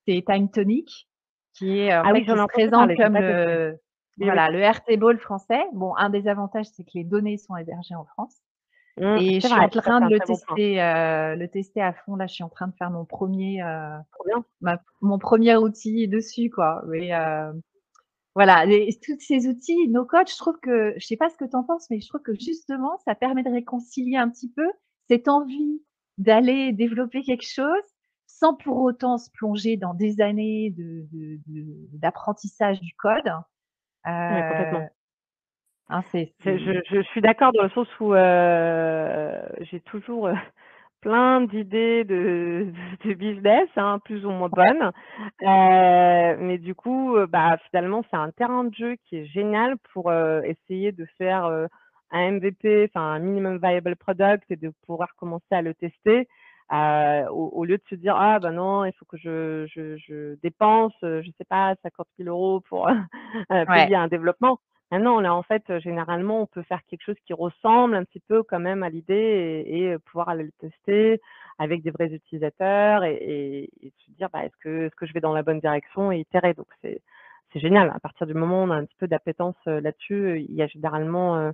C'est 0.08 0.24
Time 0.26 0.50
Tonic, 0.50 1.08
qui 1.54 1.80
est 1.80 1.94
en 1.96 2.02
Ah 2.04 2.08
fait 2.08 2.14
oui, 2.14 2.26
qui 2.26 2.32
se 2.32 2.46
présente 2.48 2.96
comme 2.96 3.18
le 3.18 3.78
oui. 4.18 4.26
voilà 4.26 4.50
le 4.50 4.60
Airtable 4.60 5.20
français. 5.20 5.62
Bon, 5.74 5.96
un 5.96 6.10
des 6.10 6.28
avantages, 6.28 6.66
c'est 6.66 6.84
que 6.84 6.92
les 6.96 7.04
données 7.04 7.38
sont 7.38 7.56
hébergées 7.56 7.96
en 7.96 8.06
France. 8.06 8.36
Hum, 9.02 9.18
Et 9.18 9.40
je 9.42 9.48
suis 9.48 9.60
en 9.60 9.68
vrai, 9.68 9.70
train 9.70 10.02
de 10.02 10.10
le 10.10 10.20
bon 10.20 10.26
tester, 10.28 10.82
euh, 10.82 11.36
le 11.36 11.48
tester 11.50 11.82
à 11.82 11.94
fond. 11.94 12.16
Là, 12.16 12.28
je 12.28 12.34
suis 12.36 12.44
en 12.44 12.50
train 12.50 12.68
de 12.68 12.76
faire 12.76 12.92
mon 12.92 13.06
premier, 13.06 13.62
euh, 13.64 13.98
ma- 14.62 14.82
mon 15.02 15.20
premier 15.20 15.56
outil 15.58 16.08
dessus, 16.08 16.50
quoi. 16.50 16.84
Mais 16.88 17.14
euh, 17.16 17.54
voilà, 18.36 18.66
les- 18.66 18.98
tous 19.04 19.20
ces 19.20 19.48
outils, 19.48 19.88
no 19.90 20.06
code, 20.06 20.30
je 20.30 20.38
trouve 20.38 20.60
que, 20.62 20.94
je 20.98 21.06
sais 21.08 21.18
pas 21.18 21.30
ce 21.30 21.38
que 21.38 21.46
tu 21.46 21.56
en 21.56 21.64
penses, 21.64 21.90
mais 21.90 22.00
je 22.02 22.08
trouve 22.10 22.22
que 22.22 22.36
justement, 22.36 22.98
ça 23.06 23.16
permet 23.16 23.44
de 23.44 23.52
réconcilier 23.52 24.18
un 24.18 24.30
petit 24.30 24.50
peu 24.52 24.68
cette 25.10 25.28
envie 25.30 25.84
d'aller 26.18 26.74
développer 26.74 27.24
quelque 27.24 27.46
chose 27.48 27.84
sans 28.28 28.56
pour 28.56 28.78
autant 28.78 29.18
se 29.18 29.30
plonger 29.32 29.78
dans 29.78 29.94
des 29.94 30.22
années 30.22 30.72
de, 30.72 31.08
de- 31.12 31.40
de- 31.48 31.90
d'apprentissage 31.98 32.82
du 32.82 32.94
code. 32.96 33.30
Ouais, 34.30 34.44
complètement. 34.44 34.84
Hein, 35.92 36.02
c'est, 36.12 36.34
Je, 36.40 36.52
c'est- 36.52 36.58
je, 36.58 36.72
je 36.96 37.02
suis 37.10 37.22
d'accord 37.22 37.52
dans 37.54 37.64
le 37.64 37.70
sens 37.70 37.88
où 38.00 38.14
euh, 38.14 39.42
j'ai 39.62 39.80
toujours 39.82 40.28
euh, 40.28 40.34
plein 41.02 41.42
d'idées 41.42 42.04
de, 42.06 42.68
de 43.06 43.14
business, 43.14 43.70
hein, 43.76 44.00
plus 44.06 44.26
ou 44.26 44.32
moins 44.32 44.50
bonnes. 44.50 44.92
Euh, 45.44 46.36
mais 46.40 46.58
du 46.58 46.76
coup, 46.76 47.16
bah, 47.30 47.58
finalement, 47.70 48.04
c'est 48.10 48.18
un 48.18 48.32
terrain 48.32 48.64
de 48.64 48.74
jeu 48.74 48.96
qui 49.06 49.18
est 49.18 49.26
génial 49.26 49.76
pour 49.94 50.12
essayer 50.14 50.92
de 50.92 51.06
faire 51.18 51.46
un 52.12 52.32
MVP, 52.32 52.90
enfin 52.94 53.02
un 53.14 53.20
minimum 53.20 53.60
viable 53.62 53.96
product 53.96 54.44
et 54.52 54.56
de 54.58 54.72
pouvoir 54.86 55.16
commencer 55.18 55.46
à 55.52 55.62
le 55.62 55.74
tester. 55.74 56.28
euh, 56.74 57.28
au, 57.30 57.50
au 57.54 57.66
lieu 57.66 57.78
de 57.78 57.84
se 57.90 57.96
dire 57.96 58.16
ah 58.18 58.40
ben 58.40 58.52
non 58.54 58.86
il 58.86 58.94
faut 58.94 59.06
que 59.06 59.18
je, 59.18 59.66
je, 59.74 59.98
je 59.98 60.36
dépense 60.42 60.94
je 61.02 61.30
sais 61.38 61.44
pas 61.44 61.76
50 61.84 62.08
000 62.18 62.30
euros 62.30 62.62
pour 62.62 62.88
euh, 62.88 62.94
ouais, 63.52 63.66
payer 63.86 63.96
un 63.98 64.08
développement 64.08 64.60
ah 64.94 65.00
non, 65.00 65.20
là, 65.22 65.34
en 65.34 65.44
fait, 65.44 65.64
généralement, 65.80 66.42
on 66.42 66.46
peut 66.48 66.64
faire 66.64 66.82
quelque 66.88 67.04
chose 67.04 67.16
qui 67.26 67.34
ressemble 67.34 67.96
un 67.96 68.04
petit 68.04 68.20
peu 68.20 68.44
quand 68.44 68.60
même 68.60 68.84
à 68.84 68.90
l'idée 68.90 69.64
et, 69.66 69.98
pouvoir 70.00 70.28
aller 70.30 70.44
le 70.44 70.52
tester 70.60 71.22
avec 71.60 71.82
des 71.82 71.92
vrais 71.92 72.10
utilisateurs 72.14 73.06
et, 73.06 73.70
se 74.06 74.12
dire, 74.12 74.30
bah, 74.34 74.44
est-ce 74.46 74.58
que, 74.58 74.90
que 74.98 75.06
je 75.06 75.14
vais 75.14 75.22
dans 75.22 75.34
la 75.34 75.44
bonne 75.44 75.62
direction 75.62 76.12
et 76.12 76.20
itérer? 76.20 76.54
Donc, 76.54 76.68
c'est, 76.82 77.02
génial. 77.56 77.90
À 77.96 78.00
partir 78.00 78.28
du 78.28 78.34
moment 78.34 78.64
où 78.64 78.68
on 78.68 78.72
a 78.72 78.76
un 78.76 78.86
petit 78.86 78.98
peu 78.98 79.08
d'appétence 79.08 79.56
là-dessus, 79.66 80.46
il 80.48 80.56
y 80.56 80.62
a 80.62 80.68
généralement 80.68 81.52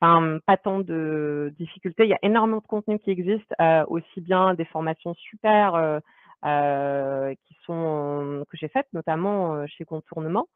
pas 0.00 0.56
tant 0.56 0.80
de 0.80 1.52
difficultés. 1.58 2.04
Il 2.04 2.10
y 2.10 2.14
a 2.14 2.18
énormément 2.22 2.58
de 2.58 2.66
contenus 2.66 3.00
qui 3.02 3.10
existent, 3.10 3.54
euh, 3.60 3.84
aussi 3.88 4.20
bien 4.20 4.54
des 4.54 4.64
formations 4.64 5.14
super 5.14 6.00
euh, 6.44 7.34
qui 7.46 7.56
sont 7.64 8.44
que 8.50 8.56
j'ai 8.56 8.68
faites, 8.68 8.88
notamment 8.92 9.66
chez 9.68 9.84
Contournement 9.84 10.48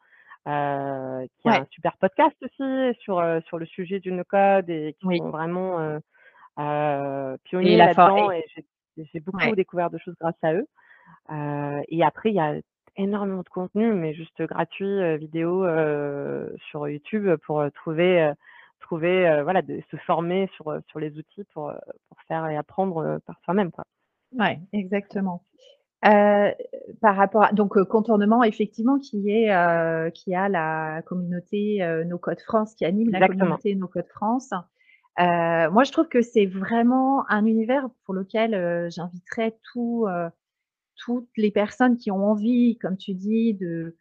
euh, 0.47 1.27
qui 1.39 1.49
a 1.49 1.63
un 1.63 1.67
super 1.71 1.97
podcast 1.97 2.37
aussi 2.43 2.99
sur, 3.01 3.19
euh, 3.19 3.41
sur 3.47 3.59
le 3.59 3.67
sujet 3.67 4.01
du 4.01 4.13
no-code 4.13 4.71
et 4.71 4.95
qui 5.01 5.07
oui. 5.07 5.19
sont 5.19 5.31
vraiment 5.31 5.81
euh, 5.81 5.99
euh, 6.59 7.37
pionniers 7.45 7.77
là-dedans 7.77 8.31
et- 8.31 8.45
et 8.99 9.05
j'ai, 9.13 9.21
beaucoup 9.21 9.39
ouais. 9.39 9.55
découvert 9.55 9.91
de 9.91 9.99
choses 9.99 10.15
grâce 10.21 10.43
à 10.43 10.55
eux. 10.55 10.67
Et 11.89 12.03
après, 12.03 12.31
il 12.31 12.35
y 12.35 12.41
a 12.41 12.55
énormément 12.97 13.43
de 13.43 13.49
contenu, 13.49 13.93
mais 13.93 14.15
juste 14.15 14.41
gratuit, 14.43 15.19
vidéo 15.19 15.67
sur 16.71 16.89
YouTube 16.89 17.37
pour 17.45 17.63
trouver, 17.75 18.33
trouver 18.81 19.29
euh, 19.29 19.43
voilà, 19.43 19.61
de 19.61 19.83
se 19.91 19.97
former 19.99 20.49
sur, 20.55 20.81
sur 20.89 20.99
les 20.99 21.19
outils 21.19 21.45
pour, 21.53 21.73
pour 22.09 22.19
faire 22.29 22.47
et 22.47 22.57
apprendre 22.57 23.19
par 23.27 23.39
soi-même. 23.45 23.71
Ouais, 24.33 24.59
exactement. 24.73 25.43
Euh, 26.05 26.51
par 27.01 27.17
rapport 27.17 27.45
à 27.45 27.53
donc, 27.53 27.77
heu, 27.77 27.85
Contournement 27.85 28.45
effectivement 28.45 28.99
qui 28.99 29.31
est, 29.31 29.51
heu, 29.53 30.11
qui 30.11 30.35
a 30.35 30.49
la 30.49 31.01
communauté, 31.07 31.83
heu, 31.83 32.05
No 32.05 32.19
Code 32.19 32.41
France, 32.41 32.75
qui 32.75 32.85
anime 32.85 33.11
la 33.13 33.21
Exactement. 33.21 33.23
communauté 33.23 33.75
No 33.75 33.89
Code 33.89 34.07
France. 34.09 34.51
Heu, 35.19 35.71
moi 35.71 35.85
je 35.85 35.93
trouve 35.93 36.09
que 36.09 36.21
c'est 36.23 36.47
vraiment 36.47 37.29
un 37.31 37.47
univers 37.47 37.89
pour 38.05 38.15
lequel, 38.15 38.55
heu, 38.55 38.89
j'inviterais 38.91 39.57
tous, 39.73 40.07
heu, 40.07 40.29
toutes 40.97 41.29
les 41.39 41.51
personnes 41.53 41.97
qui 41.99 42.11
ont 42.13 42.25
envie, 42.31 42.79
comme 42.79 42.97
tu 42.99 43.15
dis, 43.15 43.55
de 43.55 43.97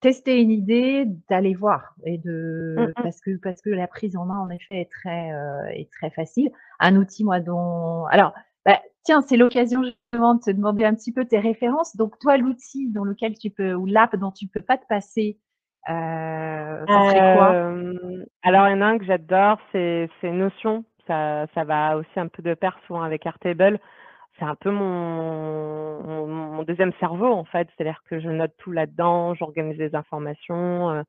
tester 0.00 0.40
une 0.42 0.50
idée, 0.52 1.06
d'aller 1.30 1.54
voir 1.54 1.94
et 2.04 2.18
de 2.18 2.94
mm. 2.98 3.02
parce 3.02 3.20
que 3.20 3.36
parce 3.38 3.62
que 3.62 3.70
la 3.70 3.88
prise 3.88 4.16
en 4.16 4.26
main 4.26 4.38
en 4.40 4.50
effet 4.50 4.82
est 4.82 4.90
très, 4.92 5.32
heu, 5.32 5.68
est 5.72 5.90
très 5.92 6.10
facile. 6.10 6.50
Un 6.80 6.96
outil 6.96 7.24
moi 7.24 7.40
dont 7.40 8.06
alors, 8.06 8.34
bah, 8.66 8.80
tiens, 9.04 9.22
c'est 9.22 9.36
l'occasion 9.38 9.82
justement 9.84 10.34
de 10.34 10.40
te 10.40 10.50
demander 10.50 10.84
un 10.84 10.94
petit 10.94 11.12
peu 11.12 11.24
tes 11.24 11.38
références. 11.38 11.96
Donc 11.96 12.18
toi, 12.20 12.36
l'outil 12.36 12.90
dans 12.90 13.04
lequel 13.04 13.38
tu 13.38 13.50
peux 13.50 13.74
ou 13.74 13.86
l'app 13.86 14.16
dont 14.16 14.32
tu 14.32 14.48
peux 14.48 14.60
pas 14.62 14.78
te 14.78 14.86
passer, 14.88 15.38
ça 16.92 17.02
serait 17.02 17.22
quoi? 17.32 17.54
alors 18.42 18.68
il 18.68 18.72
y 18.72 18.74
en 18.74 18.80
a 18.82 18.86
un 18.86 18.98
que 18.98 19.04
j'adore, 19.04 19.58
c'est 19.72 20.08
Notion. 20.24 20.84
Ça 21.06 21.46
ça 21.54 21.64
va 21.64 21.96
aussi 21.96 22.10
un 22.18 22.28
peu 22.28 22.42
de 22.42 22.54
pair 22.54 22.76
souvent 22.86 23.02
avec 23.02 23.24
Airtable. 23.26 23.78
C'est 24.38 24.44
un 24.46 24.56
peu 24.56 24.70
mon 24.70 26.02
mon 26.04 26.26
mon 26.26 26.62
2 26.64 26.76
cerveau 27.00 27.32
en 27.32 27.44
fait, 27.44 27.68
c'est-à-dire 27.76 28.02
que 28.10 28.20
je 28.20 28.28
note 28.30 28.52
tout 28.58 28.72
là-dedans, 28.72 29.34
j'organise 29.34 29.78
les 29.78 29.94
informations, 29.96 30.90
heu 30.92 31.04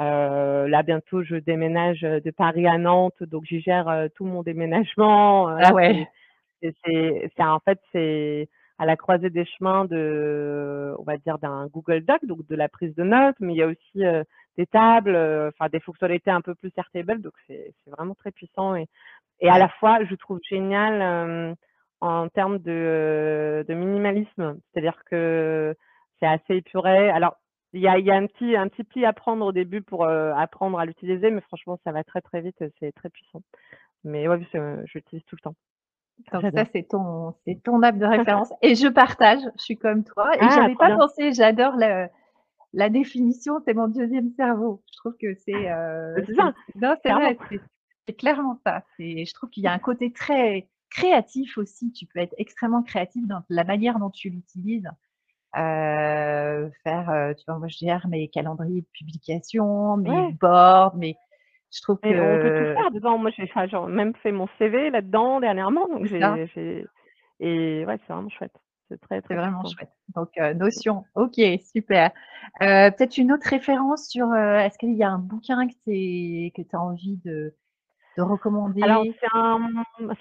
heu, 0.00 0.66
là 0.68 0.82
bientôt 0.84 1.22
je 1.24 1.36
déménage, 1.36 2.02
de 2.02 2.30
Paris 2.32 2.66
à 2.68 2.78
Nantes, 2.78 3.22
donc 3.22 3.44
j'y 3.46 3.60
gère, 3.62 4.08
tout 4.16 4.24
mon 4.26 4.42
déménagement, 4.42 5.48
Ah 5.48 5.74
ouais. 5.74 6.08
C'est 6.62 7.30
en 7.42 7.60
fait, 7.60 7.80
c'est 7.92 8.48
à 8.78 8.86
la 8.86 8.96
croisée 8.96 9.30
des 9.30 9.44
chemins 9.46 9.84
de 9.86 10.94
on 10.98 11.02
va 11.04 11.16
dire 11.18 11.38
d'un 11.38 11.66
Google 11.68 12.04
Doc, 12.04 12.18
donc 12.24 12.46
de 12.46 12.54
la 12.56 12.68
prise 12.68 12.94
de 12.94 13.02
notes, 13.04 13.36
mais 13.40 13.54
il 13.54 13.56
y 13.58 13.62
a 13.62 13.68
aussi, 13.68 14.02
des 14.58 14.66
tables, 14.66 15.16
enfin 15.48 15.68
des 15.70 15.80
fonctionnalités 15.80 16.30
un 16.30 16.40
peu 16.42 16.54
plus 16.54 16.72
Airtable, 16.76 17.22
donc 17.22 17.32
c'est 17.46 17.72
vraiment 17.86 18.14
très 18.14 18.32
puissant 18.32 18.74
et 18.76 18.86
et 19.40 19.50
à 19.50 19.58
la 19.58 19.68
fois 19.68 20.04
je 20.04 20.14
trouve 20.16 20.40
génial, 20.48 21.56
en 22.00 22.28
termes 22.30 22.58
de 22.58 23.64
de 23.68 23.74
minimalisme. 23.74 24.58
C'est-à-dire 24.72 25.02
que 25.10 25.74
c'est 26.20 26.26
assez 26.26 26.56
épuré. 26.56 27.10
Alors 27.10 27.36
il 27.74 27.80
y 27.82 27.88
a 27.88 27.98
il 27.98 28.06
y 28.06 28.10
a 28.12 28.16
un 28.16 28.26
petit 28.26 28.56
un 28.56 28.68
petit 28.68 28.84
pli 28.84 29.04
à 29.06 29.12
prendre 29.14 29.46
au 29.46 29.52
début 29.52 29.82
pour, 29.82 30.06
apprendre 30.08 30.78
à 30.78 30.86
l'utiliser, 30.86 31.30
mais 31.30 31.40
franchement 31.42 31.78
ça 31.84 31.92
va 31.92 32.04
très, 32.04 32.20
très 32.22 32.40
vite 32.42 32.60
et 32.62 32.70
c'est 32.80 32.92
très 32.92 33.10
puissant. 33.10 33.42
Mais 34.04 34.28
ouais, 34.28 34.38
heu, 34.56 34.84
je 34.86 34.98
l'utilise 34.98 35.24
tout 35.26 35.36
le 35.36 35.42
temps. 35.42 35.56
Donc 36.32 36.50
ça, 36.54 36.64
c'est 36.72 36.84
ton 36.88 37.34
c'est 37.44 37.62
ton 37.62 37.82
app 37.82 37.98
de 37.98 38.04
référence 38.06 38.52
et 38.62 38.74
je 38.74 38.88
partage, 38.88 39.40
je 39.58 39.62
suis 39.62 39.78
comme 39.78 40.04
toi 40.04 40.30
et 40.42 40.48
Ah, 40.48 40.50
j'avais 40.50 40.76
pas 40.76 40.90
bien. 40.90 40.98
pensé, 40.98 41.32
j'adore 41.32 41.76
le 41.76 42.08
la 42.74 42.90
définition, 42.90 43.54
c'est 43.66 43.74
mon 43.74 43.88
2e 43.88 44.30
cerveau. 44.36 44.82
Je 44.92 44.98
trouve 44.98 45.16
que 45.20 45.34
c'est, 45.46 45.70
heu, 45.70 46.24
c'est 46.26 46.26
c'est 46.26 46.34
ça, 46.36 46.54
non, 46.74 46.96
c'est 47.04 47.12
clairement. 47.12 47.12
vrai, 47.12 47.40
c'est 47.50 47.62
c'est 48.06 48.14
clairement 48.14 48.60
ça. 48.66 48.84
C'est 48.96 49.24
je 49.24 49.34
trouve 49.34 49.50
qu'il 49.50 49.64
y 49.64 49.66
a 49.66 49.72
un 49.72 49.78
côté 49.78 50.12
très 50.12 50.68
créatif 50.90 51.58
aussi. 51.58 51.92
Tu 51.92 52.06
peux 52.06 52.20
être 52.20 52.34
extrêmement 52.38 52.82
créatif 52.82 53.26
dans 53.26 53.42
la 53.50 53.64
manière 53.64 53.98
dont 53.98 54.10
tu 54.10 54.30
l'utilises. 54.30 54.88
Heu, 55.56 56.70
faire, 56.84 57.10
heu, 57.10 57.34
tu 57.36 57.44
vois, 57.48 57.58
moi 57.58 57.68
je 57.68 57.78
gère 57.78 58.08
mes 58.08 58.28
calendriers 58.28 58.82
de 58.82 58.88
publication, 58.92 59.96
mes 59.98 60.22
Ouais. 60.22 60.36
boards, 60.40 60.96
mes 60.96 61.16
je 61.72 61.82
trouve 61.82 61.98
Et 62.02 62.20
on 62.20 62.38
peut 62.38 62.50
tout 62.50 62.64
que 62.64 62.74
faire 62.74 62.90
dedans. 62.90 63.18
Moi, 63.18 63.30
j'ai 63.36 63.50
enfin, 63.54 63.88
même 63.88 64.14
fait 64.22 64.32
mon 64.32 64.48
CV 64.58 64.90
là-dedans 64.90 65.40
dernièrement, 65.40 65.88
donc 65.88 66.06
j'ai 66.06 66.46
et 67.38 67.84
ouais, 67.86 67.98
c'est 68.06 68.12
vraiment 68.12 68.30
chouette. 68.30 68.56
C'est 68.88 69.00
très, 69.00 69.20
très 69.20 69.36
vraiment 69.36 69.64
chouette. 69.64 69.90
Donc, 70.14 70.30
heu, 70.38 70.54
Notion, 70.54 71.04
OK, 71.16 71.38
super. 71.74 72.12
Heu, 72.62 72.90
peut-être 72.96 73.18
une 73.18 73.32
autre 73.32 73.46
référence 73.48 74.08
sur, 74.08 74.26
heu, 74.28 74.56
est-ce 74.56 74.78
qu'il 74.78 74.94
y 74.94 75.02
a 75.02 75.10
un 75.10 75.18
bouquin 75.18 75.66
que 75.68 75.74
tu 75.84 76.52
que 76.54 76.76
as 76.76 76.80
envie 76.80 77.16
de 77.24 77.54
de 78.16 78.22
Alors 78.80 79.02
recommander? 79.02 79.10
c'est 79.20 79.26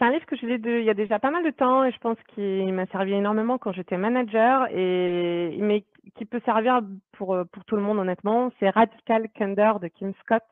un 0.06 0.12
livre 0.12 0.26
que 0.26 0.36
j'ai 0.36 0.48
lu 0.48 0.60
de 0.60 0.80
il 0.80 0.86
y 0.86 0.90
a 0.90 0.94
déjà 0.94 1.20
pas 1.20 1.32
mal 1.32 1.44
de 1.44 1.52
temps 1.52 1.84
et 1.84 1.92
je 1.92 1.98
pense 2.00 2.18
qu'il 2.34 2.72
m'a 2.74 2.86
servi 2.88 3.14
énormément 3.14 3.58
quand 3.58 3.72
j'étais 3.72 3.98
manager 3.98 4.68
et 4.72 5.58
mais 5.60 5.86
qui 6.16 6.26
peut 6.26 6.42
servir 6.46 6.82
pour, 7.14 7.38
pour 7.52 7.66
tout 7.66 7.76
le 7.76 7.82
monde 7.82 8.00
honnêtement. 8.00 8.52
C'est 8.60 8.70
Radical 8.70 9.28
Candor 9.38 9.80
de 9.80 9.88
Kim 9.88 10.14
Scott, 10.22 10.44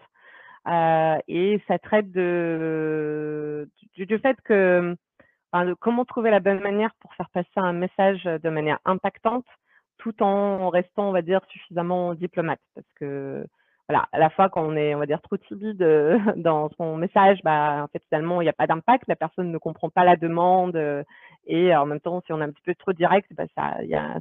heu 0.67 1.17
et 1.27 1.61
ça 1.67 1.79
traite 1.79 2.11
de 2.11 3.69
du 3.95 4.17
fait 4.19 4.37
que, 4.43 4.95
comment 5.79 6.05
trouver 6.05 6.31
la 6.31 6.39
bonne 6.39 6.59
manière 6.61 6.93
pour 6.99 7.13
faire 7.15 7.29
passer 7.31 7.49
un 7.57 7.73
message, 7.73 8.23
de 8.23 8.49
manière 8.49 8.79
impactante, 8.85 9.45
tout 9.97 10.21
en 10.23 10.69
restant, 10.69 11.09
on 11.09 11.11
va 11.11 11.21
dire, 11.21 11.41
suffisamment 11.49 12.15
diplomate. 12.15 12.59
Parce 12.75 12.87
que, 12.99 13.45
voilà, 13.89 14.07
à 14.11 14.19
la 14.19 14.29
fois 14.29 14.49
quand 14.49 14.63
on 14.65 14.75
est, 14.75 14.95
on 14.95 14.99
va 14.99 15.05
dire, 15.05 15.21
trop 15.21 15.37
timide, 15.37 15.81
heu, 15.81 16.17
dans 16.37 16.69
son 16.77 16.97
message, 16.97 17.39
bah, 17.43 17.83
en 17.83 17.87
fait, 17.87 18.03
finalement, 18.09 18.41
il 18.41 18.45
y 18.45 18.49
a 18.49 18.53
pas 18.53 18.67
d'impact, 18.67 19.05
la 19.07 19.15
personne 19.15 19.51
ne 19.51 19.57
comprend 19.57 19.89
pas 19.89 20.05
la 20.05 20.15
demande, 20.17 20.75
heu 20.75 21.03
et 21.45 21.75
en 21.75 21.85
même 21.85 21.99
temps, 21.99 22.21
si 22.25 22.31
on 22.33 22.39
est 22.41 22.43
un 22.45 22.51
petit 22.51 22.61
peu 22.65 22.73
trop 22.75 22.93
direct, 22.93 23.29
bah, 23.35 23.43
ça 23.55 23.75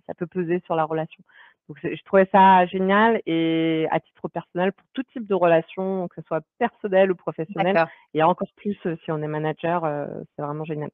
ça 0.06 0.14
peut 0.14 0.26
peser 0.26 0.60
sur 0.66 0.74
la 0.76 0.84
relation. 0.84 1.22
Donc 1.68 1.78
je 1.82 2.02
trouvais 2.04 2.28
ça 2.32 2.66
génial 2.66 3.22
et 3.24 3.86
à 3.90 4.00
titre 4.00 4.28
personnel, 4.28 4.72
pour 4.72 4.86
tout 4.92 5.02
type 5.04 5.26
de 5.26 5.34
relation, 5.34 6.08
que 6.08 6.20
ce 6.20 6.26
soit 6.26 6.42
personnel 6.58 7.12
ou 7.12 7.14
professionnel 7.14 7.86
et 8.14 8.22
encore 8.22 8.48
plus, 8.56 8.76
heu, 8.84 8.98
si 9.04 9.12
on 9.12 9.22
est 9.22 9.28
manager, 9.28 9.84
heu, 9.84 10.06
c'est 10.36 10.42
vraiment 10.42 10.64
génial. 10.64 10.90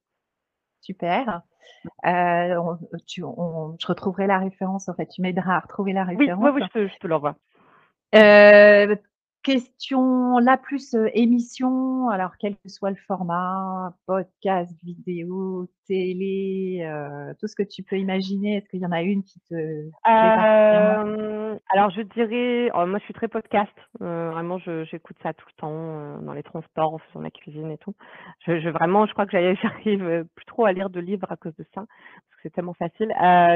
super. 0.80 1.42
On 2.04 2.78
tu 3.06 3.24
on 3.24 3.76
je 3.80 3.86
retrouverai 3.86 4.26
la 4.26 4.38
référence, 4.38 4.88
en 4.88 4.94
fait, 4.94 5.06
tu 5.06 5.22
m'aideras 5.22 5.56
à 5.56 5.60
retrouver 5.60 5.92
la 5.92 6.04
Oui, 6.04 6.16
oui, 6.18 6.26
référence. 6.28 6.50
oui, 6.54 6.62
je 6.74 6.80
te 6.80 6.88
je 6.88 6.98
te 6.98 7.06
l'envoie. 7.06 7.36
Question 9.44 10.38
là 10.38 10.58
plus, 10.58 10.94
émission, 11.14 12.08
alors 12.10 12.36
quel 12.38 12.56
que 12.56 12.68
soit 12.68 12.90
le 12.90 12.96
format, 13.06 13.94
podcast, 14.04 14.76
vidéo, 14.82 15.68
télé, 15.88 16.82
heu, 16.84 17.34
tout 17.40 17.48
ce 17.48 17.56
que 17.56 17.62
tu 17.62 17.82
peux 17.82 17.96
imaginer. 17.98 18.58
Est-ce 18.58 18.68
qu'il 18.68 18.80
y 18.80 18.86
en 18.86 18.92
a 18.92 19.02
une 19.02 19.24
qui 19.24 19.40
te? 19.40 19.88
Hem, 20.06 21.58
alors 21.70 21.90
je 21.90 22.02
dirais 22.02 22.70
oh 22.74 22.86
moi 22.86 22.98
je 22.98 23.04
suis 23.04 23.14
très 23.14 23.28
podcast, 23.28 23.72
heu, 24.00 24.28
vraiment 24.30 24.58
j'écoute 24.58 25.16
ça 25.22 25.32
tout 25.32 25.46
le 25.48 25.60
temps, 25.60 25.72
heu, 25.72 26.24
dans 26.24 26.32
les 26.32 26.42
transports, 26.42 26.94
en 26.94 26.98
faisant 26.98 27.20
la 27.20 27.30
cuisine 27.30 27.70
et 27.70 27.78
tout. 27.78 27.94
Je 28.46 28.60
je 28.60 28.68
vraiment 28.68 29.06
je 29.06 29.12
crois 29.12 29.26
que 29.26 29.32
j'arrive 29.62 30.24
plus 30.34 30.44
trop 30.46 30.66
à 30.66 30.72
lire 30.72 30.90
de 30.90 31.00
livres 31.00 31.30
à 31.30 31.36
cause 31.36 31.54
de 31.56 31.64
ça, 31.74 31.82
parce 31.82 32.36
que 32.36 32.42
c'est 32.42 32.50
tellement 32.54 32.74
facile. 32.74 33.12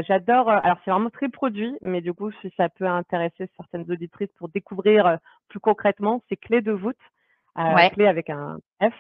J'adore, 0.09 0.49
alors 0.49 0.79
c'est 0.85 0.91
vraiment 0.91 1.11
très 1.11 1.29
produit, 1.29 1.77
mais 1.83 2.01
du 2.01 2.13
coup 2.13 2.33
si 2.41 2.51
ça 2.57 2.69
peut 2.69 2.87
intéresser 2.87 3.49
certaines 3.57 3.91
auditrices 3.91 4.33
pour 4.39 4.49
découvrir, 4.49 5.19
plus 5.49 5.61
concrètement, 5.61 6.23
c'est 6.29 6.37
Clé 6.37 6.61
de 6.61 6.73
voûte, 6.73 6.97
Ouais, 7.57 7.91
clé 7.91 8.07
avec 8.07 8.31
un 8.31 8.59
F 8.83 8.95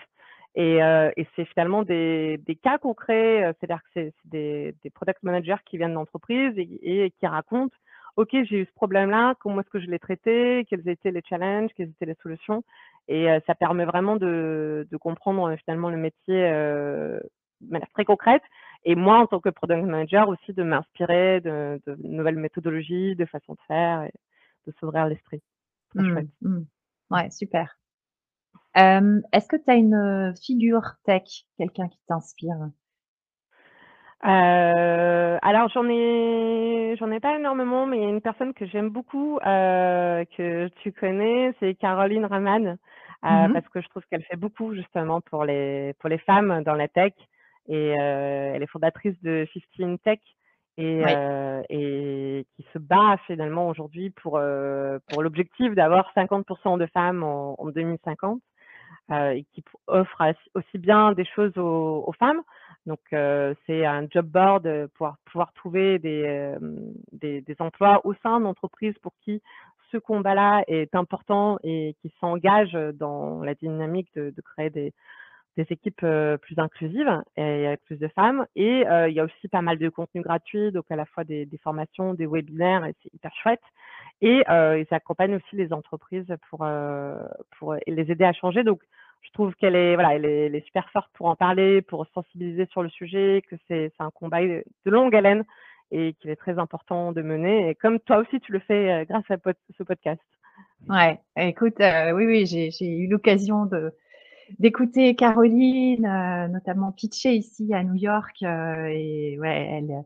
et 0.54 0.82
heu 0.82 1.12
et 1.16 1.26
c'est 1.36 1.44
finalement 1.46 1.82
des 1.82 2.38
des 2.38 2.56
cas 2.56 2.78
concrets, 2.78 3.44
heu, 3.50 3.54
c'est-à-dire 3.60 3.82
que 3.84 3.88
c'est 3.94 4.14
des 4.26 4.74
des 4.82 4.90
product 4.90 5.22
managers 5.22 5.56
qui 5.66 5.78
viennent 5.78 5.94
d'entreprises 5.94 6.54
et 6.58 7.04
et 7.06 7.10
qui 7.12 7.26
racontent: 7.26 7.74
«OK, 8.16 8.30
j'ai 8.32 8.58
eu 8.60 8.66
ce 8.66 8.72
problème-là, 8.74 9.34
comment 9.40 9.60
est-ce 9.60 9.70
que 9.70 9.80
je 9.80 9.86
l'ai 9.90 9.98
traité? 9.98 10.64
Quels 10.68 10.86
étaient 10.88 11.10
les 11.12 11.22
challenges? 11.28 11.70
Quelles 11.76 11.88
étaient 11.90 12.06
les 12.06 12.16
solutions?» 12.22 12.62
et 13.08 13.30
heu, 13.30 13.40
ça 13.46 13.54
permet 13.54 13.84
vraiment 13.86 14.16
de 14.16 14.86
de 14.90 14.96
comprendre, 14.98 15.48
heu, 15.50 15.56
finalement 15.64 15.90
le 15.90 15.96
métier, 15.98 16.50
heu, 16.50 17.20
de 17.62 17.70
manière 17.72 17.90
très 17.90 18.04
concrète 18.04 18.42
et 18.84 18.94
moi, 18.96 19.18
en 19.20 19.26
tant 19.26 19.40
que 19.40 19.48
product 19.50 19.82
manager 19.84 20.28
aussi 20.28 20.52
de 20.52 20.62
m'inspirer 20.62 21.40
de 21.40 21.80
de 21.86 21.96
nouvelles 22.02 22.36
méthodologies, 22.36 23.16
de 23.16 23.24
façons 23.26 23.54
de 23.54 23.60
faire 23.68 24.02
et 24.04 24.12
de 24.66 24.72
s'ouvrir 24.80 25.06
l'esprit. 25.06 25.42
Mmh, 25.94 26.26
mmh. 26.42 26.62
Ouais, 27.10 27.30
super. 27.30 27.76
Hem, 28.74 29.22
est-ce 29.32 29.48
que 29.48 29.56
tu 29.56 29.70
as 29.70 29.74
une, 29.74 30.34
figure 30.42 30.94
tech, 31.04 31.44
quelqu'un 31.58 31.88
qui 31.88 31.98
t'inspire? 32.08 32.70
Heu, 34.24 35.38
alors 35.42 35.68
j'en 35.70 35.88
ai 35.88 36.94
j'en 36.98 37.10
ai 37.10 37.18
pas 37.20 37.36
énormément, 37.36 37.86
mais 37.86 37.98
il 37.98 38.02
y 38.02 38.06
a 38.06 38.08
une 38.08 38.20
personne 38.20 38.54
que 38.54 38.66
j'aime 38.66 38.88
beaucoup, 38.90 39.38
heu, 39.44 40.24
que 40.36 40.68
tu 40.82 40.92
connais, 40.92 41.52
c'est 41.58 41.74
Caroline 41.74 42.24
Raman, 42.26 42.76
Mmh 43.28 43.46
mh. 43.48 43.52
parce 43.52 43.68
que 43.68 43.80
je 43.80 43.88
trouve 43.88 44.04
qu'elle 44.10 44.22
fait 44.24 44.36
beaucoup 44.36 44.74
justement 44.74 45.20
pour 45.22 45.44
les 45.44 45.94
pour 45.98 46.08
les 46.08 46.18
femmes 46.18 46.62
dans 46.64 46.74
la 46.74 46.88
tech 46.88 47.12
et 47.68 47.88
elle 47.88 48.62
est 48.62 48.66
fondatrice 48.68 49.20
de 49.22 49.46
Fifteen 49.52 49.98
Tech 49.98 50.20
et 50.76 51.00
Oui. 51.00 51.22
et 51.70 52.46
qui 52.56 52.66
se 52.72 52.78
bat 52.78 53.16
finalement 53.26 53.68
aujourd'hui 53.68 54.10
pour, 54.10 54.40
pour 55.08 55.22
l'objectif 55.22 55.74
d'avoir 55.74 56.10
50 56.14 56.78
de 56.78 56.86
femmes 56.86 57.22
en 57.24 57.56
en 57.60 57.66
2050 57.70 58.38
heu 58.38 58.51
et 59.10 59.44
qui 59.52 59.62
offre 59.86 60.22
aussi 60.54 60.78
bien 60.78 61.12
des 61.12 61.24
choses 61.24 61.56
aux 61.58 62.04
aux 62.06 62.12
femmes. 62.12 62.42
Donc 62.86 63.00
heu, 63.12 63.54
c'est 63.66 63.84
un 63.86 64.06
job 64.10 64.26
board, 64.26 64.66
heu, 64.66 64.88
pouvoir 64.94 65.16
pouvoir 65.26 65.52
trouver 65.54 65.98
des, 65.98 66.54
des 67.12 67.40
des 67.42 67.56
emplois 67.60 68.00
au 68.06 68.14
sein 68.22 68.40
d'entreprises 68.40 68.96
pour 69.02 69.12
qui 69.24 69.42
ce 69.92 69.98
combat-là 69.98 70.64
est 70.68 70.94
important 70.94 71.58
et 71.62 71.94
qui 72.00 72.10
s'engagent, 72.20 72.78
dans 72.94 73.42
la 73.42 73.54
dynamique 73.54 74.08
de 74.16 74.30
de 74.30 74.40
créer 74.42 74.70
des 74.70 74.92
des 75.56 75.66
équipes, 75.70 76.06
plus 76.40 76.58
inclusives 76.58 77.22
et 77.36 77.66
avec 77.66 77.82
plus 77.84 77.98
de 77.98 78.08
femmes 78.08 78.46
et 78.56 78.84
il 79.08 79.12
y 79.12 79.20
a 79.20 79.24
aussi 79.24 79.48
pas 79.48 79.62
mal 79.62 79.78
de 79.78 79.88
contenus 79.88 80.24
gratuits, 80.24 80.72
donc 80.72 80.84
à 80.90 80.96
la 80.96 81.04
fois 81.04 81.24
des 81.24 81.48
formations, 81.62 82.14
des 82.14 82.26
webinaires 82.26 82.86
et 82.86 82.94
c'est 83.02 83.12
hyper 83.14 83.34
chouette 83.34 83.62
et 84.22 84.42
ils 84.48 84.86
accompagnent 84.90 85.36
aussi 85.36 85.56
les 85.56 85.72
entreprises 85.72 86.34
pour, 86.48 86.66
pour 87.58 87.76
les 87.86 88.10
aider 88.10 88.24
à 88.24 88.32
changer 88.32 88.64
donc 88.64 88.80
je 89.22 89.30
trouve 89.32 89.54
qu'elle 89.54 89.76
est 89.76 89.94
voilà, 89.94 90.14
elle 90.14 90.24
est 90.24 90.46
est 90.46 90.66
super 90.66 90.88
forte 90.90 91.10
pour 91.14 91.26
en 91.26 91.36
parler, 91.36 91.82
pour 91.82 92.06
sensibiliser 92.14 92.66
sur 92.66 92.82
le 92.82 92.88
sujet, 92.88 93.42
que 93.48 93.56
c'est 93.68 93.92
un 93.98 94.10
combat, 94.10 94.42
de 94.42 94.64
longue 94.86 95.14
haleine 95.14 95.44
et 95.90 96.14
qu'il 96.14 96.30
est 96.30 96.36
très 96.36 96.58
important 96.58 97.12
de 97.12 97.22
mener 97.22 97.68
et 97.68 97.74
comme 97.74 98.00
toi 98.00 98.18
aussi 98.18 98.40
tu 98.40 98.52
le 98.52 98.58
fais, 98.60 99.06
grâce 99.08 99.30
à 99.30 99.36
ce 99.76 99.82
podcast. 99.82 100.20
Ouais, 100.88 101.20
écoute, 101.36 101.76
oui, 101.78 102.26
oui, 102.26 102.46
j'ai 102.46 102.88
eu 102.88 103.06
l'occasion 103.08 103.66
de 103.66 103.92
d'écouter 104.58 105.14
Caroline, 105.16 106.06
heu, 106.06 106.48
notamment 106.48 106.92
pitcher 106.92 107.34
ici 107.36 107.72
à 107.74 107.82
New 107.84 107.94
York, 107.94 108.36
heu 108.42 108.88
et 108.90 109.38
ouais, 109.40 109.68
elle 109.70 110.04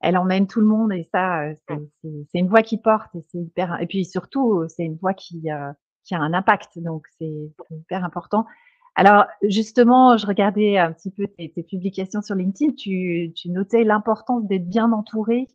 elle 0.00 0.16
emmène 0.18 0.46
tout 0.46 0.60
le 0.60 0.66
monde 0.66 0.92
et 0.92 1.08
ça, 1.12 1.46
heu, 1.50 1.56
Mmh. 1.70 2.24
c'est 2.32 2.38
une 2.38 2.48
voix 2.48 2.62
qui 2.62 2.78
porte 2.78 3.14
et 3.14 3.22
c'est 3.30 3.38
hyper 3.38 3.80
et 3.80 3.86
puis 3.86 4.04
surtout, 4.04 4.64
c'est 4.68 4.84
une 4.84 4.96
voix 4.96 5.14
qui, 5.14 5.50
heu, 5.50 5.72
qui 6.04 6.14
a 6.14 6.20
un 6.20 6.34
impact 6.34 6.78
donc 6.78 7.06
c'est 7.18 7.52
c'est 7.68 7.76
hyper 7.76 8.04
important. 8.04 8.46
Alors 8.96 9.26
justement, 9.42 10.16
je 10.16 10.26
regardais 10.26 10.78
un 10.78 10.92
petit 10.92 11.10
peu 11.10 11.26
tes 11.28 11.50
tes 11.52 11.62
publications 11.62 12.22
sur 12.22 12.34
LinkedIn, 12.36 12.74
tu 12.74 13.32
tu 13.36 13.50
notais 13.50 13.84
l'importance 13.84 14.44
d'être 14.46 14.68
bien 14.68 14.92
entouré, 14.92 15.46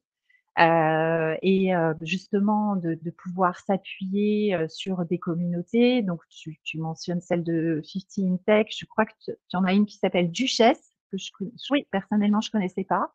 et 0.57 1.71
justement 2.01 2.75
de 2.75 2.93
de 2.95 3.11
pouvoir 3.11 3.59
s'appuyer, 3.59 4.57
sur 4.69 5.05
des 5.05 5.19
communautés. 5.19 6.01
Donc 6.01 6.21
tu 6.29 6.59
tu 6.63 6.77
mentionnes 6.79 7.21
celle 7.21 7.43
de 7.43 7.81
Fifty 7.83 8.27
in 8.27 8.37
Tech, 8.45 8.67
je 8.77 8.85
crois 8.85 9.05
que 9.05 9.13
tu 9.23 9.31
tu 9.49 9.55
en 9.57 9.63
as 9.63 9.73
une 9.73 9.85
qui 9.85 9.97
s'appelle 9.97 10.31
Duchesse, 10.31 10.91
que 11.11 11.17
je 11.17 11.31
Oui. 11.71 11.85
personnellement 11.91 12.41
je 12.41 12.51
connaissais 12.51 12.83
pas. 12.83 13.13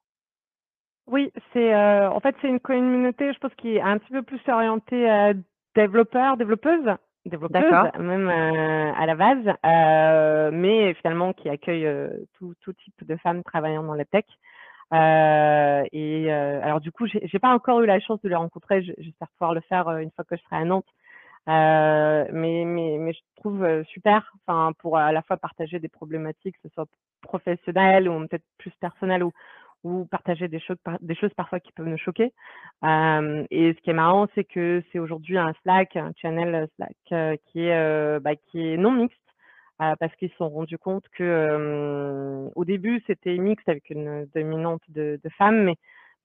Oui, 1.06 1.32
c'est, 1.52 1.74
en 1.74 2.20
fait, 2.20 2.36
c'est 2.42 2.48
une 2.48 2.60
communauté, 2.60 3.32
je 3.32 3.38
pense, 3.38 3.54
qui 3.54 3.76
est 3.76 3.80
un 3.80 3.96
petit 3.98 4.12
peu 4.12 4.22
plus 4.22 4.40
orientée, 4.46 5.08
heu, 5.10 5.42
développeurs, 5.74 6.36
développeuses, 6.36 6.90
développeuses 7.24 7.70
D'accord. 7.70 8.00
même, 8.00 8.28
à 8.28 9.06
la 9.06 9.14
base, 9.14 10.52
mais 10.52 10.92
finalement 10.94 11.32
qui 11.32 11.48
accueille, 11.48 11.88
tout 12.34 12.54
type 12.84 13.06
de 13.06 13.16
femmes 13.16 13.42
travaillant 13.42 13.82
dans 13.84 13.94
la 13.94 14.04
tech. 14.04 14.24
Heu 14.92 15.84
et 15.92 16.26
heu, 16.30 16.60
alors 16.62 16.80
du 16.80 16.90
coup, 16.92 17.06
j'ai 17.06 17.38
pas 17.38 17.52
encore 17.54 17.80
eu 17.82 17.86
la 17.86 18.00
chance 18.00 18.20
de 18.22 18.28
les 18.28 18.34
rencontrer, 18.34 18.82
j'espère 18.98 19.28
pouvoir 19.38 19.54
le 19.54 19.60
faire, 19.62 19.88
heu, 19.90 20.00
une 20.02 20.10
fois 20.12 20.24
que 20.24 20.36
je 20.36 20.42
serai 20.42 20.56
à 20.56 20.64
Nantes. 20.64 20.86
Heu, 21.48 22.26
mais 22.32 22.64
mais 22.66 22.98
mais 22.98 23.12
je 23.14 23.20
trouve, 23.36 23.64
heu, 23.64 23.84
super, 23.86 24.32
enfin, 24.46 24.72
pour 24.80 24.98
à 24.98 25.12
la 25.12 25.22
fois 25.22 25.36
partager 25.38 25.80
des 25.80 25.88
problématiques, 25.88 26.56
que 26.62 26.68
ce 26.68 26.74
soit 26.74 26.86
professionnelles 27.22 28.08
ou 28.08 28.20
peut-être 28.28 28.44
plus 28.58 28.72
personnelles 28.80 29.24
ou 29.24 29.32
ou 29.84 30.06
partager 30.06 30.48
des 30.48 30.60
des 31.02 31.14
choses 31.16 31.34
parfois 31.36 31.60
qui 31.60 31.72
peuvent 31.72 31.88
nous 31.88 31.98
choquer. 31.98 32.32
Hem 32.84 33.46
et 33.50 33.74
ce 33.74 33.80
qui 33.82 33.90
est 33.90 33.94
marrant, 33.94 34.28
c'est 34.34 34.44
que 34.44 34.82
c'est 34.92 34.98
aujourd'hui 35.00 35.38
un 35.38 35.54
Slack, 35.62 35.96
un 35.96 36.12
channel 36.16 36.68
Slack, 36.76 36.96
heu, 37.12 37.36
qui 37.48 37.64
est, 37.66 37.76
heu, 37.78 38.20
bah, 38.20 38.36
qui 38.36 38.60
est 38.74 38.76
non 38.78 38.92
mixte, 38.92 39.20
parce 39.78 40.14
qu'ils 40.16 40.30
se 40.30 40.36
sont 40.36 40.48
rendus 40.50 40.78
compte 40.78 41.04
que, 41.16 42.48
au 42.54 42.64
début, 42.64 43.02
c'était 43.06 43.36
mixte 43.38 43.68
avec 43.68 43.90
une 43.90 44.26
dominante 44.34 44.82
de 44.88 45.20
de 45.22 45.28
femmes, 45.30 45.64
mais 45.64 45.76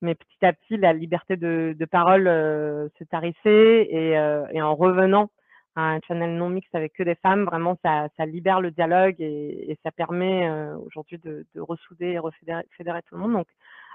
mais 0.01 0.15
petit 0.15 0.45
à 0.45 0.53
petit, 0.53 0.77
la 0.77 0.93
liberté 0.93 1.37
de 1.37 1.75
de 1.77 1.85
parole, 1.85 2.27
heu, 2.27 2.89
s'est 2.97 3.05
tarissée 3.05 3.87
et 3.89 4.17
heu 4.17 4.45
et 4.51 4.61
en 4.61 4.75
revenant 4.75 5.29
à 5.75 5.81
un 5.93 5.99
channel 6.07 6.35
non 6.37 6.49
mixte 6.49 6.75
avec 6.75 6.93
que 6.93 7.03
des 7.03 7.15
femmes, 7.15 7.45
vraiment 7.45 7.77
ça 7.83 8.07
ça 8.17 8.25
libère 8.25 8.61
le 8.61 8.71
dialogue 8.71 9.15
et 9.19 9.71
et 9.71 9.77
ça 9.83 9.91
permet, 9.91 10.47
heu, 10.49 10.75
aujourd'hui 10.85 11.19
de 11.19 11.45
de 11.55 11.61
ressouder 11.61 12.07
et 12.11 12.19
refédérer 12.19 12.63
fédérer 12.77 13.01
tout 13.03 13.15
le 13.15 13.21
monde. 13.21 13.33
Donc 13.33 13.47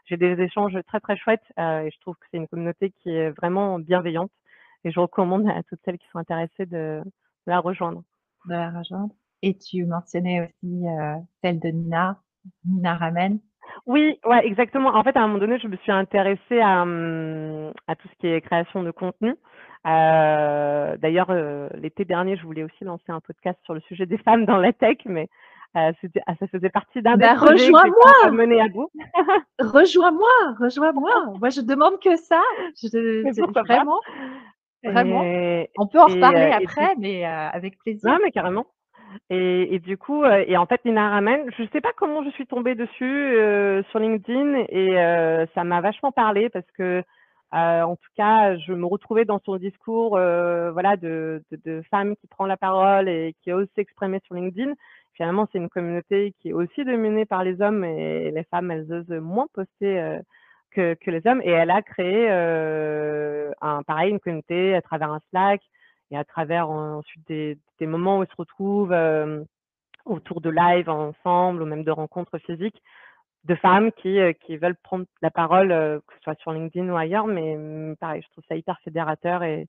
j'ai 0.07 0.17
des 0.17 0.41
échanges 0.43 0.79
très, 0.87 1.01
très 1.01 1.17
chouettes, 1.17 1.45
et 1.59 1.91
je 1.93 2.01
trouve 2.01 2.15
que 2.17 2.27
c'est 2.31 2.39
une 2.39 2.49
communauté 2.49 2.91
qui 3.03 3.11
est 3.11 3.31
vraiment 3.31 3.79
bienveillante 3.79 4.31
et 4.85 4.91
je 4.93 5.01
recommande 5.01 5.49
à 5.51 5.63
toutes 5.65 5.81
celles 5.85 5.99
qui 5.99 6.09
sont 6.13 6.19
intéressées 6.19 6.67
de 6.67 7.03
la 7.47 7.61
rejoindre. 7.61 8.03
De 8.47 8.53
la 8.55 8.71
rejoindre 8.71 9.15
et 9.43 9.57
tu 9.57 9.85
mentionnais 9.87 10.43
aussi, 10.43 10.85
heu, 10.87 11.15
celle 11.43 11.61
de 11.61 11.69
Nina, 11.69 12.21
Nina 12.65 12.97
Ramen. 12.97 13.39
Oui, 13.87 14.19
ouais, 14.25 14.47
exactement. 14.47 14.95
En 14.95 15.05
fait, 15.05 15.17
à 15.17 15.21
un 15.21 15.27
moment 15.27 15.39
donné, 15.41 15.59
je 15.59 15.69
me 15.69 15.77
suis 15.79 15.93
intéressée 15.93 16.61
à, 16.61 16.83
à 16.83 17.97
tout 17.97 18.09
ce 18.09 18.15
qui 18.19 18.27
est 18.27 18.41
création 18.41 18.83
de 18.83 18.91
contenu. 18.91 19.31
Heu, 19.87 20.97
d'ailleurs, 20.99 21.31
heu, 21.31 21.69
l'été 21.75 22.05
dernier, 22.05 22.37
je 22.37 22.45
voulais 22.45 22.65
aussi 22.65 22.85
lancer 22.85 23.11
un 23.11 23.21
podcast 23.21 23.59
sur 23.65 23.75
le 23.75 23.81
sujet 23.81 24.07
des 24.07 24.19
femmes 24.19 24.47
dans 24.47 24.57
la 24.59 24.73
tech, 24.73 24.99
mais 25.05 25.29
ah, 25.75 25.91
ça 26.41 26.47
faisait 26.49 26.71
partie 26.71 27.03
d'un 27.03 27.17
des 27.17 27.19
Bah, 27.25 27.35
rejoins-moi! 27.35 28.31
mené 28.33 28.61
à 28.61 28.69
bout. 28.69 28.91
Rejoins-moi, 29.61 30.31
rejoins-moi! 30.59 31.35
Moi, 31.39 31.51
je 31.51 31.61
demande 31.61 32.01
que 32.01 32.17
ça, 32.17 32.41
je 32.83 33.23
vraiment, 33.67 34.01
vraiment. 34.85 35.23
Et 35.23 35.71
On 35.77 35.87
peut 35.87 36.01
en 36.01 36.07
reparler 36.07 36.51
après, 36.53 36.95
mais 36.99 37.25
avec 37.25 37.79
plaisir. 37.79 38.11
non, 38.11 38.19
mais 38.23 38.31
carrément. 38.31 38.67
Et 39.31 39.79
du 39.81 39.97
coup, 39.99 40.25
heu 40.25 40.45
et 40.51 40.57
en 40.57 40.67
fait, 40.67 40.85
Nina 40.85 41.11
Ramen, 41.11 41.51
je 41.59 41.65
sais 41.73 41.81
pas 41.81 41.93
comment 41.97 42.25
je 42.25 42.31
suis 42.31 42.47
tombée 42.47 42.75
dessus, 42.75 43.05
heu, 43.37 43.83
sur 43.91 43.99
LinkedIn 43.99 44.65
et 44.69 44.91
heu, 44.99 45.47
ça 45.55 45.65
m'a 45.65 45.81
vachement 45.81 46.13
parlé 46.13 46.49
parce 46.51 46.71
que, 46.77 47.03
en 47.53 47.97
tout 47.97 48.11
cas, 48.17 48.57
je 48.59 48.73
me 48.73 48.87
retrouvais 48.87 49.25
dans 49.25 49.39
son 49.45 49.57
discours, 49.57 50.11
voilà, 50.11 50.97
de 50.97 51.43
de 51.65 51.83
femme 51.91 52.17
qui 52.17 52.27
prend 52.29 52.47
la 52.47 52.57
parole 52.57 53.09
et 53.09 53.35
qui 53.43 53.53
ose 53.53 53.67
s'exprimer 53.75 54.21
sur 54.25 54.35
LinkedIn. 54.35 54.73
Finalement, 55.15 55.47
c'est 55.53 55.59
une 55.59 55.69
communauté 55.69 56.33
qui 56.41 56.51
est 56.51 56.53
aussi 56.53 56.85
dominée 56.85 57.25
par 57.27 57.43
les 57.45 57.61
hommes 57.61 57.85
et 57.85 58.31
les 58.31 58.45
femmes, 58.45 58.71
elles 58.71 58.93
osent 58.93 59.09
moins 59.21 59.47
poster, 59.53 60.21
que 60.71 60.95
que 60.95 61.11
les 61.11 61.27
hommes 61.27 61.43
et 61.43 61.51
elle 61.51 61.71
a 61.71 61.83
créé, 61.83 62.31
un 63.61 63.83
pareil, 63.85 64.11
une 64.11 64.21
communauté 64.21 64.75
à 64.75 64.83
travers 64.83 65.11
un 65.13 65.21
Slack 65.31 65.61
et 66.11 66.17
à 66.17 66.25
travers 66.25 66.71
ensuite 66.71 67.27
des 67.27 67.87
moments 67.87 68.19
où 68.19 68.23
ils 68.25 68.29
se 68.29 68.37
retrouvent, 68.37 68.95
autour 70.05 70.41
de 70.41 70.51
live 70.51 70.89
ensemble 70.89 71.63
ou 71.63 71.67
même 71.67 71.85
de 71.85 71.91
rencontres 71.91 72.39
physiques, 72.39 72.83
de 73.45 73.55
femmes 73.57 73.93
qui, 73.93 74.19
qui 74.41 74.57
veulent 74.57 74.77
prendre 74.83 75.07
la 75.23 75.31
parole, 75.31 75.69
que 75.69 76.15
ce 76.17 76.21
soit 76.23 76.39
sur 76.41 76.53
LinkedIn 76.53 76.89
ou 76.89 76.97
ailleurs, 76.97 77.27
mais 77.27 77.57
mmh, 77.57 77.97
pareil, 77.97 78.23
je 78.23 78.29
trouve 78.31 78.45
ça 78.49 78.57
hyper 78.57 78.79
fédérateur 78.81 79.43
et 79.43 79.69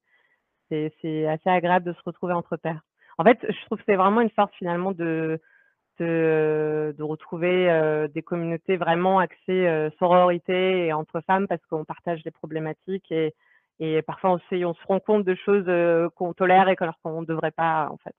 c'est 0.70 1.28
assez 1.28 1.50
agréable 1.50 1.86
de 1.86 1.94
se 1.94 2.02
retrouver 2.06 2.34
entre 2.34 2.58
pairs. 2.58 2.82
En 3.18 3.24
fait, 3.24 3.38
je 3.48 3.66
trouve 3.66 3.80
que 3.80 3.84
c'est 3.86 3.96
vraiment 3.96 4.22
une 4.22 4.30
force 4.30 4.54
finalement 4.56 4.92
de 4.92 5.40
de 6.00 6.96
de 6.98 7.04
retrouver, 7.04 8.08
des 8.14 8.22
communautés 8.22 8.78
vraiment 8.78 9.20
axées, 9.20 9.68
heu, 9.68 9.92
sororité 10.00 10.88
et 10.88 10.94
entre 10.94 11.20
femmes 11.22 11.48
parce 11.48 11.66
qu'on 11.66 11.84
partage 11.84 12.24
des 12.24 12.32
problématiques 12.32 13.12
et 13.12 13.34
et 13.80 14.02
parfois 14.02 14.32
on 14.34 14.40
sait 14.50 14.66
on 14.66 14.74
se 14.74 14.86
rend 14.88 15.00
compte 15.00 15.24
de 15.24 15.36
choses, 15.36 15.66
heu, 15.68 16.10
qu'on 16.16 16.34
tolère 16.34 16.70
et 16.70 16.76
alors 16.80 17.00
qu'on 17.04 17.22
ne 17.22 17.26
devrait 17.26 17.52
pas, 17.52 17.90
en 17.92 17.98
fait. 17.98 18.16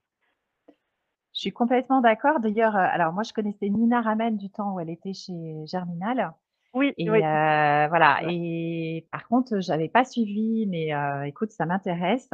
Je 1.32 1.40
suis 1.40 1.52
complètement 1.52 2.00
d'accord. 2.00 2.40
D'ailleurs, 2.40 2.74
heu, 2.74 2.80
alors 2.80 3.12
moi, 3.12 3.22
je 3.22 3.32
connaissais 3.32 3.68
Nina 3.68 4.00
Ramen 4.00 4.36
du 4.36 4.50
temps 4.50 4.74
où 4.74 4.80
elle 4.80 4.90
était 4.90 5.14
chez 5.14 5.32
Germinal 5.66 6.32
Oui, 6.74 6.92
et 6.96 7.11
oui, 7.11 7.18
heu, 7.18 7.22
voilà 7.22 8.18
et 8.28 9.06
par 9.12 9.26
contre, 9.28 9.61
j'avais 9.61 9.88
pas 9.88 10.04
suivi 10.04 10.66
mais 10.66 10.90
écoute, 11.26 11.50
ça 11.52 11.66
m'intéresse. 11.66 12.30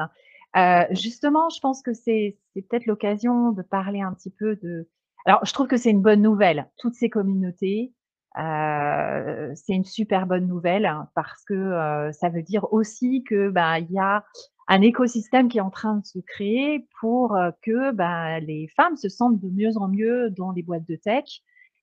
Justement, 0.93 1.49
je 1.51 1.61
pense 1.61 1.83
que 1.83 1.93
c'est 1.93 2.39
peut-être 2.55 2.87
l'occasion 2.87 3.53
de 3.53 3.62
parler 3.62 4.01
un 4.01 4.14
petit 4.14 4.31
peu 4.31 4.57
de 4.57 4.89
alors 5.27 5.45
je 5.45 5.53
trouve 5.53 5.66
que 5.66 5.77
c'est 5.77 5.91
une 5.91 6.03
bonne 6.03 6.22
nouvelle, 6.22 6.70
toutes 6.79 6.95
ces 6.95 7.11
communautés, 7.11 7.93
heu, 8.39 9.53
c'est 9.55 9.72
une 9.74 9.84
super 9.84 10.26
bonne 10.26 10.47
nouvelle 10.47 10.87
hein, 10.87 11.09
parce 11.14 11.45
que, 11.45 11.55
heu, 11.55 12.12
ça 12.12 12.28
veut 12.28 12.43
dire 12.43 12.72
aussi 12.72 13.24
que, 13.24 13.53
il 13.80 13.93
y 13.93 13.99
a 13.99 14.24
un 14.68 14.80
écosystème 14.82 15.49
qui 15.49 15.59
est 15.59 15.62
en 15.62 15.70
train 15.70 15.97
de 15.97 16.05
se 16.07 16.18
créer 16.20 16.87
pour, 17.01 17.37
heu, 17.37 17.53
que, 17.62 17.93
bah, 17.93 18.41
les 18.41 18.68
femmes 18.76 18.97
se 18.97 19.09
sentent 19.09 19.41
de 19.41 19.51
mieux 19.51 19.76
en 19.76 19.89
mieux 19.89 20.30
dans 20.30 20.53
les 20.53 20.62
boîtes 20.62 20.89
de 20.89 20.97
tech 20.97 21.24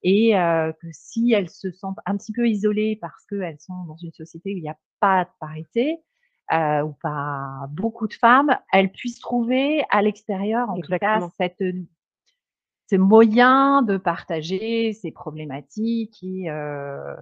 et 0.03 0.31
que 0.33 0.87
si 0.91 1.31
elles 1.31 1.49
se 1.49 1.71
sentent 1.71 1.99
un 2.05 2.17
petit 2.17 2.33
peu 2.33 2.47
isolées 2.49 2.97
parce 2.99 3.25
qu'elles 3.25 3.59
sont 3.59 3.85
dans 3.87 3.95
une 3.95 4.11
société 4.11 4.53
où 4.53 4.57
il 4.57 4.63
y 4.63 4.69
a 4.69 4.77
pas 4.99 5.23
de 5.23 5.29
parité, 5.39 5.99
ou 6.51 6.93
pas 7.01 7.67
beaucoup 7.71 8.07
de 8.09 8.13
femmes, 8.13 8.53
elles 8.73 8.91
puissent 8.91 9.19
trouver 9.19 9.83
à 9.89 10.01
l'extérieur, 10.01 10.69
en 10.69 10.77
tout 10.79 10.91
cas, 10.99 11.21
cette, 11.37 11.63
ce 12.89 12.95
moyen 12.97 13.81
de 13.83 13.97
partager 13.97 14.93
ces 14.93 15.11
problématiques 15.11 16.19
et 16.23 16.49
heu, 16.51 17.15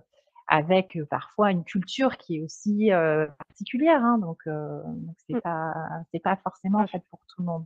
avec, 0.47 0.97
heu, 0.97 1.05
parfois 1.05 1.51
une 1.51 1.63
culture 1.63 2.17
qui 2.17 2.37
est 2.37 2.41
aussi, 2.43 2.91
heu, 2.91 3.29
particulière, 3.49 4.03
hein, 4.03 4.17
donc 4.19 4.39
donc 4.47 5.15
c'est 5.27 5.35
Mmh. 5.35 5.39
pas 5.41 5.73
c'est 6.11 6.19
pas 6.21 6.37
forcément 6.37 6.85
je 6.85 6.91
fait 6.91 7.03
pour 7.09 7.19
tout 7.27 7.41
le 7.41 7.45
monde. 7.47 7.65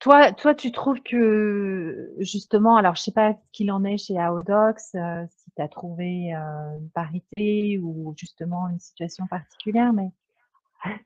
Toi 0.00 0.32
toi, 0.32 0.54
tu 0.54 0.72
trouves 0.72 1.00
que 1.02 2.12
justement 2.18 2.76
alors 2.76 2.96
je 2.96 3.02
sais 3.02 3.12
pas 3.12 3.34
ce 3.34 3.38
qu'il 3.52 3.70
en 3.70 3.84
est 3.84 3.98
chez 3.98 4.18
Aodox, 4.18 4.94
heu, 4.96 5.26
si 5.30 5.50
tu 5.56 5.62
as 5.62 5.68
trouvé, 5.68 6.34
heu, 6.34 6.78
une 6.80 6.90
parité 6.90 7.78
ou 7.78 8.12
justement 8.16 8.68
une 8.68 8.80
situation 8.80 9.26
particulière, 9.28 9.92
mais 9.92 10.10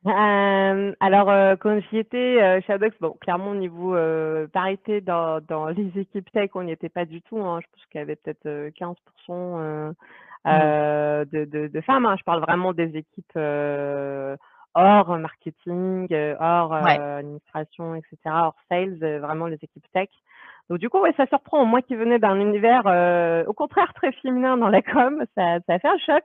Hem, 0.07 0.95
alors, 1.01 1.31
heu, 1.31 1.57
quand 1.57 1.81
j'y 1.91 1.99
étais, 1.99 2.41
heu, 2.43 2.61
chez 2.67 2.73
Adox, 2.73 2.97
bon, 3.01 3.13
clairement 3.21 3.51
au 3.51 3.55
niveau, 3.55 3.95
heu, 3.95 4.49
parité 4.53 5.01
dans 5.01 5.41
dans 5.41 5.67
les 5.69 5.91
équipes 5.99 6.31
tech, 6.33 6.51
on 6.55 6.63
n'y 6.65 6.73
était 6.73 6.89
pas 6.89 7.05
du 7.05 7.21
tout, 7.23 7.39
hein. 7.41 7.61
Je 7.63 7.67
pense 7.73 7.85
qu'il 7.91 7.99
y 8.01 8.03
avait 8.03 8.17
peut-être, 8.17 8.47
heu, 8.47 8.71
15 8.75 8.97
heu 9.31 9.93
mmh, 10.49 10.53
heu, 10.53 11.27
de 11.33 11.45
de 11.45 11.67
de 11.69 11.81
femmes, 11.83 12.07
hein. 12.07 12.17
Je 12.19 12.25
parle 12.25 12.41
vraiment 12.43 12.73
des 12.73 12.97
équipes, 12.97 13.37
hors 14.75 15.19
marketing, 15.19 16.09
hors, 16.41 16.71
ouais. 16.81 17.01
administration 17.19 17.95
et 17.95 18.03
cetera, 18.11 18.47
hors 18.49 18.57
sales, 18.71 18.99
vraiment 19.21 19.47
les 19.47 19.57
équipes 19.63 19.87
tech. 19.93 20.09
Donc 20.69 20.79
du 20.79 20.89
coup, 20.91 20.99
ouais, 21.01 21.15
ça 21.17 21.27
surprend. 21.27 21.65
Moi 21.65 21.83
qui 21.83 21.95
venais 21.97 22.19
d'un 22.19 22.39
univers, 22.41 22.83
au 23.49 23.53
contraire 23.55 23.93
très 23.95 24.13
féminin 24.13 24.57
dans 24.57 24.69
la 24.69 24.83
com, 24.83 25.25
ça 25.37 25.59
ça 25.67 25.75
a 25.75 25.79
fait 25.79 25.89
un 25.89 25.99
choc. 25.99 26.25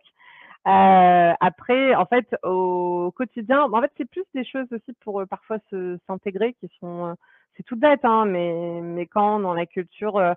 Heu, 0.65 1.33
après, 1.39 1.95
en 1.95 2.05
fait, 2.05 2.35
au 2.43 3.11
quotidien, 3.15 3.63
en 3.63 3.81
fait, 3.81 3.91
c'est 3.97 4.05
plus 4.09 4.23
des 4.35 4.45
choses 4.45 4.67
aussi 4.71 4.93
pour, 5.01 5.19
heu, 5.21 5.25
parfois 5.25 5.57
s'intégrer 6.07 6.53
qui 6.59 6.69
sont, 6.79 7.07
heu, 7.11 7.15
c'est 7.57 7.63
tout 7.63 7.75
bête, 7.75 8.05
hein, 8.05 8.25
mais 8.25 8.79
mais 8.81 9.07
quand 9.07 9.39
dans 9.39 9.53
la 9.55 9.65
culture, 9.65 10.17
heu, 10.19 10.33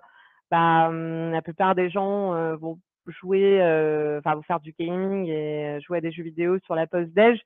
bah, 0.51 0.89
mmh, 0.89 1.31
la 1.31 1.41
plupart 1.43 1.75
des 1.75 1.89
gens, 1.91 2.33
heu, 2.35 2.55
vont 2.55 2.79
jouer, 3.07 3.59
enfin, 4.19 4.41
faire 4.47 4.59
du 4.59 4.73
gaming 4.79 5.27
et 5.29 5.79
jouer 5.81 5.99
à 5.99 6.01
des 6.01 6.11
jeux 6.11 6.23
vidéo 6.23 6.57
sur 6.59 6.73
la 6.75 6.87
pause 6.87 7.07
déj, 7.13 7.39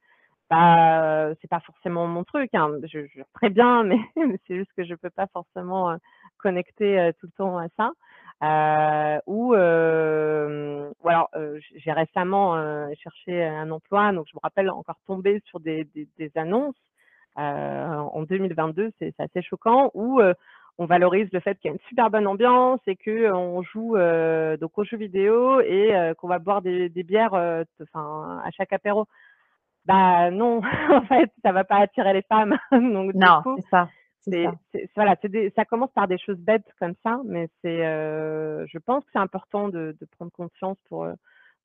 bah, 0.49 1.31
c'est 1.41 1.49
pas 1.49 1.59
forcément 1.61 2.07
mon 2.07 2.23
truc, 2.23 2.49
hein. 2.53 2.71
Je 2.91 3.07
je 3.07 3.21
très 3.33 3.49
bien, 3.49 3.83
mais 4.17 4.39
c'est 4.47 4.55
juste 4.57 4.71
que 4.77 4.85
je 4.85 4.95
peux 4.95 5.09
pas 5.11 5.27
forcément, 5.33 5.95
connecter, 6.37 7.11
tout 7.19 7.27
le 7.27 7.33
temps 7.33 7.57
à 7.57 7.67
ça. 7.77 7.91
Heu, 8.41 9.19
ou, 9.27 9.53
hem, 9.55 10.91
ou 11.03 11.09
alors, 11.09 11.29
j'ai 11.75 11.91
récemment, 11.91 12.55
cherché 13.03 13.43
un 13.45 13.69
emploi, 13.71 14.11
donc 14.13 14.27
je 14.31 14.35
me 14.35 14.39
rappelle 14.41 14.69
encore 14.69 14.95
tomber 15.07 15.41
sur 15.45 15.59
des 15.59 15.83
des 15.95 16.07
des 16.17 16.31
annonces, 16.35 16.75
heu, 17.37 17.41
en 17.41 18.23
2022, 18.23 18.91
c'est 18.99 19.13
c'est 19.17 19.23
assez 19.23 19.41
choquant, 19.41 19.91
où, 19.93 20.21
on 20.81 20.85
valorise 20.85 21.27
le 21.33 21.41
fait 21.41 21.55
qu'il 21.59 21.69
y 21.69 21.71
a 21.71 21.73
une 21.73 21.87
super 21.89 22.09
bonne 22.09 22.27
ambiance 22.27 22.79
et 22.87 22.95
qu'on 22.95 23.61
joue, 23.63 23.97
donc 24.61 24.77
aux 24.77 24.85
jeux 24.85 24.97
vidéo 24.97 25.59
et 25.61 25.91
qu'on 26.17 26.27
va 26.29 26.39
boire 26.39 26.61
des 26.61 26.87
des 26.89 27.03
bières, 27.03 27.33
enfin, 27.81 28.41
à 28.45 28.51
chaque 28.51 28.71
apéro. 28.73 29.05
Bah 29.85 30.31
non, 30.31 30.61
en 30.91 31.01
fait, 31.03 31.31
ça 31.43 31.51
va 31.51 31.63
pas 31.65 31.77
attirer 31.77 32.13
les 32.13 32.21
femmes. 32.23 32.57
Donc 32.71 33.13
Non, 33.15 33.41
c'est 33.57 33.67
ça, 33.69 33.89
c'est 34.71 34.89
voilà, 34.95 35.15
c'est 35.21 35.29
des 35.29 35.51
ça 35.55 35.65
commence 35.65 35.91
par 35.93 36.07
des 36.07 36.17
choses 36.17 36.37
bêtes 36.39 36.65
comme 36.79 36.95
ça, 37.03 37.19
mais 37.25 37.49
c'est, 37.61 37.85
heu, 37.85 38.65
je 38.67 38.77
pense 38.79 39.03
que 39.05 39.11
c'est 39.13 39.19
important 39.19 39.69
de 39.69 39.95
de 39.99 40.05
prendre 40.05 40.31
conscience 40.31 40.77
pour, 40.89 41.05
heu, 41.05 41.13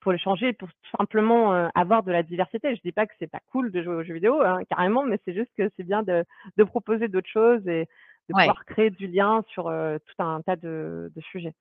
pour 0.01 0.13
le 0.13 0.19
changer, 0.19 0.53
pour 0.53 0.69
tout 0.69 0.97
simplement, 0.99 1.55
heu, 1.55 1.69
avoir 1.75 2.03
de 2.03 2.13
la 2.13 2.23
diversité. 2.23 2.75
Je 2.77 2.81
dis 2.83 2.93
pas 2.93 3.07
que 3.07 3.15
c'est 3.19 3.31
pas 3.31 3.41
cool 3.53 3.71
de 3.73 3.83
jouer 3.83 3.95
aux 3.97 4.03
jeux 4.05 4.15
vidéo, 4.15 4.41
hein, 4.43 4.61
carrément, 4.71 5.05
mais 5.05 5.19
c'est 5.25 5.35
juste 5.35 5.53
que 5.57 5.71
c'est 5.77 5.85
bien 5.85 6.03
de 6.03 6.25
de 6.57 6.65
proposer 6.65 7.09
d'autres 7.09 7.31
choses 7.31 7.67
et 7.69 7.87
de 8.29 8.35
Ouais, 8.35 8.55
pouvoir 8.55 8.65
créer 8.67 8.91
du 8.91 9.07
lien 9.09 9.43
sur, 9.49 9.69
heu, 9.71 9.99
tout 10.07 10.23
un 10.23 10.41
tas 10.43 10.57
de 10.57 11.11
de 11.15 11.21
sujets. 11.23 11.55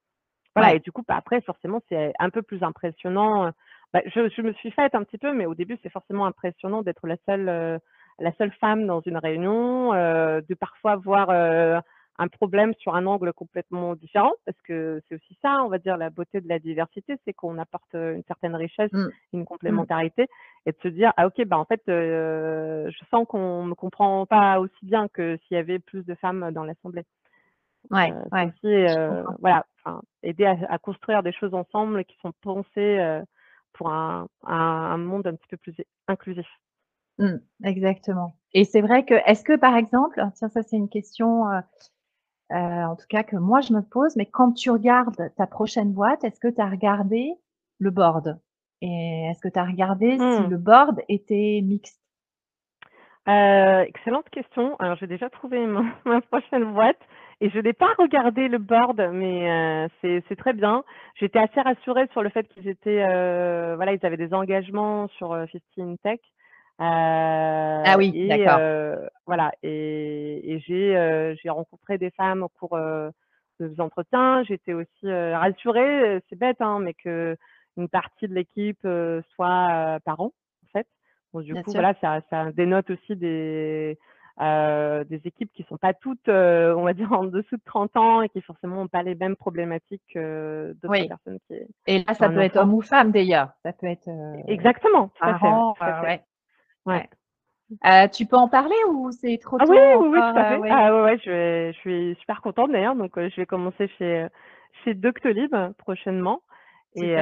Voilà 0.55 0.75
et 0.75 0.79
du 0.79 0.91
coup, 0.91 1.03
bah, 1.07 1.15
après 1.17 1.41
forcément, 1.41 1.81
c'est 1.89 2.13
un 2.19 2.29
peu 2.29 2.41
plus 2.43 2.61
impressionnant, 2.63 3.51
bah, 3.93 4.01
je 4.05 4.29
je 4.29 4.41
me 4.41 4.53
suis 4.53 4.71
faite 4.71 4.95
un 4.95 5.03
petit 5.03 5.17
peu, 5.17 5.33
mais 5.33 5.45
au 5.45 5.55
début, 5.55 5.77
c'est 5.81 5.89
forcément 5.91 6.25
impressionnant 6.25 6.83
d'être 6.83 7.07
la 7.07 7.17
seule, 7.27 7.79
la 8.19 8.31
seule 8.33 8.51
femme 8.53 8.85
dans 8.87 9.01
une 9.01 9.17
réunion, 9.17 9.93
heu, 9.93 10.41
de 10.47 10.55
parfois 10.55 10.95
voir, 10.97 11.29
heu, 11.31 11.79
un 12.19 12.27
problème 12.27 12.73
sur 12.75 12.95
un 12.95 13.05
angle 13.07 13.33
complètement 13.33 13.95
différent. 13.95 14.33
Parce 14.45 14.59
que 14.61 15.01
c'est 15.09 15.15
aussi 15.15 15.37
ça, 15.41 15.63
on 15.63 15.69
va 15.69 15.79
dire, 15.79 15.97
la 15.97 16.09
beauté 16.09 16.41
de 16.41 16.47
la 16.47 16.59
diversité, 16.59 17.15
c'est 17.25 17.33
qu'on 17.33 17.57
apporte, 17.57 17.93
heu, 17.95 18.15
une 18.15 18.23
certaine 18.25 18.55
richesse, 18.55 18.91
mmh, 18.91 19.11
une 19.33 19.45
mmh, 19.67 19.85
complémentarité 19.85 20.27
et 20.65 20.71
de 20.71 20.77
se 20.81 20.87
dire: 20.89 21.11
«Ah 21.17 21.27
OK, 21.27 21.43
bah, 21.45 21.57
en 21.57 21.65
fait, 21.65 21.81
heu, 21.89 22.89
je 22.91 23.05
sens 23.11 23.25
qu'on 23.27 23.63
me 23.65 23.73
comprend 23.75 24.25
pas 24.25 24.59
aussi 24.59 24.85
bien 24.85 25.07
que 25.09 25.37
s'il 25.47 25.55
y 25.55 25.59
avait 25.59 25.79
plus 25.79 26.05
de 26.05 26.15
femmes 26.15 26.51
dans 26.51 26.63
l'assemblée». 26.63 27.03
ouais, 27.91 28.13
ouais, 28.31 28.53
aussi, 28.63 28.67
voilà, 29.39 29.65
enfin, 29.83 30.01
aider 30.23 30.45
à 30.45 30.57
à 30.69 30.77
construire 30.79 31.23
des 31.23 31.31
choses 31.33 31.53
ensemble 31.53 32.05
qui 32.05 32.17
sont 32.21 32.33
pensées, 32.41 33.21
pour 33.73 33.91
un 33.91 34.27
un 34.43 34.55
un 34.55 34.97
monde 34.97 35.27
un 35.27 35.35
petit 35.35 35.47
peu 35.49 35.57
plus 35.57 35.75
inclusif. 36.07 36.47
Mmh, 37.19 37.35
exactement 37.63 38.35
et 38.55 38.65
c'est 38.65 38.81
vrai 38.81 39.05
que 39.05 39.13
est-ce 39.27 39.43
que 39.43 39.55
par 39.55 39.75
exemple 39.77 40.23
tiens 40.35 40.49
ça 40.49 40.61
c'est 40.63 40.75
une 40.77 40.89
question, 40.89 41.47
heu 41.51 41.61
heu, 42.53 42.55
en 42.57 42.95
tout 42.97 43.07
cas 43.09 43.23
que 43.23 43.35
moi 43.37 43.61
je 43.61 43.73
me 43.73 43.81
pose, 43.81 44.15
mais 44.17 44.25
quand 44.27 44.53
tu 44.53 44.71
regardes 44.71 45.31
ta 45.37 45.47
prochaine 45.47 45.93
boîte, 45.93 46.23
est-ce 46.25 46.39
que 46.39 46.49
tu 46.49 46.61
as 46.61 46.69
regardé 46.69 47.33
le 47.79 47.91
board? 47.91 48.39
Et 48.81 49.27
est-ce 49.31 49.41
que 49.41 49.49
tu 49.49 49.59
as 49.59 49.65
regardé 49.65 50.19
si 50.29 50.45
Mmh. 50.45 50.47
le 50.47 50.57
board 50.57 51.01
était 51.09 51.61
mixte? 51.63 52.01
Heu, 53.27 53.85
excellente 53.87 54.29
question. 54.29 54.75
Alors 54.79 54.97
j'ai 54.97 55.07
déjà 55.07 55.29
trouvé 55.29 55.65
ma 56.05 56.21
prochaine 56.21 56.73
boîte 56.73 56.99
et 57.41 57.49
je 57.49 57.59
n'ai 57.59 57.73
pas 57.73 57.93
regardé 57.97 58.47
le 58.47 58.57
board, 58.57 58.99
mais 59.13 59.87
c'est 60.01 60.35
très 60.37 60.53
bien. 60.53 60.83
J'étais 61.15 61.39
assez 61.39 61.61
rassurée 61.61 62.07
sur 62.11 62.21
le 62.23 62.29
fait 62.29 62.47
qu'ils 62.49 62.67
étaient, 62.67 63.03
voilà, 63.75 63.93
ils 63.93 64.05
avaient 64.05 64.17
des 64.17 64.33
engagements 64.33 65.07
sur, 65.17 65.33
heu, 65.33 65.45
15 65.75 65.97
Tech, 66.03 66.19
Ah 67.85 67.95
heu 67.95 67.97
oui, 67.97 68.11
et 68.13 68.27
d'accord. 68.27 68.59
heu, 68.59 69.09
voilà 69.25 69.51
et 69.63 70.53
et 70.53 70.59
j'ai, 70.59 71.49
rencontré 71.49 71.97
des 71.97 72.11
femmes 72.11 72.43
au 72.43 72.49
cours, 72.49 72.77
de 73.59 73.81
entretiens. 73.81 74.43
J'étais 74.43 74.73
aussi, 74.73 75.11
rassurée, 75.11 76.21
c'est 76.29 76.37
bête, 76.37 76.61
hein, 76.61 76.79
mais 76.79 76.93
qu'une 76.93 77.87
partie 77.91 78.27
de 78.27 78.33
l'équipe, 78.33 78.87
soit, 79.35 79.95
heu, 79.97 79.99
parents, 80.05 80.33
en 80.63 80.67
fait. 80.71 80.87
Du 81.33 81.53
Bien 81.53 81.63
coup, 81.63 81.71
sûr. 81.71 81.79
voilà, 81.79 81.95
ça 81.99 82.21
ça 82.29 82.51
dénote 82.51 82.89
aussi 82.91 83.15
des, 83.15 83.97
équipes 85.25 85.51
qui 85.53 85.63
sont 85.63 85.77
pas 85.77 85.93
toutes, 85.93 86.29
on 86.29 86.83
va 86.83 86.93
dire 86.93 87.11
en 87.11 87.23
dessous 87.23 87.57
de 87.57 87.61
30 87.65 87.95
ans 87.97 88.21
et 88.21 88.29
qui 88.29 88.41
forcément 88.41 88.81
ont 88.83 88.87
pas 88.87 89.03
les 89.03 89.15
mêmes 89.15 89.35
problématiques 89.35 90.03
que 90.13 90.75
d'autres 90.81 90.93
Oui 90.93 91.07
personnes 91.07 91.39
qui 91.47 91.55
et 91.87 92.03
là 92.03 92.13
ça 92.13 92.29
peut 92.29 92.39
être 92.39 92.57
homme 92.57 92.73
ou 92.73 92.81
femme 92.81 93.11
d'ailleurs. 93.11 93.49
Ça 93.63 93.73
peut 93.73 93.87
être, 93.87 94.09
exactement, 94.47 95.09
tout 95.09 95.23
à 95.23 95.39
fait, 95.39 95.45
ouais, 95.45 95.51
parent, 95.51 95.73
tout 95.77 95.83
à 95.83 95.93
heu, 95.93 96.01
fait. 96.01 96.05
ouais, 96.05 96.23
Ouais. 96.85 97.09
Heu, 97.85 98.09
tu 98.11 98.25
peux 98.25 98.35
en 98.37 98.49
parler 98.49 98.75
ou 98.89 99.11
c'est 99.11 99.37
trop 99.39 99.59
Ah 99.59 99.65
oui, 99.67 99.77
tôt 99.77 99.97
oui, 99.99 100.07
oui, 100.07 100.23
encore, 100.23 100.33
tout 100.33 100.39
à 100.39 100.45
heu? 100.45 100.45
fait. 100.45 100.59
Ouais, 100.59 100.69
Ah 100.69 100.91
ouais, 100.93 101.01
ouais, 101.03 101.17
je 101.23 101.29
vais 101.29 101.73
je 101.73 101.77
suis 101.79 102.15
super 102.19 102.41
contente 102.41 102.71
d'ailleurs, 102.71 102.95
donc 102.95 103.15
heu, 103.19 103.29
je 103.29 103.35
vais 103.35 103.45
commencer 103.45 103.87
chez, 103.99 104.25
chez 104.83 104.95
Doctolib 104.95 105.55
prochainement 105.77 106.41
et 106.95 107.13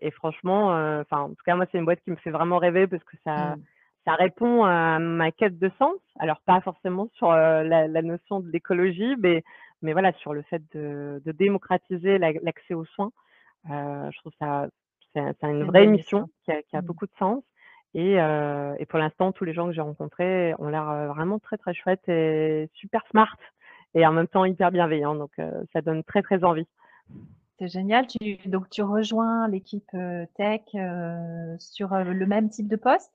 et 0.00 0.10
franchement, 0.12 0.68
enfin, 1.00 1.22
en 1.22 1.28
tout 1.30 1.42
cas, 1.44 1.56
moi, 1.56 1.66
c'est 1.72 1.78
une 1.78 1.84
boîte 1.84 2.00
qui 2.04 2.10
me 2.10 2.16
fait 2.16 2.30
vraiment 2.30 2.58
rêver 2.58 2.86
parce 2.86 3.02
que 3.04 3.16
ça 3.24 3.56
Mmh. 3.56 3.66
ça 4.04 4.14
répond 4.14 4.64
à 4.64 4.98
ma 5.00 5.32
quête 5.32 5.58
de 5.58 5.70
sens. 5.78 5.96
Alors 6.20 6.40
pas 6.46 6.60
forcément 6.60 7.08
sur, 7.14 7.30
la 7.32 7.88
la 7.88 8.02
notion 8.02 8.38
de 8.40 8.48
l'écologie, 8.50 9.16
mais 9.18 9.42
mais 9.82 9.92
voilà, 9.92 10.12
sur 10.14 10.34
le 10.34 10.42
fait 10.42 10.62
de 10.74 11.20
de 11.24 11.32
démocratiser 11.32 12.18
l'ac 12.18 12.36
l'accès 12.42 12.74
aux 12.74 12.84
soins. 12.84 13.10
Je 13.66 14.18
trouve 14.20 14.32
ça 14.40 14.68
c'est 15.14 15.44
une 15.44 15.64
vraie 15.66 15.86
mission 15.86 16.28
qui 16.44 16.52
a 16.52 16.62
qui 16.62 16.76
a 16.76 16.80
Mmh. 16.80 16.80
beaucoup 16.82 17.06
de 17.06 17.12
sens 17.18 17.42
et 17.94 18.20
heu 18.20 18.74
et 18.78 18.86
pour 18.86 18.98
l'instant, 18.98 19.32
tous 19.32 19.44
les 19.44 19.54
gens 19.54 19.66
que 19.68 19.72
j'ai 19.74 19.80
rencontrés 19.82 20.54
ont 20.58 20.68
l'air, 20.68 20.88
heu, 20.90 21.06
vraiment 21.08 21.38
très, 21.38 21.56
très 21.58 21.74
chouettes 21.74 22.08
et 22.08 22.68
super 22.74 23.02
smart 23.10 23.36
et 23.94 24.06
en 24.06 24.12
même 24.12 24.28
temps 24.28 24.44
hyper 24.46 24.70
bienveillants 24.72 25.14
donc 25.16 25.30
heu, 25.40 25.50
ça 25.72 25.80
donne 25.82 26.04
très, 26.04 26.22
très 26.22 26.44
envie. 26.44 26.66
C'est 27.58 27.68
génial. 27.68 28.06
Tu 28.06 28.36
donc 28.48 28.70
tu 28.70 28.82
rejoins 28.82 29.48
l'équipe, 29.48 29.88
heu, 29.94 30.26
tech, 30.36 30.60
heu, 30.74 31.56
sur, 31.58 31.92
heu, 31.92 32.04
le 32.04 32.26
même 32.26 32.50
type 32.50 32.68
de 32.68 32.76
poste? 32.76 33.10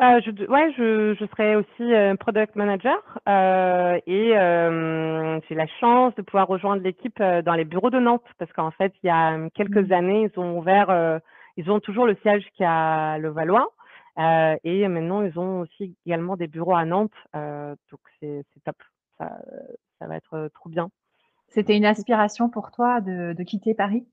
Heu, 0.00 0.20
je 0.24 0.30
ouais, 0.46 0.72
je 0.78 1.14
je 1.18 1.26
serai 1.26 1.56
aussi, 1.56 1.82
heu, 1.82 2.16
product 2.16 2.54
manager, 2.54 2.98
heu 3.28 4.00
et 4.06 4.28
j'ai 5.48 5.54
la 5.56 5.66
chance 5.80 6.14
de 6.14 6.22
pouvoir 6.22 6.46
rejoindre 6.46 6.82
l'équipe, 6.82 7.20
dans 7.44 7.54
les 7.54 7.64
bureaux 7.64 7.90
de 7.90 7.98
Nantes 7.98 8.22
parce 8.38 8.52
qu'en 8.52 8.70
fait, 8.70 8.92
il 9.02 9.06
y 9.08 9.10
a, 9.10 9.36
quelques 9.54 9.90
Mmh. 9.90 9.92
années, 9.92 10.30
ils 10.32 10.38
ont 10.40 10.56
ouvert, 10.58 11.20
ils 11.56 11.68
ont 11.70 11.80
toujours 11.80 12.06
le 12.06 12.14
siège 12.22 12.44
qui 12.54 12.62
est 12.62 12.66
à 12.66 13.18
Levallois, 13.18 13.68
heu 14.18 14.58
et 14.64 14.88
maintenant 14.88 15.22
ils 15.22 15.38
ont 15.38 15.60
aussi 15.60 15.96
également 16.06 16.36
des 16.36 16.48
bureaux 16.48 16.74
à 16.76 16.84
Nantes, 16.84 17.12
heu, 17.36 17.76
donc 17.90 18.00
c'est 18.20 18.44
top. 18.64 18.76
Ça, 19.18 19.38
ça 20.00 20.06
va 20.08 20.16
être, 20.16 20.34
heu, 20.36 20.50
trop 20.54 20.68
bien. 20.70 20.90
C'était 21.48 21.76
une 21.76 21.86
aspiration 21.86 22.50
pour 22.50 22.70
toi 22.72 23.00
de 23.02 23.34
de 23.34 23.44
quitter 23.44 23.74
Paris? 23.74 24.06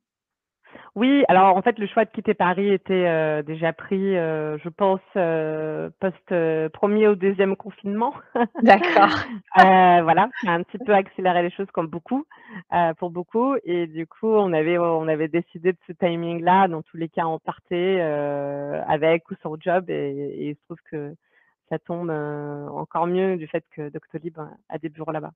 Oui, 0.95 1.25
alors 1.27 1.57
en 1.57 1.61
fait, 1.61 1.77
le 1.77 1.87
choix 1.87 2.05
de 2.05 2.09
quitter 2.11 2.33
Paris 2.33 2.69
était, 2.71 3.05
heu, 3.05 3.43
déjà 3.43 3.73
pris, 3.73 4.15
heu, 4.15 4.57
je 4.63 4.69
pense, 4.69 5.01
heu, 5.17 5.91
post, 5.99 6.31
heu, 6.31 6.69
1 6.69 7.09
ou 7.09 7.15
deuxième 7.15 7.57
confinement. 7.57 8.13
D'accord. 8.61 9.09
Heu, 9.57 10.01
voilà, 10.03 10.29
ça 10.43 10.51
a 10.51 10.53
un 10.53 10.63
petit 10.63 10.79
peu 10.79 10.93
accéléré 10.93 11.43
les 11.43 11.51
choses 11.51 11.69
comme 11.73 11.87
beaucoup, 11.87 12.25
heu, 12.73 12.93
pour 12.97 13.09
beaucoup 13.11 13.55
et 13.65 13.87
du 13.87 14.07
coup, 14.07 14.27
on 14.27 14.53
avait 14.53 14.77
on 14.77 15.07
avait 15.09 15.27
décidé 15.27 15.73
de 15.73 15.77
ce 15.87 15.91
timing-là. 15.93 16.69
Dans 16.69 16.81
tous 16.81 16.95
les 16.97 17.09
cas, 17.09 17.25
on 17.25 17.39
partait, 17.39 17.99
avec 18.87 19.29
ou 19.31 19.35
sans 19.43 19.55
job 19.59 19.89
et 19.89 19.93
et 19.95 20.49
il 20.51 20.55
se 20.55 20.61
trouve 20.65 20.77
que 20.89 21.13
ça 21.69 21.79
tombe, 21.79 22.09
encore 22.11 23.07
mieux 23.07 23.37
du 23.37 23.47
fait 23.47 23.65
que 23.75 23.89
Doctolib 23.89 24.37
a 24.69 24.77
des 24.79 24.89
bureaux 24.89 25.11
là-bas. 25.11 25.31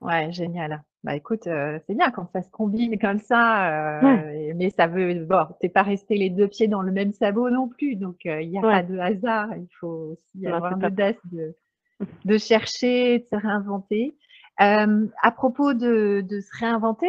Ouais, 0.00 0.32
génial. 0.32 0.82
Bah, 1.04 1.14
écoute, 1.16 1.46
heu, 1.46 1.80
c'est 1.86 1.94
bien 1.94 2.10
quand 2.10 2.26
ça 2.32 2.42
se 2.42 2.50
combine 2.50 2.98
comme 2.98 3.18
ça, 3.18 3.70
Ouais, 4.00 4.24
heu 4.28 4.34
et 4.34 4.54
mais 4.54 4.70
ça 4.70 4.86
veut 4.86 5.24
bon, 5.24 5.46
tu 5.60 5.66
es 5.66 5.68
pas 5.68 5.82
resté 5.82 6.16
les 6.16 6.30
2 6.30 6.48
pieds 6.48 6.68
dans 6.68 6.82
le 6.82 6.92
même 6.92 7.12
sabot 7.12 7.50
non 7.50 7.68
plus, 7.68 7.96
donc 7.96 8.16
heu, 8.26 8.42
il 8.42 8.50
y 8.50 8.58
a 8.58 8.64
pas 8.64 8.82
ouais, 8.82 8.82
de 8.82 8.98
hasard. 8.98 9.56
Il 9.56 9.68
faut 9.78 10.12
aussi 10.12 10.46
non, 10.46 10.52
avoir 10.56 10.76
c'est 10.76 10.76
l'audace 10.76 11.16
de 11.32 11.54
de 12.24 12.38
chercher, 12.38 13.20
de 13.20 13.26
se 13.26 13.36
réinventer. 13.36 14.16
Hem, 14.58 15.10
à 15.22 15.32
propos 15.32 15.74
de 15.74 16.22
de 16.28 16.40
se 16.40 16.50
réinventer, 16.60 17.08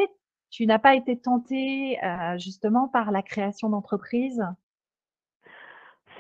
tu 0.51 0.65
n'as 0.67 0.79
pas 0.79 0.95
été 0.95 1.19
tenté, 1.19 1.97
heu, 2.03 2.39
justement 2.39 2.87
par 2.89 3.11
la 3.11 3.23
création 3.23 3.69
d'entreprise? 3.69 4.43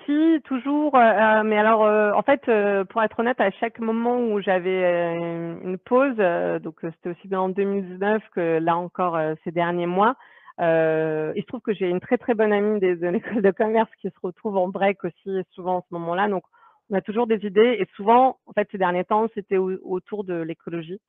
Si, 0.05 0.41
toujours, 0.45 0.95
heu 0.95 0.99
heu, 1.01 1.43
mais 1.43 1.57
alors, 1.57 1.85
heu, 1.85 2.11
en 2.15 2.21
fait, 2.23 2.47
heu, 2.49 2.85
pour 2.85 3.03
être 3.03 3.19
honnête, 3.19 3.39
à 3.41 3.51
chaque 3.51 3.79
moment 3.79 4.17
où 4.19 4.39
j'avais, 4.41 5.15
heu, 5.15 5.59
une 5.63 5.77
pause, 5.77 6.15
heu, 6.19 6.59
donc 6.59 6.79
c'était 6.81 7.09
aussi 7.09 7.27
bien 7.27 7.41
en 7.41 7.49
2019 7.49 8.23
que 8.33 8.57
là 8.59 8.77
encore, 8.77 9.19
ces 9.43 9.51
derniers 9.51 9.85
mois, 9.87 10.15
il 10.59 11.41
se 11.41 11.45
trouve 11.47 11.61
que 11.61 11.73
j'ai 11.73 11.89
une 11.89 11.99
très, 11.99 12.17
très 12.17 12.33
bonne 12.33 12.53
amie 12.53 12.79
de 12.79 13.07
l'école 13.07 13.41
de 13.41 13.51
commerce 13.51 13.89
qui 14.01 14.09
se 14.09 14.19
retrouve 14.23 14.57
en 14.57 14.69
break 14.69 15.03
aussi 15.03 15.29
souvent 15.51 15.77
en 15.77 15.81
ce 15.81 15.93
moment-là, 15.93 16.27
donc 16.29 16.43
on 16.89 16.95
a 16.95 17.01
toujours 17.01 17.27
des 17.27 17.45
idées 17.45 17.77
et 17.79 17.87
souvent, 17.95 18.37
en 18.47 18.53
fait, 18.53 18.67
ces 18.71 18.77
derniers 18.77 19.05
temps, 19.05 19.27
c'était 19.35 19.57
au 19.57 19.71
autour 19.83 20.23
de 20.23 20.33
l'écologie 20.35 20.99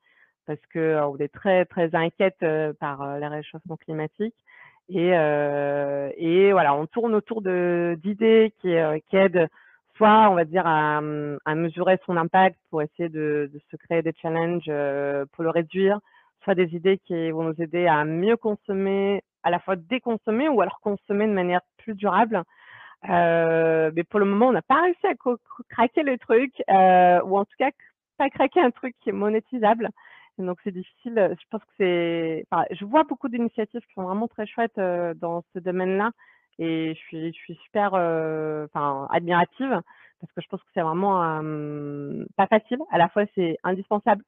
parce 0.47 0.59
que, 0.73 0.99
on 1.05 1.17
est 1.19 1.33
très, 1.33 1.65
très 1.65 1.95
inquiète, 1.95 2.45
par, 2.79 3.01
heu, 3.03 3.19
les 3.19 3.27
réchauffements 3.27 3.77
Et, 4.89 5.09
et 5.09 6.51
voilà, 6.51 6.75
on 6.75 6.85
tourne 6.85 7.15
autour 7.15 7.41
d'idées 7.41 8.53
qui, 8.61 8.75
qui 9.09 9.15
aident 9.15 9.47
soit, 9.95 10.29
on 10.29 10.35
va 10.35 10.45
dire, 10.45 10.65
à, 10.65 10.97
à 11.45 11.55
mesurer 11.55 11.99
son 12.05 12.17
impact 12.17 12.57
pour 12.69 12.81
essayer 12.81 13.09
de, 13.09 13.49
de 13.53 13.59
se 13.71 13.75
créer 13.77 14.01
des 14.01 14.13
challenges 14.21 14.71
pour 15.31 15.43
le 15.43 15.49
réduire, 15.49 15.99
soit 16.43 16.55
des 16.55 16.75
idées 16.75 16.97
qui 16.97 17.31
vont 17.31 17.43
nous 17.43 17.61
aider 17.61 17.87
à 17.87 18.03
mieux 18.05 18.37
consommer, 18.37 19.21
à 19.43 19.49
la 19.49 19.59
fois 19.59 19.75
déconsommer 19.75 20.49
ou 20.49 20.61
alors 20.61 20.79
consommer 20.81 21.27
de 21.27 21.33
manière 21.33 21.61
plus 21.77 21.95
durable. 21.95 22.43
Euh, 23.09 23.91
mais 23.95 24.03
pour 24.03 24.19
le 24.19 24.25
moment, 24.25 24.47
on 24.47 24.53
n'a 24.53 24.61
pas 24.61 24.81
réussi 24.81 25.05
à 25.05 25.13
craquer 25.69 26.03
le 26.03 26.17
truc, 26.17 26.53
euh, 26.69 27.21
ou 27.23 27.37
en 27.37 27.45
tout 27.45 27.55
cas 27.57 27.69
pas 28.17 28.29
craquer 28.29 28.61
un 28.61 28.71
truc 28.71 28.95
qui 29.01 29.09
est 29.09 29.13
monétisable. 29.13 29.89
Donc 30.37 30.59
c'est 30.63 30.71
difficile. 30.71 31.35
Je 31.39 31.45
pense 31.49 31.61
que 31.61 31.71
c'est. 31.77 32.45
Enfin, 32.51 32.65
je 32.71 32.85
vois 32.85 33.03
beaucoup 33.03 33.29
d'initiatives 33.29 33.81
qui 33.81 33.93
sont 33.93 34.03
vraiment 34.03 34.27
très 34.27 34.45
chouettes 34.45 34.77
euh, 34.77 35.13
dans 35.13 35.43
ce 35.53 35.59
domaine-là, 35.59 36.11
et 36.59 36.93
je 36.95 36.99
suis, 36.99 37.27
je 37.33 37.37
suis 37.37 37.55
super, 37.63 37.93
enfin, 37.93 39.07
admirative 39.11 39.81
parce 40.19 40.31
que 40.33 40.41
je 40.41 40.47
pense 40.47 40.61
que 40.61 40.69
c'est 40.73 40.81
vraiment 40.81 41.19
pas 42.37 42.47
facile. 42.47 42.79
À 42.91 42.97
la 42.97 43.09
fois, 43.09 43.25
c'est 43.35 43.57
indispensable 43.63 44.23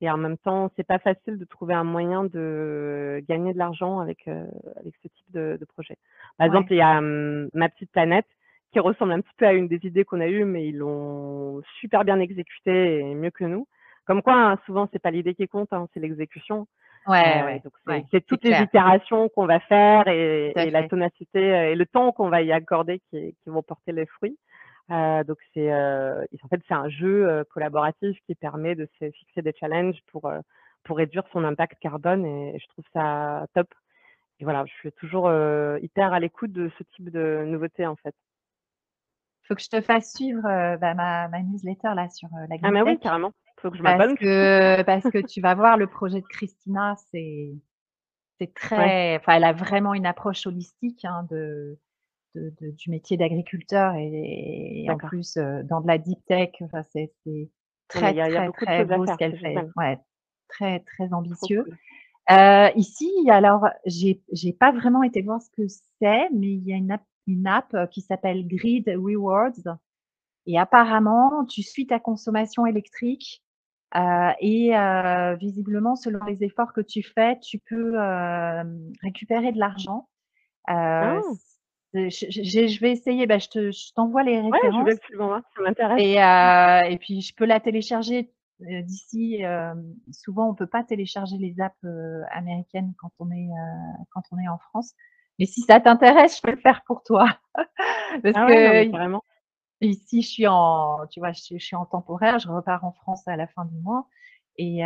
et 0.00 0.10
en 0.10 0.16
même 0.16 0.38
temps, 0.38 0.70
c'est 0.76 0.86
pas 0.86 0.98
facile 0.98 1.38
de 1.38 1.44
trouver 1.44 1.74
un 1.74 1.84
moyen 1.84 2.24
de 2.24 3.22
gagner 3.28 3.52
de 3.52 3.58
l'argent 3.58 4.00
avec, 4.00 4.26
euh, 4.28 4.46
avec 4.76 4.94
ce 5.02 5.08
type 5.08 5.30
de, 5.30 5.58
de 5.60 5.64
projet. 5.66 5.96
Par 6.38 6.46
exemple, 6.46 6.72
il 6.72 6.78
y 6.78 6.80
a 6.80 7.00
Ma 7.00 7.68
Petite 7.68 7.92
Planète 7.92 8.26
qui 8.72 8.80
ressemble 8.80 9.12
un 9.12 9.20
petit 9.20 9.34
peu 9.36 9.46
à 9.46 9.52
une 9.52 9.68
des 9.68 9.80
idées 9.84 10.04
qu'on 10.04 10.20
a 10.20 10.28
eues, 10.28 10.44
mais 10.44 10.68
ils 10.68 10.78
l'ont 10.78 11.60
super 11.80 12.04
bien 12.04 12.18
exécutée 12.18 13.00
et 13.00 13.14
mieux 13.14 13.30
que 13.30 13.44
nous. 13.44 13.66
Comme 14.06 14.22
quoi, 14.22 14.34
hein, 14.34 14.58
souvent, 14.66 14.88
c'est 14.92 14.98
pas 14.98 15.10
l'idée 15.10 15.34
qui 15.34 15.46
compte, 15.48 15.72
hein, 15.72 15.86
c'est 15.92 16.00
l'exécution. 16.00 16.66
Ouais, 17.06 17.42
euh, 17.42 17.44
ouais, 17.46 17.62
donc 17.64 18.04
c'est 18.10 18.24
toutes 18.26 18.44
les 18.44 18.60
itérations 18.60 19.30
qu'on 19.30 19.46
va 19.46 19.58
faire 19.60 20.06
et, 20.06 20.52
et 20.54 20.70
la 20.70 20.86
tonacité 20.86 21.40
et 21.40 21.74
le 21.74 21.86
temps 21.86 22.12
qu'on 22.12 22.28
va 22.28 22.42
y 22.42 22.52
accorder 22.52 23.00
qui, 23.10 23.34
qui 23.42 23.50
vont 23.50 23.62
porter 23.62 23.92
les 23.92 24.04
fruits. 24.04 24.36
Euh, 24.90 25.22
donc 25.22 25.38
c'est 25.54 25.72
euh, 25.72 26.24
en 26.42 26.48
fait 26.48 26.60
c'est 26.66 26.74
un 26.74 26.88
jeu 26.88 27.28
euh, 27.28 27.44
collaboratif 27.44 28.18
qui 28.26 28.34
permet 28.34 28.74
de 28.74 28.88
se 28.98 29.08
fixer 29.12 29.40
des 29.40 29.54
challenges 29.58 30.00
pour 30.10 30.30
pour 30.82 30.96
réduire 30.96 31.22
son 31.32 31.44
impact 31.44 31.78
carbone 31.80 32.26
et, 32.26 32.58
je 32.58 32.66
trouve 32.68 32.84
ça 32.92 33.46
top. 33.54 33.68
Et 34.40 34.44
voilà, 34.44 34.64
je 34.66 34.72
suis 34.72 34.92
toujours 34.92 35.30
hyper 35.82 36.14
à 36.14 36.18
l'écoute 36.18 36.52
de 36.52 36.70
ce 36.78 36.82
type 36.94 37.10
de 37.10 37.44
nouveautés 37.46 37.86
en 37.86 37.96
fait. 37.96 38.14
Il 39.44 39.46
faut 39.48 39.54
que 39.54 39.62
je 39.62 39.68
te 39.68 39.80
fasse 39.82 40.14
suivre 40.14 40.42
bah, 40.42 40.94
ma, 40.94 41.28
ma, 41.28 41.42
newsletter 41.42 41.90
là 41.94 42.08
sur 42.08 42.28
la 42.48 42.56
Ah 42.62 42.70
mais 42.70 42.82
oui, 42.82 42.98
carrément. 42.98 43.32
Faut 43.60 43.70
que 43.70 43.76
je 43.76 43.82
parce 43.82 44.14
que 44.14 44.82
parce 44.82 45.10
que 45.10 45.18
tu 45.26 45.40
vas 45.40 45.54
voir 45.54 45.76
le 45.76 45.86
projet 45.86 46.20
de 46.20 46.26
Christina, 46.26 46.96
c'est 47.10 47.54
très, 48.54 49.16
enfin 49.16 49.34
elle 49.34 49.44
a 49.44 49.52
vraiment 49.52 49.92
une 49.92 50.06
approche 50.06 50.46
holistique 50.46 51.04
hein, 51.04 51.26
de 51.30 51.78
du 52.34 52.90
métier 52.90 53.16
d'agriculteur 53.16 53.94
et, 53.96 54.86
en 54.88 54.96
plus 54.96 55.36
dans 55.36 55.80
de 55.80 55.86
la 55.86 55.98
deep 55.98 56.24
tech, 56.26 56.50
enfin, 56.60 56.82
c'est 56.84 57.12
très, 57.88 58.14
très, 58.14 58.50
très 58.52 58.84
beau 58.84 59.06
ce 59.06 59.16
qu'elle 59.16 59.38
fait. 59.38 59.56
Ouais, 59.76 59.98
très, 60.48 60.80
très 60.80 61.12
ambitieux. 61.12 61.64
ici, 62.76 63.10
alors, 63.30 63.66
j'ai 63.84 64.22
n'ai 64.44 64.52
pas 64.52 64.72
vraiment 64.72 65.02
été 65.02 65.22
voir 65.22 65.42
ce 65.42 65.50
que 65.50 65.66
c'est, 65.68 66.30
mais 66.32 66.52
il 66.52 66.66
y 66.66 66.72
a 66.72 66.76
une 66.76 66.92
app, 66.92 67.04
une 67.26 67.46
app 67.46 67.90
qui 67.90 68.00
s'appelle 68.00 68.46
Grid 68.46 68.88
Rewards. 68.88 69.78
Et 70.46 70.58
apparemment, 70.58 71.44
tu 71.44 71.62
suis 71.62 71.86
ta 71.86 72.00
consommation 72.00 72.64
électrique 72.64 73.42
et 73.94 74.72
visiblement, 75.38 75.96
selon 75.96 76.24
les 76.24 76.44
efforts 76.44 76.72
que 76.72 76.80
tu 76.80 77.02
fais, 77.02 77.38
tu 77.40 77.58
peux 77.58 77.96
récupérer 79.02 79.52
de 79.52 79.58
l'argent. 79.58 80.08
Euh, 80.68 81.20
oh! 81.22 81.36
je 81.94 82.80
vais 82.80 82.92
essayer, 82.92 83.26
bah, 83.26 83.38
je 83.38 83.92
t'envoie 83.94 84.22
les 84.22 84.40
Ouais, 84.40 84.58
je 84.62 84.84
veux 84.84 84.92
absolument 84.92 85.40
ça 85.56 85.62
m'intéresse. 85.62 86.00
Et, 86.00 86.22
euh, 86.22 86.82
et 86.82 86.98
puis 86.98 87.20
je 87.20 87.34
peux 87.34 87.46
la 87.46 87.60
télécharger 87.60 88.30
euh, 88.62 88.82
d'ici. 88.82 89.44
Euh, 89.44 89.74
souvent, 90.12 90.48
on 90.48 90.54
peut 90.54 90.66
pas 90.66 90.84
télécharger 90.84 91.36
les 91.38 91.60
apps 91.60 91.84
américaines 92.32 92.92
quand 92.98 93.10
on 93.18 93.30
est 93.30 93.48
quand 94.10 94.22
on 94.32 94.38
est 94.38 94.48
en 94.48 94.58
France. 94.58 94.94
Mais 95.38 95.46
si 95.46 95.62
ça 95.62 95.80
t'intéresse, 95.80 96.36
je 96.36 96.42
peux 96.42 96.50
le 96.50 96.60
faire 96.60 96.82
pour 96.86 97.02
toi. 97.02 97.26
Parce 97.54 98.36
Ah 98.36 98.46
que 98.46 98.90
vraiment. 98.90 99.24
Ici, 99.86 100.22
je 100.22 100.28
suis 100.28 100.46
en, 100.46 101.06
tu 101.10 101.20
vois, 101.20 101.32
je 101.32 101.58
suis 101.58 101.76
en 101.76 101.86
temporaire. 101.86 102.38
Je 102.38 102.48
repars 102.48 102.84
en 102.84 102.92
France 102.92 103.26
à 103.26 103.36
la 103.36 103.46
fin 103.46 103.64
du 103.64 103.78
mois. 103.78 104.06
Et 104.62 104.82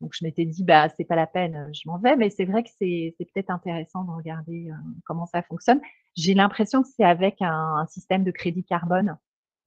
donc 0.00 0.12
je 0.14 0.24
m'étais 0.24 0.44
dit, 0.44 0.64
bah 0.64 0.88
c'est 0.88 1.04
pas 1.04 1.14
la 1.14 1.28
peine, 1.28 1.70
je 1.72 1.82
m'en 1.86 1.98
vais. 1.98 2.16
Mais 2.16 2.28
c'est 2.28 2.44
vrai 2.44 2.64
que 2.64 2.70
c'est 2.76 3.14
peut-être 3.18 3.50
intéressant 3.50 4.02
de 4.02 4.10
regarder 4.10 4.70
comment 5.04 5.26
ça 5.26 5.42
fonctionne. 5.42 5.80
J'ai 6.16 6.34
l'impression 6.34 6.82
que 6.82 6.88
c'est 6.88 7.04
avec 7.04 7.36
un, 7.40 7.86
système 7.88 8.24
de 8.24 8.32
crédit 8.32 8.64
carbone. 8.64 9.16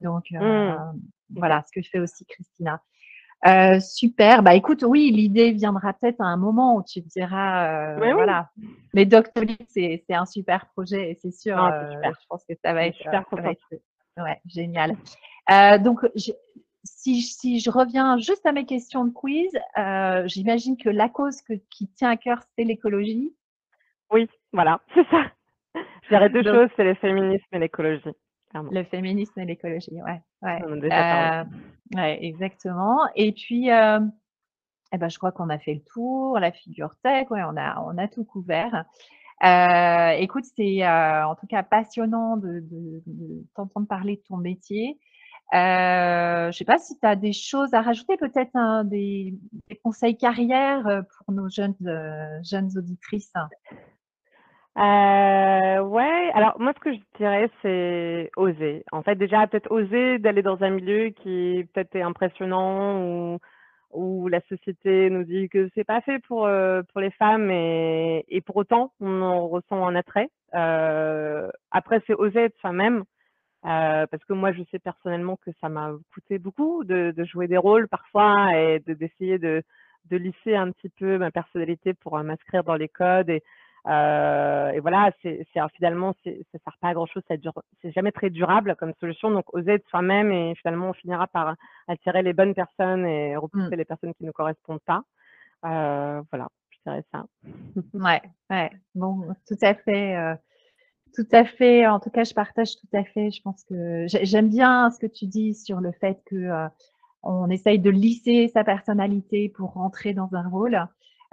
Donc 0.01 0.25
mmh. 0.31 0.75
voilà, 1.35 1.63
ce 1.67 1.79
que 1.79 1.87
fait 1.87 1.99
aussi 1.99 2.25
Christina. 2.25 2.81
super. 3.79 4.43
Bah 4.43 4.55
écoute, 4.55 4.83
oui, 4.85 5.09
l'idée 5.11 5.51
viendra 5.51 5.93
peut-être 5.93 6.19
à 6.19 6.25
un 6.25 6.37
moment 6.37 6.75
où 6.75 6.83
tu 6.83 7.01
te 7.01 7.07
diras, 7.07 7.95
voilà. 7.95 8.49
Mais 8.93 9.05
Doctolib, 9.05 9.55
c'est 9.69 10.03
un 10.09 10.25
super 10.25 10.65
projet 10.75 11.11
et 11.11 11.15
c'est 11.15 11.31
sûr. 11.31 11.55
je 11.55 12.27
pense 12.27 12.43
que 12.43 12.55
ça 12.61 12.73
va 12.73 12.87
être, 12.87 12.97
super 12.97 13.25
ouais, 14.23 14.41
génial. 14.45 14.95
donc 15.81 16.05
si, 16.83 17.59
je 17.59 17.69
reviens 17.69 18.17
juste 18.17 18.45
à 18.45 18.51
mes 18.51 18.65
questions 18.65 19.05
de 19.05 19.11
quiz, 19.11 19.51
euh, 19.77 20.27
j'imagine 20.27 20.77
que 20.77 20.89
la 20.89 21.09
cause 21.09 21.41
qui 21.69 21.87
tient 21.89 22.09
à 22.09 22.17
cœur, 22.17 22.41
c'est 22.55 22.63
l'écologie. 22.63 23.35
Oui, 24.11 24.27
voilà, 24.51 24.81
c'est 24.93 25.07
ça. 25.09 25.31
Je 26.03 26.09
dirais 26.09 26.29
deux 26.29 26.43
choses, 26.43 26.69
c'est 26.75 26.83
le 26.83 26.95
féminisme 26.95 27.45
et 27.53 27.59
l'écologie. 27.59 28.13
Le 28.53 28.83
féminisme 28.83 29.39
et 29.39 29.45
l'écologie, 29.45 30.01
ouais. 30.01 30.21
Ouais. 30.41 30.61
Euh, 30.61 31.43
ouais. 31.95 32.19
exactement. 32.25 32.99
Et 33.15 33.31
puis, 33.31 33.71
euh, 33.71 33.99
eh 34.91 34.97
ben, 34.97 35.07
je 35.07 35.17
crois 35.17 35.31
qu'on 35.31 35.49
a 35.49 35.57
fait 35.57 35.75
le 35.75 35.83
tour, 35.93 36.37
la 36.37 36.51
figure 36.51 36.93
tech, 37.01 37.31
ouais, 37.31 37.43
on 37.43 37.55
a, 37.55 37.81
on 37.81 37.97
a 37.97 38.09
tout 38.09 38.25
couvert. 38.25 38.83
Écoute, 39.43 40.45
c'est 40.55 40.87
en 40.87 41.35
tout 41.35 41.47
cas 41.47 41.63
passionnant 41.63 42.37
de 42.37 42.63
t'entendre 43.55 43.87
parler 43.87 44.17
de 44.17 44.21
ton 44.27 44.37
métier. 44.37 44.99
Euh, 45.53 46.43
je 46.43 46.47
ne 46.47 46.51
sais 46.53 46.65
pas 46.65 46.77
si 46.77 46.97
tu 46.97 47.05
as 47.05 47.17
des 47.17 47.33
choses 47.33 47.73
à 47.73 47.81
rajouter, 47.81 48.15
peut-être 48.15 48.85
des, 48.85 49.37
conseils 49.83 50.15
carrière 50.15 50.87
euh, 50.87 51.01
pour 51.01 51.33
nos 51.35 51.49
jeunes, 51.49 51.75
euh, 51.85 52.39
jeunes 52.43 52.69
auditrices. 52.77 53.33
Euh, 54.77 55.79
ouais, 55.81 56.31
alors 56.33 56.55
moi 56.57 56.71
ce 56.73 56.79
que 56.79 56.93
je 56.93 56.99
dirais 57.17 57.49
c'est 57.61 58.31
oser. 58.37 58.85
En 58.93 59.03
fait 59.03 59.15
déjà 59.15 59.45
peut-être 59.45 59.69
oser 59.71 60.19
d'aller 60.19 60.41
dans 60.41 60.63
un 60.63 60.69
milieu 60.69 61.09
qui 61.09 61.67
peut-être 61.73 61.93
est 61.97 62.01
impressionnant 62.01 63.03
ou 63.03 63.39
où 63.93 64.27
la 64.27 64.41
société 64.49 65.09
nous 65.09 65.23
dit 65.23 65.49
que 65.49 65.69
c'est 65.75 65.83
pas 65.83 66.01
fait 66.01 66.19
pour 66.19 66.49
pour 66.91 67.01
les 67.01 67.11
femmes 67.11 67.49
et, 67.51 68.25
et 68.29 68.41
pour 68.41 68.57
autant 68.57 68.93
on 68.99 69.21
en 69.21 69.47
ressent 69.47 69.85
un 69.85 69.95
attrait. 69.95 70.29
après 70.53 72.01
c'est 72.07 72.13
oser 72.13 72.45
être 72.45 72.57
soi-même. 72.59 73.03
Euh, 73.65 74.07
parce 74.07 74.23
que 74.25 74.33
moi, 74.33 74.51
je 74.53 74.63
sais 74.71 74.79
personnellement 74.79 75.37
que 75.37 75.51
ça 75.61 75.69
m'a 75.69 75.91
coûté 76.13 76.39
beaucoup 76.39 76.83
de, 76.83 77.13
de, 77.15 77.23
jouer 77.25 77.47
des 77.47 77.57
rôles 77.57 77.87
parfois 77.87 78.57
et 78.57 78.79
d'essayer 78.79 79.37
de, 79.37 79.61
de, 80.09 80.17
lisser 80.17 80.55
un 80.55 80.71
petit 80.71 80.89
peu 80.89 81.19
ma 81.19 81.29
personnalité 81.29 81.93
pour 81.93 82.17
euh, 82.17 82.23
m'inscrire 82.23 82.63
dans 82.63 82.75
les 82.75 82.87
codes. 82.89 83.29
Et, 83.29 83.35
euh, 83.37 83.39
et 83.87 84.79
voilà, 84.79 85.11
c'est 85.21 85.45
finalement, 85.75 86.13
ça 86.23 86.29
ne 86.29 86.59
sert 86.63 86.77
pas 86.79 86.89
à 86.89 86.93
grand-chose, 86.93 87.23
c'est 87.27 87.91
jamais 87.91 88.11
très 88.11 88.29
durable 88.29 88.75
comme 88.77 88.93
solution. 88.99 89.31
Donc, 89.31 89.53
oser 89.53 89.73
être 89.73 89.87
soi-même 89.89 90.31
et 90.31 90.55
finalement, 90.55 90.89
on 90.89 90.93
finira 90.93 91.27
par 91.27 91.55
attirer 91.87 92.21
les 92.21 92.33
bonnes 92.33 92.53
personnes 92.53 93.05
et 93.05 93.35
repousser 93.35 93.75
mmh. 93.75 93.77
les 93.77 93.85
personnes 93.85 94.13
qui 94.13 94.25
ne 94.25 94.31
correspondent 94.31 94.81
pas. 94.85 95.03
Euh, 95.65 96.21
voilà, 96.31 96.47
je 96.69 96.77
dirais 96.85 97.03
ça. 97.11 97.25
ouais, 97.93 98.21
ouais, 98.49 98.71
bon, 98.95 99.27
tout 99.47 99.57
à 99.61 99.73
fait. 99.73 100.15
Euh, 100.15 100.35
tout 101.13 101.27
à 101.31 101.45
fait. 101.45 101.87
En 101.87 101.99
tout 101.99 102.09
cas, 102.09 102.23
je 102.23 102.33
partage 102.33 102.75
tout 102.77 102.87
à 102.93 103.03
fait. 103.03 103.31
Je 103.31 103.41
pense 103.41 103.63
que 103.65 104.05
j'aime 104.07 104.49
bien 104.49 104.89
ce 104.91 104.99
que 104.99 105.07
tu 105.07 105.25
dis 105.25 105.53
sur 105.53 105.81
le 105.81 105.91
fait 105.91 106.21
que 106.25 106.35
euh, 106.35 106.67
on 107.23 107.49
essaye 107.49 107.79
de 107.79 107.89
lisser 107.89 108.49
sa 108.53 108.63
personnalité 108.63 109.49
pour 109.49 109.73
rentrer 109.73 110.13
dans 110.13 110.29
un 110.33 110.47
rôle 110.47 110.87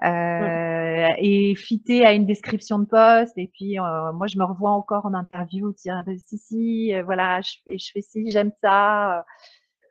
euh, 0.05 1.09
et 1.19 1.55
fitter 1.57 2.05
à 2.07 2.13
une 2.13 2.27
description 2.27 2.79
de 2.79 2.87
poste. 2.87 3.37
Et 3.37 3.49
puis, 3.49 3.79
euh, 3.79 4.13
moi, 4.13 4.27
je 4.27 4.39
me 4.39 4.45
revois 4.45 4.71
encore 4.71 5.07
en 5.07 5.15
interview, 5.15 5.73
dire 5.73 6.03
bah, 6.07 6.13
si, 6.27 6.39
si, 6.39 7.01
voilà, 7.03 7.41
je 7.41 7.57
je 7.71 7.91
fais 7.93 8.03
ci, 8.03 8.31
j'aime 8.31 8.53
ça. 8.63 9.25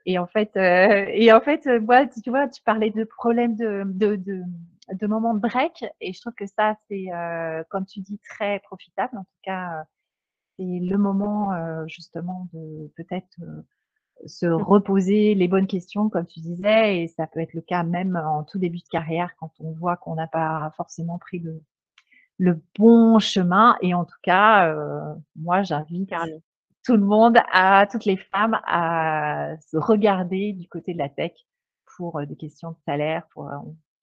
Et 0.05 0.19
en 0.19 0.27
fait, 0.27 0.51
et 0.55 1.31
en 1.33 1.41
fait, 1.41 1.65
moi, 1.81 2.05
tu 2.07 2.29
vois, 2.29 2.47
tu 2.47 2.61
parlais 2.63 2.91
de 2.91 3.03
problèmes 3.03 3.55
de, 3.55 3.83
de, 3.85 4.15
de 4.15 4.43
de 4.93 5.07
moments 5.07 5.33
de 5.33 5.39
break. 5.39 5.85
Et 6.01 6.13
je 6.13 6.21
trouve 6.21 6.33
que 6.33 6.47
ça, 6.47 6.75
c'est, 6.89 7.11
euh, 7.13 7.63
comme 7.69 7.85
tu 7.85 7.99
dis, 8.01 8.19
très 8.19 8.59
profitable. 8.61 9.17
En 9.17 9.23
tout 9.23 9.39
cas, 9.43 9.79
euh, 9.79 9.83
c'est 10.57 10.63
le 10.65 10.97
moment 10.97 11.53
euh, 11.53 11.85
justement 11.87 12.47
de 12.53 12.91
peut-être 12.95 13.37
se 14.26 14.45
reposer 14.45 15.36
les 15.36 15.47
bonnes 15.47 15.68
questions, 15.68 16.09
comme 16.09 16.26
tu 16.26 16.39
disais. 16.39 17.03
Et 17.03 17.07
ça 17.07 17.28
peut 17.28 17.39
être 17.39 17.53
le 17.53 17.61
cas 17.61 17.84
même 17.84 18.15
en 18.15 18.43
tout 18.43 18.59
début 18.59 18.80
de 18.80 18.89
carrière, 18.89 19.36
quand 19.39 19.51
on 19.59 19.72
voit 19.72 19.97
qu'on 19.97 20.15
n'a 20.15 20.28
pas 20.28 20.72
forcément 20.76 21.18
pris 21.18 21.39
le, 21.39 21.61
le 22.38 22.61
bon 22.78 23.20
chemin. 23.20 23.78
Et 23.82 23.93
en 23.93 24.05
tout 24.05 24.20
cas, 24.24 24.76
moi, 25.36 25.63
j'invite 25.63 26.13
tout 26.84 26.95
le 26.95 27.03
monde, 27.03 27.38
à 27.51 27.86
toutes 27.86 28.05
les 28.05 28.18
femmes, 28.18 28.59
à 28.65 29.55
se 29.70 29.78
regarder 29.78 30.53
du 30.53 30.68
côté 30.68 30.93
de 30.93 30.99
la 30.99 31.09
tech 31.09 31.34
pour 31.97 32.26
des 32.26 32.36
questions 32.36 32.72
de 32.72 32.78
salaire, 32.86 33.28
pour 33.34 33.49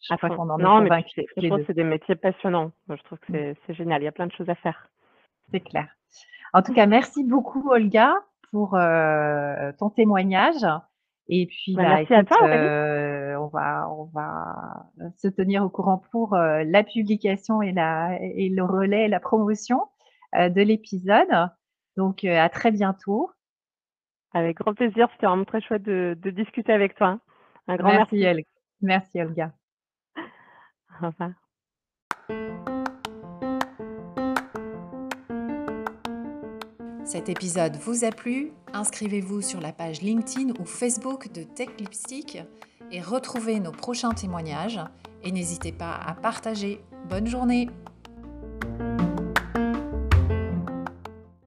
je 0.09 0.15
crois 0.17 0.31
qu'on 0.31 0.51
en 0.51 0.59
est 0.59 0.63
convaincus. 0.63 1.25
c'est 1.67 1.75
des 1.75 1.85
métiers 1.85 2.15
passionnants. 2.15 2.73
je 2.89 3.03
trouve 3.05 3.19
que 3.21 3.33
mmh. 3.33 3.55
c'est 3.67 3.75
génial. 3.75 4.03
Il 4.03 4.05
y 4.05 4.09
a 4.09 4.13
plein 4.13 4.27
de 4.27 4.33
choses 4.33 4.49
à 4.51 4.55
faire. 4.55 4.89
C'est 5.51 5.61
clair. 5.61 5.89
En 6.53 6.63
tout 6.63 6.75
cas, 6.75 6.87
merci 6.87 7.25
beaucoup, 7.25 7.71
Olga, 7.71 8.15
pour 8.55 8.77
euh, 8.77 9.73
ton 9.81 9.91
témoignage. 9.91 10.65
Et 11.27 11.47
puis, 11.47 11.75
bah, 11.75 11.83
merci 11.89 12.15
à 12.15 12.23
toi, 12.23 12.37
euh, 12.47 13.35
on, 13.35 13.49
va, 13.49 13.91
on 13.91 14.05
va 14.05 14.87
se 15.17 15.27
tenir 15.27 15.65
au 15.65 15.69
courant 15.69 16.01
pour 16.13 16.35
euh, 16.35 16.63
la 16.65 16.85
publication 16.85 17.63
et, 17.63 17.73
la, 17.73 18.17
et 18.21 18.49
le 18.51 18.63
relais, 18.63 19.09
la 19.09 19.19
promotion 19.19 19.81
de 20.35 20.63
l'épisode. 20.63 21.51
Donc, 21.97 22.23
à 22.25 22.49
très 22.49 22.71
bientôt. 22.71 23.33
Avec 24.35 24.59
grand 24.59 24.75
plaisir. 24.75 25.09
C'était 25.13 25.27
vraiment 25.27 25.45
très 25.45 25.61
chouette 25.61 25.83
de, 25.83 26.17
discuter 26.31 26.73
avec 26.73 26.95
toi. 26.95 27.19
Un 27.67 27.77
grand 27.77 27.89
merci. 27.89 28.21
Merci, 28.21 28.47
merci 28.83 29.21
Olga. 29.21 29.53
Au 31.03 31.07
revoir. 31.07 31.31
Cet 37.15 37.29
épisode 37.29 37.77
vous 37.77 38.05
a 38.05 38.11
plu 38.11 38.51
Inscrivez-vous 38.73 39.41
sur 39.41 39.61
la 39.61 39.73
page 39.73 40.03
LinkedIn 40.03 40.53
ou 40.59 40.65
Facebook 40.65 41.31
de 41.31 41.45
Tech 41.45 41.69
Lipstick 41.79 42.39
et 42.91 43.01
retrouvez 43.01 43.61
nos 43.61 43.71
prochains 43.71 44.11
témoignages. 44.11 44.81
Et 45.23 45.31
n'hésitez 45.31 45.71
pas 45.71 45.95
à 45.95 46.15
partager. 46.15 46.81
Bonne 47.09 47.29
journée 47.29 47.71